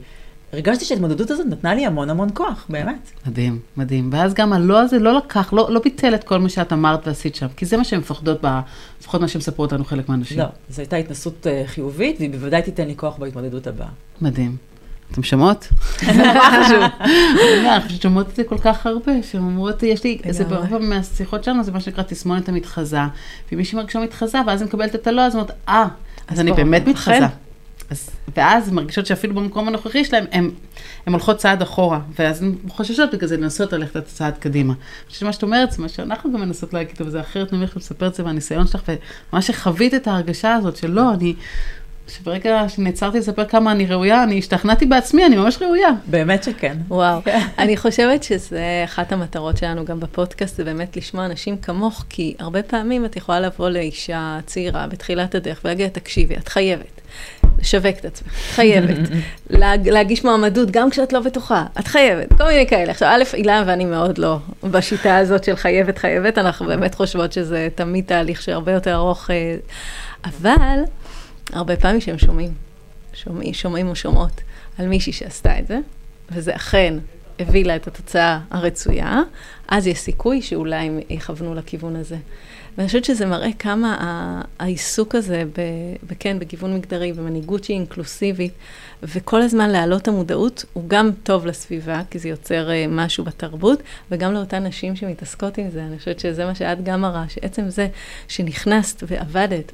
הרגשתי 0.54 0.86
שההתמודדות 0.86 1.32
הזאת 1.32 1.48
נתנה 1.48 1.76
לי 1.76 1.86
המון 1.86 2.10
המון 2.10 2.30
כוח, 2.34 2.66
באמת. 2.70 3.12
מדהים, 3.28 3.60
מדהים. 3.78 4.10
ואז 4.14 4.34
גם 4.34 4.54
הלא 4.54 4.80
הזה 4.80 5.00
לא 5.00 5.18
לקח, 5.18 5.54
לא, 5.54 5.68
לא 5.72 5.80
ביטל 5.84 6.16
את 6.16 6.24
כל 6.24 6.38
מה 6.38 6.50
שאת 6.50 6.74
אמרת 6.74 7.08
ועשית 7.08 7.36
שם, 7.36 7.48
כי 7.58 7.66
זה 7.66 7.78
מה 7.78 7.84
שהן 7.84 8.00
מפחדות, 8.00 8.44
לפחות 9.02 9.22
מה 9.22 9.28
שמספרו 9.28 9.66
אותנו 9.66 9.86
חלק 9.86 10.10
מהאנשים. 10.10 10.40
לא, 10.40 10.46
זו 10.70 10.82
הייתה 10.82 10.96
התנסות 10.96 11.48
uh, 11.48 11.68
חיובית, 11.68 12.16
והיא 12.20 12.30
בוודאי 12.30 12.62
תיתן 12.62 12.88
לי 12.88 12.96
כוח 12.96 13.18
בהתמודדות 13.18 13.68
הבאה. 13.68 13.90
מדהים. 14.22 14.56
אתם 15.12 15.24
שומעות? 15.24 15.68
זה 16.00 16.12
נורא 16.14 16.64
חשוב. 16.64 16.84
אני 17.02 17.82
חושבת 17.82 18.02
שומעות 18.02 18.30
את 18.30 18.36
זה 18.36 18.44
כל 18.44 18.58
כך 18.58 18.86
הרבה, 18.86 19.12
שהן 19.32 19.42
אומרות, 19.42 19.84
יש 19.84 20.04
לי, 20.04 20.18
זה 20.30 20.44
ברוב 20.44 20.78
מהשיחות 20.78 21.44
שלנו, 21.44 21.64
זה 21.64 21.72
מה 21.72 21.80
שנקרא 21.80 22.04
תסמונת 22.04 22.50
המתחזה. 22.50 23.00
ואם 23.52 23.58
מישהי 23.58 23.78
מרגישה 23.78 24.00
מתחזה, 24.00 24.38
ואז 24.48 24.62
היא 24.62 24.68
מקבלת 24.68 24.96
את 24.96 25.08
הלא, 25.08 25.22
אז 25.22 25.36
אומרת, 25.36 25.52
אה, 25.68 25.88
אז 26.28 26.40
אני 26.40 26.52
באמת 26.52 26.88
מתחזה. 26.88 27.28
אז, 27.90 28.10
ואז 28.38 28.72
מרגישות 28.72 29.06
שאפילו 29.06 29.36
במקום 29.36 29.68
הנוכחי 29.68 30.06
שלהן, 30.06 30.26
הן 30.32 30.52
הולכות 31.06 31.38
צעד 31.38 31.62
אחורה, 31.62 32.00
ואז 32.20 32.44
הן 32.44 32.56
חוששות 32.68 33.14
בגלל 33.14 33.28
זה 33.28 33.38
לנסות 33.38 33.74
ללכת 33.74 33.98
את 33.98 34.08
הצעד 34.08 34.38
קדימה. 34.38 34.74
אני 34.74 35.08
חושבת 35.08 35.20
שמה 35.20 35.34
שאת 35.34 35.44
אומרת, 35.44 35.72
זה 35.72 35.82
מה 35.82 35.90
שאנחנו 35.90 36.34
גם 36.34 36.42
מנסות 36.42 36.74
להגיד, 36.74 36.96
אבל 37.00 37.10
זה 37.10 37.20
אחרת 37.20 37.54
ממך 37.54 37.78
לספר 37.78 38.08
את 38.08 38.16
זה 38.16 38.24
מהניסיון 38.24 38.68
שלך, 38.68 38.92
ומה 39.34 39.42
שחווית 39.42 39.94
את 39.94 40.08
ההרגשה 40.08 40.54
הזאת 40.54 40.78
של 40.78 40.92
לא, 40.92 41.14
אני 41.14 41.34
שברגע 42.08 42.70
שנעצרתי 42.70 43.20
לספר 43.20 43.46
כמה 43.46 43.72
אני 43.72 43.86
ראויה, 43.86 44.24
אני 44.24 44.40
השתכנעתי 44.40 44.86
בעצמי, 44.86 45.26
אני 45.26 45.36
ממש 45.36 45.58
ראויה. 45.62 45.90
באמת 46.06 46.44
שכן. 46.44 46.78
וואו, 46.88 47.22
אני 47.60 47.78
חושבת 47.78 48.24
שזה 48.24 48.82
אחת 48.86 49.12
המטרות 49.12 49.58
שלנו 49.58 49.86
גם 49.86 50.00
בפודקאסט, 50.00 50.56
זה 50.56 50.64
באמת 50.64 50.98
לשמוע 50.98 51.26
אנשים 51.26 51.58
כמוך, 51.58 52.06
כי 52.10 52.36
הרבה 52.40 52.64
פעמים 52.64 53.06
את 53.06 53.16
יכולה 53.16 53.40
לבוא 53.40 53.70
לאישה 53.70 54.40
צעירה 54.46 54.88
בתחילת 54.88 55.36
הדרך 55.36 55.62
ולהגיד, 55.64 55.88
תקשיבי, 55.88 56.36
את 56.36 56.48
חייבת. 56.48 57.02
לשווק 57.60 57.96
את 58.00 58.06
עצמך, 58.06 58.32
חייבת. 58.32 58.98
להג, 59.50 59.90
להגיש 59.90 60.26
מועמדות 60.26 60.72
גם 60.72 60.90
כשאת 60.90 61.14
לא 61.14 61.20
בטוחה, 61.20 61.66
את 61.80 61.88
חייבת, 61.88 62.34
כל 62.34 62.44
מיני 62.44 62.68
כאלה. 62.68 62.92
עכשיו, 62.92 63.10
א', 63.10 63.24
הילה 63.34 63.64
ואני 63.68 63.86
מאוד 63.86 64.18
לא 64.18 64.38
בשיטה 64.64 65.18
הזאת 65.18 65.44
של 65.44 65.56
חייבת, 65.56 65.98
חייבת, 65.98 66.38
אנחנו 66.38 66.66
באמת 66.66 66.96
חושבות 66.96 67.34
שזה 67.34 67.68
תמיד 67.76 68.06
תהליך 68.06 68.42
שהרבה 68.42 68.72
יותר 68.72 68.96
ארוך, 68.96 69.32
אה, 69.32 69.56
אבל 70.26 70.80
הרבה 71.54 71.76
פעמים 71.78 72.02
שהם 72.02 72.18
שומעים, 72.18 72.54
שומעים, 73.14 73.54
שומעים 73.54 73.88
או 73.88 73.96
שומעות 73.96 74.42
על 74.80 74.88
מישהי 74.88 75.14
שעשתה 75.14 75.60
את 75.60 75.68
זה, 75.68 75.80
וזה 76.32 76.56
אכן 76.56 76.94
הביא 77.40 77.66
לה 77.66 77.76
את 77.76 77.88
התוצאה 77.88 78.40
הרצויה, 78.52 79.22
אז 79.68 79.88
יש 79.88 80.00
סיכוי 80.00 80.42
שאולי 80.42 80.76
הם 80.76 81.00
יכוונו 81.10 81.56
לכיוון 81.56 81.96
הזה. 81.96 82.18
ואני 82.78 82.88
חושבת 82.88 83.06
שזה 83.06 83.26
מראה 83.26 83.50
כמה 83.60 84.42
העיסוק 84.60 85.16
הזה, 85.16 85.44
ב, 85.58 86.14
כן, 86.20 86.40
בגיוון 86.40 86.76
מגדרי, 86.76 87.14
במנהיגות 87.14 87.64
שהיא 87.64 87.78
אינקלוסיבית, 87.78 88.54
וכל 89.04 89.42
הזמן 89.42 89.70
להעלות 89.70 90.02
את 90.02 90.08
המודעות, 90.08 90.66
הוא 90.74 90.84
גם 90.88 91.12
טוב 91.24 91.46
לסביבה, 91.46 92.02
כי 92.12 92.20
זה 92.20 92.30
יוצר 92.30 92.72
אה, 92.72 92.86
משהו 92.90 93.24
בתרבות, 93.24 93.84
וגם 94.12 94.34
לאותן 94.34 94.66
נשים 94.66 94.96
שמתעסקות 94.96 95.58
עם 95.58 95.70
זה. 95.70 95.84
אני 95.84 96.00
חושבת 96.00 96.20
שזה 96.20 96.46
מה 96.46 96.56
שאת 96.56 96.84
גם 96.84 97.02
מראה, 97.02 97.30
שעצם 97.30 97.70
זה 97.70 97.88
שנכנסת 98.28 99.04
ועבדת 99.08 99.72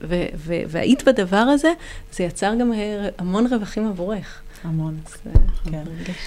והיית 0.68 1.04
בדבר 1.04 1.38
הזה, 1.38 1.74
זה 2.14 2.24
יצר 2.24 2.54
גם 2.60 2.74
אה, 2.74 3.10
המון 3.18 3.48
רווחים 3.54 3.88
עבורך. 3.88 4.42
המון. 4.64 4.98
כן. 5.72 5.84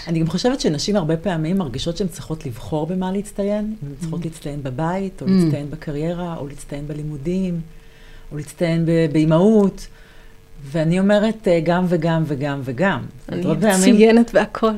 אני 0.06 0.20
גם 0.20 0.26
חושבת 0.26 0.60
שנשים 0.60 0.96
הרבה 0.96 1.16
פעמים 1.16 1.58
מרגישות 1.58 1.96
שהן 1.96 2.08
צריכות 2.08 2.46
לבחור 2.46 2.86
במה 2.86 3.12
להצטיין. 3.12 3.74
הן 3.82 3.94
צריכות 4.00 4.20
mm. 4.20 4.24
להצטיין 4.24 4.62
בבית, 4.62 5.22
או 5.22 5.26
mm. 5.26 5.30
להצטיין 5.30 5.70
בקריירה, 5.70 6.36
או 6.36 6.48
להצטיין 6.48 6.88
בלימודים, 6.88 7.60
או 8.32 8.36
להצטיין 8.36 8.86
באימהות. 9.12 9.86
ואני 10.62 11.00
אומרת 11.00 11.48
אה, 11.48 11.60
גם 11.64 11.84
וגם 11.88 12.22
וגם 12.26 12.60
וגם. 12.64 13.00
אני 13.28 13.46
מצוינת 13.46 14.32
בהכל. 14.32 14.70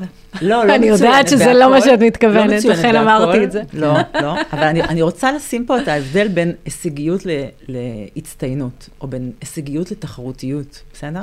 לא, 0.42 0.64
לא 0.64 0.74
אני 0.74 0.86
יודעת 0.86 1.28
שזה 1.28 1.54
לא 1.54 1.70
מה 1.70 1.80
שאת 1.80 2.00
מתכוונת, 2.00 2.64
לא 2.64 2.72
לכן 2.72 2.96
אמרתי 2.96 3.44
את 3.44 3.52
זה. 3.52 3.62
לא, 3.72 3.94
לא, 4.22 4.34
אבל 4.52 4.62
אני, 4.62 4.82
אני 4.82 5.02
רוצה 5.02 5.32
לשים 5.32 5.66
פה 5.66 5.78
את 5.82 5.88
ההבדל 5.88 6.28
בין 6.28 6.52
הישגיות 6.64 7.26
להצטיינות, 7.68 8.88
או 9.00 9.06
בין 9.08 9.32
הישגיות 9.40 9.90
לתחרותיות, 9.90 10.82
בסדר? 10.92 11.22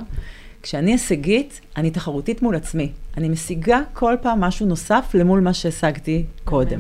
כשאני 0.66 0.92
הישגית, 0.92 1.62
אני 1.78 1.92
תחרותית 1.92 2.42
מול 2.42 2.56
עצמי. 2.56 2.92
אני 3.18 3.30
משיגה 3.30 3.82
כל 3.94 4.16
פעם 4.22 4.42
משהו 4.42 4.66
נוסף 4.66 5.12
למול 5.14 5.40
מה 5.40 5.54
שהשגתי 5.54 6.24
קודם. 6.44 6.80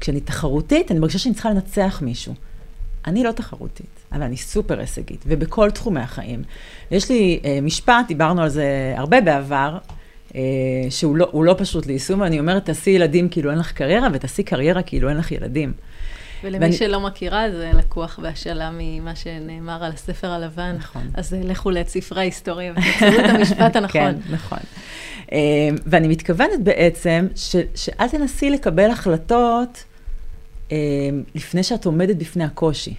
כשאני 0.00 0.20
תחרותית, 0.20 0.90
אני 0.90 0.98
מרגישה 0.98 1.18
שאני 1.18 1.34
צריכה 1.34 1.50
לנצח 1.50 2.02
מישהו. 2.02 2.34
אני 3.06 3.24
לא 3.24 3.32
תחרותית, 3.32 3.86
אבל 4.12 4.22
אני 4.22 4.36
סופר 4.36 4.80
הישגית, 4.80 5.24
ובכל 5.26 5.70
תחומי 5.70 6.00
החיים. 6.00 6.42
יש 6.90 7.10
לי 7.10 7.40
אה, 7.44 7.58
משפט, 7.62 8.06
דיברנו 8.08 8.42
על 8.42 8.48
זה 8.48 8.94
הרבה 8.96 9.20
בעבר, 9.20 9.78
אה, 10.34 10.40
שהוא 10.90 11.16
לא, 11.16 11.44
לא 11.44 11.54
פשוט 11.58 11.86
ליישום, 11.86 12.20
ואני 12.20 12.40
אומרת, 12.40 12.64
תעשי 12.64 12.90
ילדים 12.90 13.28
כאילו 13.28 13.50
אין 13.50 13.58
לך 13.58 13.72
קריירה, 13.72 14.08
ותעשי 14.12 14.42
קריירה 14.42 14.82
כאילו 14.82 15.08
אין 15.08 15.16
לך 15.16 15.32
ילדים. 15.32 15.72
ולמי 16.44 16.58
ואני... 16.58 16.72
שלא 16.72 17.00
מכירה, 17.00 17.50
זה 17.50 17.70
לקוח 17.74 18.18
בהשאלה 18.22 18.70
ממה 18.78 19.16
שנאמר 19.16 19.84
על 19.84 19.92
הספר 19.92 20.30
הלבן. 20.30 20.76
נכון. 20.78 21.10
אז 21.14 21.36
לכו 21.42 21.70
לאת 21.70 21.88
ספרי 21.88 22.20
ההיסטוריה 22.20 22.72
ותמצאו 22.72 23.24
את 23.24 23.30
המשפט 23.30 23.76
הנכון. 23.76 24.00
כן, 24.00 24.14
נכון. 24.30 24.58
אה, 25.32 25.38
ואני 25.86 26.08
מתכוונת 26.08 26.60
בעצם 26.62 27.26
ש, 27.36 27.56
שאל 27.74 28.08
תנסי 28.08 28.50
לקבל 28.50 28.90
החלטות 28.90 29.84
אה, 30.72 30.76
לפני 31.34 31.62
שאת 31.62 31.84
עומדת 31.84 32.16
בפני 32.16 32.44
הקושי. 32.44 32.94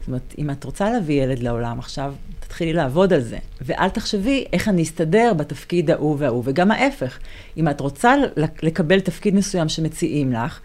זאת 0.00 0.06
אומרת, 0.08 0.34
אם 0.38 0.50
את 0.50 0.64
רוצה 0.64 0.90
להביא 0.90 1.22
ילד 1.22 1.38
לעולם 1.38 1.78
עכשיו, 1.78 2.14
תתחילי 2.40 2.72
לעבוד 2.72 3.12
על 3.12 3.20
זה. 3.20 3.38
ואל 3.60 3.88
תחשבי 3.88 4.44
איך 4.52 4.68
אני 4.68 4.82
אסתדר 4.82 5.32
בתפקיד 5.36 5.90
ההוא 5.90 6.16
וההוא. 6.18 6.42
וגם 6.46 6.70
ההפך, 6.70 7.18
אם 7.56 7.68
את 7.68 7.80
רוצה 7.80 8.14
לקבל 8.62 9.00
תפקיד 9.00 9.34
מסוים 9.34 9.68
שמציעים 9.68 10.32
לך, 10.32 10.60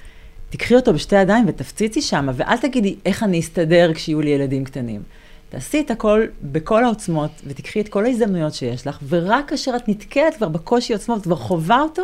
תקחי 0.50 0.76
אותו 0.76 0.94
בשתי 0.94 1.16
ידיים 1.16 1.46
ותפציצי 1.48 2.02
שם, 2.02 2.30
ואל 2.34 2.58
תגידי 2.58 2.96
איך 3.06 3.24
אני 3.24 3.40
אסתדר 3.40 3.94
כשיהיו 3.94 4.22
לי 4.22 4.30
ילדים 4.30 4.64
קטנים. 4.64 5.02
תעשי 5.50 5.82
את 5.82 5.92
הכל 5.92 6.26
בכל 6.42 6.84
העוצמות, 6.84 7.32
ותקחי 7.48 7.82
את 7.82 7.90
כל 7.90 8.06
ההזדמנויות 8.06 8.54
שיש 8.54 8.88
לך, 8.88 9.00
ורק 9.08 9.50
כאשר 9.50 9.76
את 9.76 9.90
נתקלת 9.90 10.36
כבר 10.38 10.48
בקושי 10.48 10.94
עצמו, 10.94 11.16
ואת 11.16 11.24
כבר 11.24 11.36
חווה 11.36 11.82
אותו, 11.82 12.04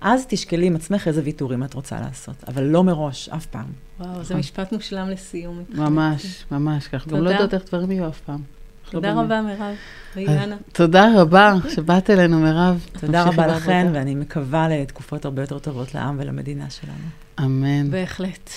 אז 0.00 0.24
תשקלי 0.28 0.66
עם 0.66 0.76
עצמך 0.76 1.08
איזה 1.08 1.20
ויתורים 1.24 1.64
את 1.64 1.74
רוצה 1.74 2.00
לעשות, 2.00 2.34
אבל 2.48 2.62
לא 2.62 2.84
מראש, 2.84 3.28
אף 3.28 3.46
פעם. 3.46 3.66
וואו, 4.00 4.14
זה 4.14 4.20
נכון. 4.20 4.36
משפט 4.36 4.72
מושלם 4.72 5.08
לסיום. 5.08 5.62
ממש, 5.68 6.44
ממש, 6.50 6.88
ככה 6.88 7.10
גם 7.10 7.24
לא 7.24 7.30
יודעת 7.30 7.54
איך 7.54 7.62
דברים 7.68 7.90
יהיו 7.90 8.08
אף 8.08 8.20
פעם. 8.20 8.59
תודה 8.90 9.12
רבה, 9.12 9.42
מירב. 9.42 9.74
ואילנה. 10.16 10.56
תודה 10.72 11.08
רבה 11.16 11.54
שבאת 11.68 12.10
אלינו, 12.10 12.38
מירב. 12.38 12.86
תודה 13.00 13.22
רבה 13.22 13.46
לכן, 13.46 13.86
ואני 13.92 14.14
מקווה 14.14 14.68
לתקופות 14.68 15.24
הרבה 15.24 15.42
יותר 15.42 15.58
טובות 15.58 15.94
לעם 15.94 16.16
ולמדינה 16.20 16.70
שלנו. 16.70 16.94
אמן. 17.40 17.90
בהחלט. 17.90 18.50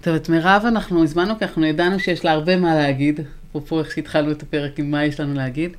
טוב, 0.00 0.14
את 0.14 0.28
מירב 0.28 0.62
אנחנו 0.66 1.02
הזמנו, 1.02 1.38
כי 1.38 1.44
אנחנו 1.44 1.66
ידענו 1.66 2.00
שיש 2.00 2.24
לה 2.24 2.32
הרבה 2.32 2.56
מה 2.56 2.74
להגיד, 2.74 3.20
אפרופו 3.50 3.78
איך 3.80 3.90
שהתחלנו 3.90 4.32
את 4.32 4.42
הפרק 4.42 4.78
עם 4.78 4.90
מה 4.90 5.04
יש 5.04 5.20
לנו 5.20 5.34
להגיד. 5.34 5.70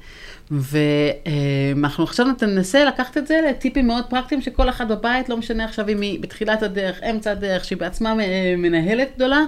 ואנחנו 0.52 2.04
עכשיו 2.04 2.26
ננסה 2.42 2.86
לקחת 2.86 3.18
את 3.18 3.28
זה 3.28 3.40
לטיפים 3.50 3.88
מאוד 3.88 4.06
פרקטיים 4.06 4.42
שכל 4.42 4.70
אחד 4.70 4.88
בבית, 4.92 5.30
לא 5.30 5.38
משנה 5.38 5.66
עכשיו 5.66 5.90
אם 5.90 6.02
היא 6.02 6.20
בתחילת 6.20 6.64
הדרך, 6.64 7.04
אמצע 7.04 7.32
הדרך, 7.32 7.66
שהיא 7.66 7.78
בעצמה 7.78 8.14
מנהלת 8.58 9.08
גדולה, 9.16 9.40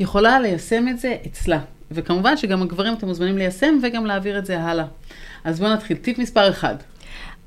יכולה 0.00 0.40
ליישם 0.40 0.88
את 0.88 0.98
זה 0.98 1.16
אצלה. 1.26 1.60
וכמובן 1.90 2.36
שגם 2.36 2.62
הגברים 2.62 2.94
אתם 2.94 3.06
מוזמנים 3.06 3.38
ליישם 3.38 3.78
וגם 3.82 4.06
להעביר 4.06 4.38
את 4.38 4.46
זה 4.46 4.60
הלאה. 4.60 4.86
אז 5.44 5.60
בואו 5.60 5.72
נתחיל. 5.72 5.96
טיפ 5.96 6.18
מספר 6.18 6.50
אחד. 6.50 6.74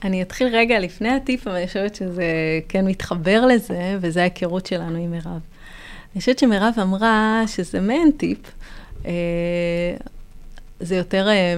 אני 0.03 0.21
אתחיל 0.21 0.47
רגע 0.47 0.79
לפני 0.79 1.09
הטיפ, 1.09 1.47
אבל 1.47 1.55
אני 1.55 1.67
חושבת 1.67 1.95
שזה 1.95 2.25
כן 2.69 2.85
מתחבר 2.85 3.45
לזה, 3.45 3.97
וזה 4.01 4.21
ההיכרות 4.21 4.65
שלנו 4.65 4.97
עם 4.97 5.11
מירב. 5.11 5.39
אני 6.13 6.19
חושבת 6.19 6.39
שמירב 6.39 6.73
אמרה 6.81 7.43
שזה 7.47 7.79
מעין 7.79 8.11
טיפ, 8.17 8.39
אה, 9.05 9.11
זה 10.79 10.95
יותר 10.95 11.27
אה, 11.29 11.55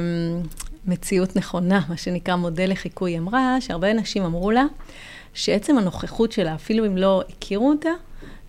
מציאות 0.86 1.36
נכונה, 1.36 1.82
מה 1.90 1.98
שנקרא 1.98 2.36
מודל 2.36 2.72
לחיקוי. 2.72 3.12
היא 3.12 3.20
אמרה 3.20 3.58
שהרבה 3.62 3.92
אנשים 3.92 4.24
אמרו 4.24 4.52
לה 4.52 4.66
שעצם 5.34 5.78
הנוכחות 5.78 6.32
שלה, 6.32 6.56
אפילו 6.56 6.86
אם 6.86 6.98
לא 6.98 7.24
הכירו 7.30 7.70
אותה, 7.70 7.90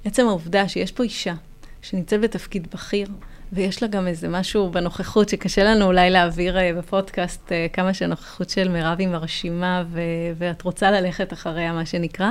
עצם 0.04 0.26
העובדה 0.26 0.68
שיש 0.68 0.92
פה 0.92 1.02
אישה 1.02 1.34
שנמצאת 1.82 2.20
בתפקיד 2.20 2.66
בכיר, 2.72 3.08
ויש 3.52 3.82
לה 3.82 3.88
גם 3.88 4.06
איזה 4.06 4.28
משהו 4.28 4.70
בנוכחות 4.70 5.28
שקשה 5.28 5.64
לנו 5.64 5.84
אולי 5.84 6.10
להעביר 6.10 6.56
uh, 6.56 6.78
בפודקאסט 6.78 7.48
uh, 7.48 7.72
כמה 7.72 7.94
שהנוכחות 7.94 8.50
של 8.50 8.68
מירב 8.68 8.98
היא 8.98 9.08
מרשימה, 9.08 9.84
ו- 9.90 10.00
ואת 10.38 10.62
רוצה 10.62 10.90
ללכת 10.90 11.32
אחריה, 11.32 11.72
מה 11.72 11.86
שנקרא. 11.86 12.30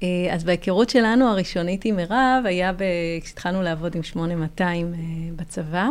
Uh, 0.00 0.04
אז 0.30 0.44
בהיכרות 0.44 0.90
שלנו 0.90 1.28
הראשונית 1.28 1.84
עם 1.84 1.96
מירב, 1.96 2.42
היה 2.44 2.72
ב- 2.72 2.84
כשהתחלנו 3.22 3.62
לעבוד 3.62 3.94
עם 3.94 4.02
8200 4.02 4.92
uh, 4.92 4.96
בצבא, 5.36 5.88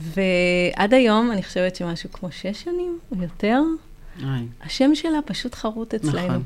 ועד 0.00 0.94
היום, 0.94 1.32
אני 1.32 1.42
חושבת 1.42 1.76
שמשהו 1.76 2.12
כמו 2.12 2.32
שש 2.32 2.62
שנים 2.64 2.98
או 3.16 3.22
יותר. 3.22 3.60
השם 4.64 4.94
שלה 4.94 5.18
פשוט 5.24 5.54
חרוט 5.54 5.94
אצלנו. 5.94 6.26
נכון. 6.26 6.42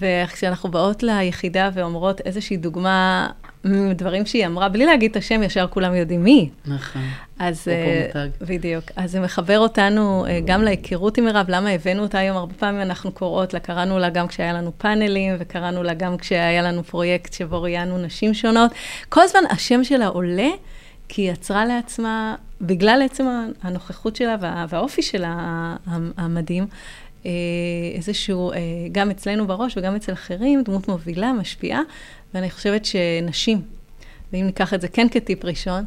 וכשאנחנו 0.00 0.70
באות 0.70 1.02
ליחידה 1.02 1.70
ואומרות 1.74 2.20
איזושהי 2.20 2.56
דוגמה 2.56 3.28
מדברים 3.64 4.26
שהיא 4.26 4.46
אמרה, 4.46 4.68
בלי 4.68 4.86
להגיד 4.86 5.10
את 5.10 5.16
השם, 5.16 5.42
ישר 5.42 5.66
כולם 5.70 5.94
יודעים 5.94 6.24
מי. 6.24 6.50
נכון. 6.66 7.02
אז 7.38 7.68
uh, 7.68 8.44
בדיוק. 8.44 8.84
אז 8.96 9.10
זה 9.10 9.20
מחבר 9.20 9.58
אותנו 9.58 10.26
uh, 10.26 10.28
גם 10.44 10.62
להיכרות 10.62 11.18
עם 11.18 11.24
מירב, 11.24 11.46
למה 11.48 11.70
הבאנו 11.70 12.02
אותה 12.02 12.18
היום? 12.18 12.36
הרבה 12.36 12.54
פעמים 12.54 12.80
אנחנו 12.80 13.12
קוראות 13.12 13.54
לה, 13.54 13.60
קראנו 13.60 13.98
לה 13.98 14.10
גם 14.10 14.28
כשהיה 14.28 14.52
לנו 14.52 14.72
פאנלים, 14.78 15.34
וקראנו 15.38 15.82
לה 15.82 15.94
גם 15.94 16.16
כשהיה 16.16 16.62
לנו 16.62 16.84
פרויקט 16.84 17.32
שבו 17.32 17.62
ראיינו 17.62 17.98
נשים 17.98 18.34
שונות. 18.34 18.70
כל 19.08 19.20
הזמן 19.20 19.40
השם 19.50 19.84
שלה 19.84 20.06
עולה, 20.06 20.48
כי 21.08 21.22
היא 21.22 21.32
יצרה 21.32 21.64
לעצמה, 21.64 22.34
בגלל 22.60 23.02
עצם 23.04 23.26
הנוכחות 23.62 24.16
שלה 24.16 24.36
וה, 24.40 24.66
והאופי 24.68 25.02
שלה 25.02 25.36
המדהים, 26.16 26.66
איזשהו, 27.94 28.52
גם 28.92 29.10
אצלנו 29.10 29.46
בראש 29.46 29.76
וגם 29.76 29.96
אצל 29.96 30.12
אחרים, 30.12 30.62
דמות 30.62 30.88
מובילה, 30.88 31.32
משפיעה, 31.32 31.80
ואני 32.34 32.50
חושבת 32.50 32.84
שנשים, 32.84 33.62
ואם 34.32 34.46
ניקח 34.46 34.74
את 34.74 34.80
זה 34.80 34.88
כן 34.88 35.06
כטיפ 35.10 35.44
ראשון, 35.44 35.84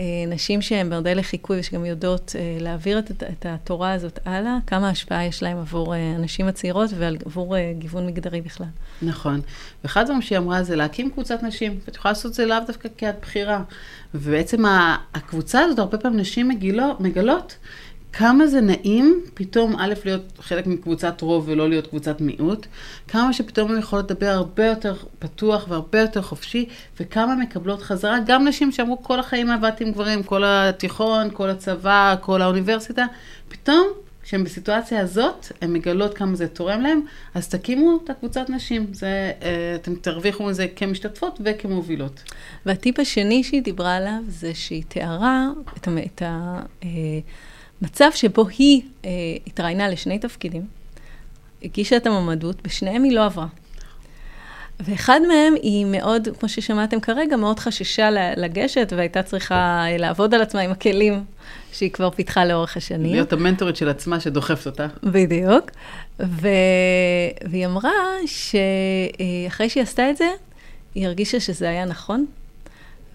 אה, 0.00 0.04
נשים 0.28 0.62
שהן 0.62 0.90
במודל 0.90 1.18
לחיקוי 1.18 1.58
ושגם 1.60 1.84
יודעות 1.84 2.36
אה, 2.38 2.56
להעביר 2.60 2.98
את, 2.98 3.10
את 3.10 3.46
התורה 3.48 3.92
הזאת 3.92 4.18
הלאה, 4.24 4.58
כמה 4.66 4.88
השפעה 4.88 5.24
יש 5.24 5.42
להן 5.42 5.56
עבור 5.56 5.94
אה, 5.94 6.14
הנשים 6.16 6.48
הצעירות 6.48 6.90
ועבור 6.98 7.56
גיוון 7.78 8.06
מגדרי 8.06 8.40
בכלל. 8.40 8.66
נכון. 9.02 9.40
ואחד 9.84 10.00
הדברים 10.00 10.22
שהיא 10.22 10.38
אמרה 10.38 10.62
זה 10.62 10.76
להקים 10.76 11.10
קבוצת 11.10 11.42
נשים, 11.42 11.78
ואת 11.84 11.96
יכולה 11.96 12.12
לעשות 12.12 12.30
את 12.30 12.34
זה 12.34 12.46
לאו 12.46 12.56
דווקא 12.66 12.88
כעד 12.98 13.14
בחירה. 13.22 13.62
ובעצם 14.14 14.64
הקבוצה 15.14 15.60
הזאת, 15.60 15.78
הרבה 15.78 15.98
פעמים 15.98 16.20
נשים 16.20 16.48
מגילות, 16.48 17.00
מגלות 17.00 17.56
כמה 18.18 18.46
זה 18.46 18.60
נעים 18.60 19.20
פתאום, 19.34 19.76
א', 19.78 19.94
להיות 20.04 20.32
חלק 20.40 20.66
מקבוצת 20.66 21.20
רוב 21.20 21.48
ולא 21.48 21.68
להיות 21.68 21.86
קבוצת 21.86 22.20
מיעוט, 22.20 22.66
כמה 23.08 23.32
שפתאום 23.32 23.72
הן 23.72 23.78
יכולות 23.78 24.10
לדבר 24.10 24.26
הרבה 24.26 24.66
יותר 24.66 24.94
פתוח 25.18 25.66
והרבה 25.68 26.00
יותר 26.00 26.22
חופשי, 26.22 26.68
וכמה 27.00 27.36
מקבלות 27.36 27.82
חזרה, 27.82 28.18
גם 28.26 28.48
נשים 28.48 28.72
שאמרו 28.72 29.02
כל 29.02 29.20
החיים 29.20 29.50
עבדתי 29.50 29.84
עם 29.84 29.92
גברים, 29.92 30.22
כל 30.22 30.42
התיכון, 30.46 31.30
כל 31.32 31.50
הצבא, 31.50 32.14
כל 32.20 32.42
האוניברסיטה, 32.42 33.06
פתאום 33.48 33.86
כשהן 34.22 34.44
בסיטואציה 34.44 35.00
הזאת, 35.00 35.46
הן 35.60 35.72
מגלות 35.72 36.14
כמה 36.14 36.36
זה 36.36 36.48
תורם 36.48 36.80
להן, 36.80 37.00
אז 37.34 37.48
תקימו 37.48 38.00
את 38.04 38.10
הקבוצת 38.10 38.50
נשים. 38.50 38.86
זה, 38.92 39.32
אה, 39.42 39.74
אתם 39.74 39.94
תרוויחו 39.94 40.44
מזה 40.44 40.66
כמשתתפות 40.76 41.40
וכמובילות. 41.44 42.22
והטיפ 42.66 43.00
השני 43.00 43.44
שהיא 43.44 43.62
דיברה 43.62 43.96
עליו, 43.96 44.20
זה 44.28 44.54
שהיא 44.54 44.82
תיארה 44.88 45.46
את, 45.76 45.88
את 45.88 46.22
המצב 47.82 48.10
שבו 48.14 48.46
היא 48.58 48.82
אה, 49.04 49.10
התראיינה 49.46 49.88
לשני 49.88 50.18
תפקידים, 50.18 50.62
הגישה 51.62 51.96
את 51.96 52.06
המועמדות, 52.06 52.62
בשניהם 52.62 53.02
היא 53.02 53.12
לא 53.12 53.24
עברה. 53.24 53.46
ואחד 54.80 55.20
מהם 55.28 55.54
היא 55.62 55.86
מאוד, 55.86 56.28
כמו 56.38 56.48
ששמעתם 56.48 57.00
כרגע, 57.00 57.36
מאוד 57.36 57.58
חששה 57.58 58.10
לגשת 58.36 58.92
והייתה 58.96 59.22
צריכה 59.22 59.84
לעבוד 59.98 60.34
על 60.34 60.42
עצמה 60.42 60.60
עם 60.60 60.70
הכלים 60.70 61.24
שהיא 61.72 61.90
כבר 61.90 62.10
פיתחה 62.10 62.44
לאורך 62.44 62.76
השנים. 62.76 63.12
להיות 63.12 63.32
המנטורית 63.32 63.76
של 63.76 63.88
עצמה 63.88 64.20
שדוחפת 64.20 64.66
אותה. 64.66 64.86
בדיוק. 65.02 65.70
ו... 66.20 66.48
והיא 67.50 67.66
אמרה 67.66 67.90
שאחרי 68.26 69.68
שהיא 69.68 69.82
עשתה 69.82 70.10
את 70.10 70.16
זה, 70.16 70.28
היא 70.94 71.06
הרגישה 71.06 71.40
שזה 71.40 71.68
היה 71.68 71.84
נכון, 71.84 72.26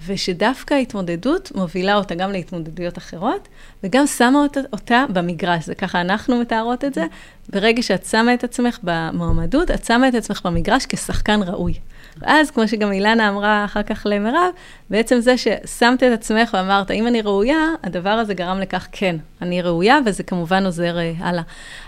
ושדווקא 0.06 0.74
ההתמודדות 0.74 1.52
מובילה 1.56 1.96
אותה 1.96 2.16
גם 2.16 2.32
להתמודדויות 2.32 2.98
אחרות, 2.98 3.48
וגם 3.84 4.08
שמה 4.08 4.40
אותה, 4.40 4.60
אותה 4.74 5.06
במגרש. 5.14 5.66
זה 5.66 5.76
ככה 5.76 6.02
אנחנו 6.02 6.42
מתארות 6.42 6.84
את 6.84 6.94
זה. 6.94 7.06
ברגע 7.50 7.82
שאת 7.82 8.06
שמה 8.06 8.34
את 8.34 8.44
עצמך 8.44 8.80
במועמדות, 8.84 9.72
את 9.72 9.86
שמה 9.86 10.08
את 10.08 10.16
עצמך 10.16 10.42
במגרש 10.46 10.86
כשחקן 10.86 11.40
ראוי. 11.44 11.74
ואז, 12.18 12.52
כמו 12.52 12.68
שגם 12.68 12.92
אילנה 12.92 13.30
אמרה 13.30 13.66
אחר 13.66 13.84
כך 13.84 14.06
למירב, 14.10 14.52
בעצם 14.90 15.20
זה 15.20 15.36
ששמת 15.38 16.04
את 16.04 16.12
עצמך 16.14 16.50
ואמרת, 16.54 16.92
אם 16.92 17.08
אני 17.08 17.22
ראויה, 17.22 17.70
הדבר 17.84 18.10
הזה 18.10 18.34
גרם 18.34 18.60
לכך, 18.60 18.88
כן, 18.92 19.16
אני 19.42 19.62
ראויה, 19.62 20.00
וזה 20.06 20.24
כמובן 20.24 20.66
עוזר 20.66 20.98
uh, 20.98 21.24
הלאה. 21.24 21.44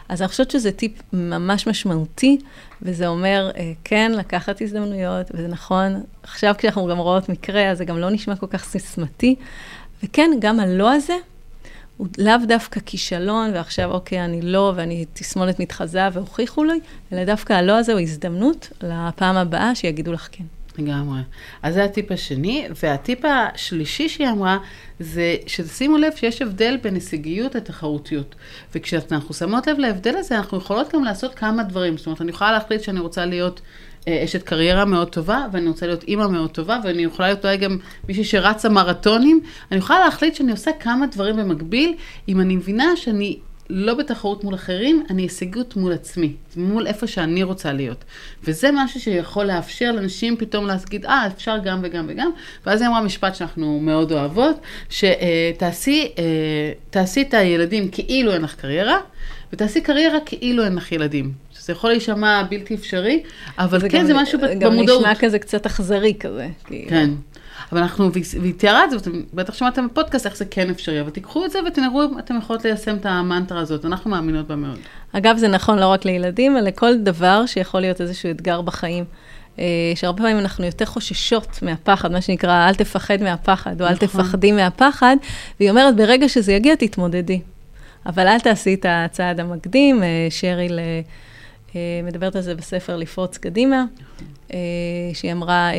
אז 0.09 0.21
אני 0.21 0.27
חושבת 0.27 0.51
שזה 0.51 0.71
טיפ 0.71 0.91
ממש 1.13 1.67
משמעותי, 1.67 2.37
וזה 2.81 3.07
אומר, 3.07 3.51
uh, 3.53 3.57
כן, 3.83 4.11
לקחת 4.15 4.61
הזדמנויות, 4.61 5.31
וזה 5.33 5.47
נכון, 5.47 6.03
עכשיו 6.23 6.55
כשאנחנו 6.57 6.87
גם 6.87 6.97
רואות 6.97 7.29
מקרה, 7.29 7.71
אז 7.71 7.77
זה 7.77 7.85
גם 7.85 7.97
לא 7.97 8.09
נשמע 8.09 8.35
כל 8.35 8.47
כך 8.47 8.63
סיסמתי, 8.63 9.35
וכן, 10.03 10.31
גם 10.39 10.59
הלא 10.59 10.93
הזה, 10.93 11.15
הוא 11.97 12.07
לאו 12.17 12.37
דווקא 12.47 12.79
כישלון, 12.85 13.51
ועכשיו, 13.53 13.91
אוקיי, 13.91 14.25
אני 14.25 14.41
לא, 14.41 14.73
ואני 14.75 15.05
תסמונת 15.13 15.59
מתחזה 15.59 16.07
והוכיחו 16.13 16.63
לי, 16.63 16.79
אלא 17.13 17.25
דווקא 17.25 17.53
הלא 17.53 17.77
הזה 17.77 17.91
הוא 17.91 18.01
הזדמנות 18.01 18.69
לפעם 18.83 19.35
הבאה 19.35 19.75
שיגידו 19.75 20.13
לך 20.13 20.27
כן. 20.31 20.43
לגמרי. 20.77 21.19
אז 21.63 21.73
זה 21.73 21.83
הטיפ 21.83 22.11
השני, 22.11 22.67
והטיפ 22.83 23.19
השלישי 23.25 24.09
שהיא 24.09 24.29
אמרה, 24.29 24.57
זה 24.99 25.35
שתשימו 25.47 25.97
לב 25.97 26.11
שיש 26.15 26.41
הבדל 26.41 26.77
בין 26.83 26.95
הישגיות 26.95 27.55
לתחרותיות. 27.55 28.35
וכשאנחנו 28.75 29.33
שמות 29.33 29.67
לב 29.67 29.79
להבדל 29.79 30.15
הזה, 30.17 30.37
אנחנו 30.37 30.57
יכולות 30.57 30.93
גם 30.93 31.03
לעשות 31.03 31.35
כמה 31.35 31.63
דברים. 31.63 31.97
זאת 31.97 32.05
אומרת, 32.05 32.21
אני 32.21 32.29
יכולה 32.29 32.51
להחליט 32.51 32.81
שאני 32.81 32.99
רוצה 32.99 33.25
להיות 33.25 33.61
אשת 34.09 34.43
קריירה 34.43 34.85
מאוד 34.85 35.09
טובה, 35.09 35.45
ואני 35.51 35.67
רוצה 35.67 35.87
להיות 35.87 36.03
אימא 36.03 36.27
מאוד 36.27 36.49
טובה, 36.49 36.79
ואני 36.83 37.03
יכולה 37.03 37.27
להיות 37.27 37.45
אולי 37.45 37.57
גם 37.57 37.77
מישהי 38.07 38.23
שרצה 38.23 38.69
מרתונים. 38.69 39.41
אני 39.71 39.79
יכולה 39.79 39.99
להחליט 39.99 40.35
שאני 40.35 40.51
עושה 40.51 40.71
כמה 40.79 41.07
דברים 41.07 41.35
במקביל, 41.35 41.95
אם 42.29 42.41
אני 42.41 42.55
מבינה 42.55 42.95
שאני 42.95 43.39
לא 43.69 43.93
בתחרות 43.93 44.43
מול 44.43 44.55
אחרים, 44.55 45.03
אני 45.09 45.21
הישגות 45.21 45.75
מול 45.75 45.93
עצמי, 45.93 46.33
מול 46.57 46.87
איפה 46.87 47.07
שאני 47.07 47.43
רוצה 47.43 47.73
להיות. 47.73 48.03
וזה 48.43 48.69
משהו 48.73 48.99
שיכול 48.99 49.45
לאפשר 49.45 49.91
לאנשים 49.91 50.37
פתאום 50.37 50.65
להגיד, 50.65 51.05
אה, 51.05 51.27
אפשר 51.27 51.57
גם 51.63 51.79
וגם 51.83 52.05
וגם. 52.09 52.31
ואז 52.65 52.81
היא 52.81 52.89
אמרה 52.89 53.01
משפט 53.01 53.35
שאנחנו 53.35 53.79
מאוד 53.79 54.11
אוהבות, 54.11 54.59
שתעשי 54.89 56.11
אה, 56.97 57.21
את 57.21 57.33
הילדים 57.33 57.89
כאילו 57.91 58.33
אין 58.33 58.41
לך 58.41 58.55
קריירה, 58.55 58.97
ותעשי 59.53 59.81
קריירה 59.81 60.19
כאילו 60.25 60.63
אין 60.63 60.75
לך 60.75 60.91
ילדים. 60.91 61.44
זה 61.65 61.73
יכול 61.73 61.89
להישמע 61.89 62.43
בלתי 62.49 62.75
אפשרי, 62.75 63.23
אבל 63.57 63.89
כן, 63.89 63.99
גם, 63.99 64.05
זה 64.05 64.13
משהו 64.13 64.39
גם 64.39 64.59
במודעות. 64.59 65.03
גם 65.03 65.11
נשמע 65.11 65.15
כזה 65.15 65.39
קצת 65.39 65.65
אכזרי 65.65 66.13
כזה. 66.19 66.47
כאילו. 66.63 66.89
כן. 66.89 67.09
אבל 67.71 67.81
אנחנו, 67.81 68.09
והיא 68.39 68.53
תיארה 68.53 68.83
את 68.83 68.89
זה, 68.91 68.97
ואתם 68.97 69.11
בטח 69.33 69.53
שמעתם 69.53 69.87
בפודקאסט 69.87 70.25
איך 70.25 70.37
זה 70.37 70.45
כן 70.45 70.69
אפשרי, 70.69 71.01
אבל 71.01 71.09
תיקחו 71.09 71.45
את 71.45 71.51
זה 71.51 71.59
ותנהגו, 71.67 72.01
אתם 72.19 72.37
יכולות 72.37 72.65
ליישם 72.65 72.95
את 72.95 73.05
המנטרה 73.05 73.59
הזאת, 73.59 73.85
אנחנו 73.85 74.11
מאמינות 74.11 74.47
בה 74.47 74.55
מאוד. 74.55 74.77
אגב, 75.11 75.37
זה 75.37 75.47
נכון 75.47 75.79
לא 75.79 75.87
רק 75.87 76.05
לילדים, 76.05 76.57
אלא 76.57 76.67
לכל 76.67 76.97
דבר 76.97 77.45
שיכול 77.45 77.81
להיות 77.81 78.01
איזשהו 78.01 78.31
אתגר 78.31 78.61
בחיים. 78.61 79.03
אה, 79.59 79.63
שהרבה 79.95 80.23
פעמים 80.23 80.39
אנחנו 80.39 80.65
יותר 80.65 80.85
חוששות 80.85 81.59
מהפחד, 81.61 82.11
מה 82.11 82.21
שנקרא, 82.21 82.69
אל 82.69 82.75
תפחד 82.75 83.23
מהפחד, 83.23 83.81
או 83.81 83.87
אל 83.87 83.93
נכון. 83.93 84.07
תפחדי 84.07 84.51
מהפחד, 84.51 85.15
והיא 85.59 85.69
אומרת, 85.69 85.95
ברגע 85.95 86.29
שזה 86.29 86.53
יגיע, 86.53 86.75
תתמודדי. 86.75 87.39
אבל 88.05 88.27
אל 88.27 88.39
תעשי 88.39 88.73
את 88.73 88.85
הצעד 88.89 89.39
המקדים, 89.39 90.03
אה, 90.03 90.27
שריל 90.29 90.79
מדברת 92.03 92.35
על 92.35 92.41
זה 92.41 92.55
בספר 92.55 92.97
לפרוץ 92.97 93.37
קדימה, 93.37 93.85
אה, 94.53 94.59
שהיא 95.13 95.31
אמרה, 95.31 95.71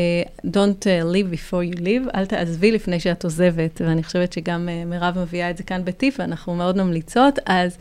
Don't 0.46 0.84
live 0.84 1.34
before 1.34 1.74
you 1.74 1.80
live, 1.80 2.10
אל 2.14 2.26
תעזבי 2.26 2.72
לפני 2.72 3.00
שאת 3.00 3.24
עוזבת, 3.24 3.80
ואני 3.84 4.02
חושבת 4.02 4.32
שגם 4.32 4.68
מירב 4.86 5.18
מביאה 5.18 5.50
את 5.50 5.56
זה 5.56 5.62
כאן 5.62 5.84
בטיפ, 5.84 6.14
ואנחנו 6.18 6.54
מאוד 6.54 6.76
ממליצות, 6.76 7.38
אז 7.46 7.78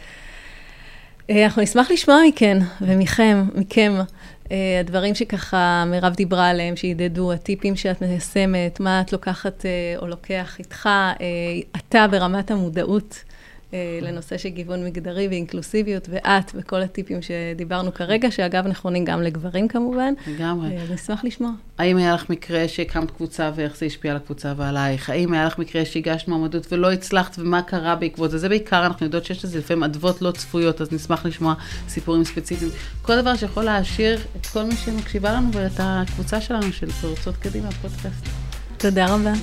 אנחנו 1.29 1.61
נשמח 1.61 1.91
לשמוע 1.91 2.17
מכן 2.27 2.57
ומכם, 2.81 3.43
מכם. 3.55 3.93
הדברים 4.79 5.15
שככה 5.15 5.83
מירב 5.87 6.13
דיברה 6.13 6.49
עליהם, 6.49 6.75
שידדו, 6.75 7.33
הטיפים 7.33 7.75
שאת 7.75 8.01
מיישמת, 8.01 8.79
מה 8.79 9.01
את 9.01 9.13
לוקחת 9.13 9.65
או 9.97 10.07
לוקח 10.07 10.59
איתך, 10.59 10.89
אתה 11.77 12.07
ברמת 12.07 12.51
המודעות 12.51 13.23
אה, 13.29 13.34
לנושא 14.01 14.37
של 14.37 14.49
גיוון 14.49 14.85
מגדרי 14.85 15.27
ואינקלוסיביות, 15.27 16.07
ואת 16.11 16.51
וכל 16.55 16.81
הטיפים 16.81 17.19
שדיברנו 17.21 17.93
כרגע, 17.93 18.31
שאגב 18.31 18.67
נכונים 18.67 19.05
גם 19.05 19.21
לגברים 19.21 19.67
כמובן. 19.67 20.13
לגמרי. 20.27 20.77
אה, 20.77 20.83
נשמח 20.93 21.23
לשמוע. 21.23 21.51
האם 21.77 21.97
היה 21.97 22.13
לך 22.13 22.29
מקרה 22.29 22.67
שהקמת 22.67 23.11
קבוצה 23.11 23.51
ואיך 23.55 23.77
זה 23.77 23.85
השפיע 23.85 24.11
על 24.11 24.17
הקבוצה 24.17 24.53
ועלייך? 24.57 25.09
האם 25.09 25.33
היה 25.33 25.45
לך 25.45 25.59
מקרה 25.59 25.85
שהגשת 25.85 26.27
מועמדות 26.27 26.73
ולא 26.73 26.91
הצלחת 26.91 27.39
ומה 27.39 27.61
קרה 27.61 27.95
בעקבות 27.95 28.31
זה? 28.31 28.37
זה 28.37 28.49
בעיקר, 28.49 28.85
אנחנו 28.85 29.05
יודעות 29.05 29.25
שיש 29.25 29.45
לזה 29.45 29.59
לפעמים 29.59 29.83
אדוות 29.83 30.21
לא 30.21 30.31
צפויות, 30.31 30.81
אז 30.81 30.91
נשמח 30.91 31.25
לשמוע 31.25 31.53
סיפורים 31.89 32.23
ספציפיים. 32.23 32.71
כל 33.01 33.21
דבר 33.21 33.35
שיכול 33.35 33.63
להעשיר 33.63 34.19
את 34.35 34.45
כל 34.45 34.63
מי 34.63 34.75
שמקשיבה 34.75 35.33
לנו 35.33 35.51
ואת 35.53 35.79
הקבוצה 35.79 36.41
שלנו 36.41 36.73
של 36.73 36.91
פרצות 36.91 37.37
קדימה, 37.37 37.71
פודקאסט. 37.71 38.25
תודה 38.77 39.05
רבה. 39.13 39.33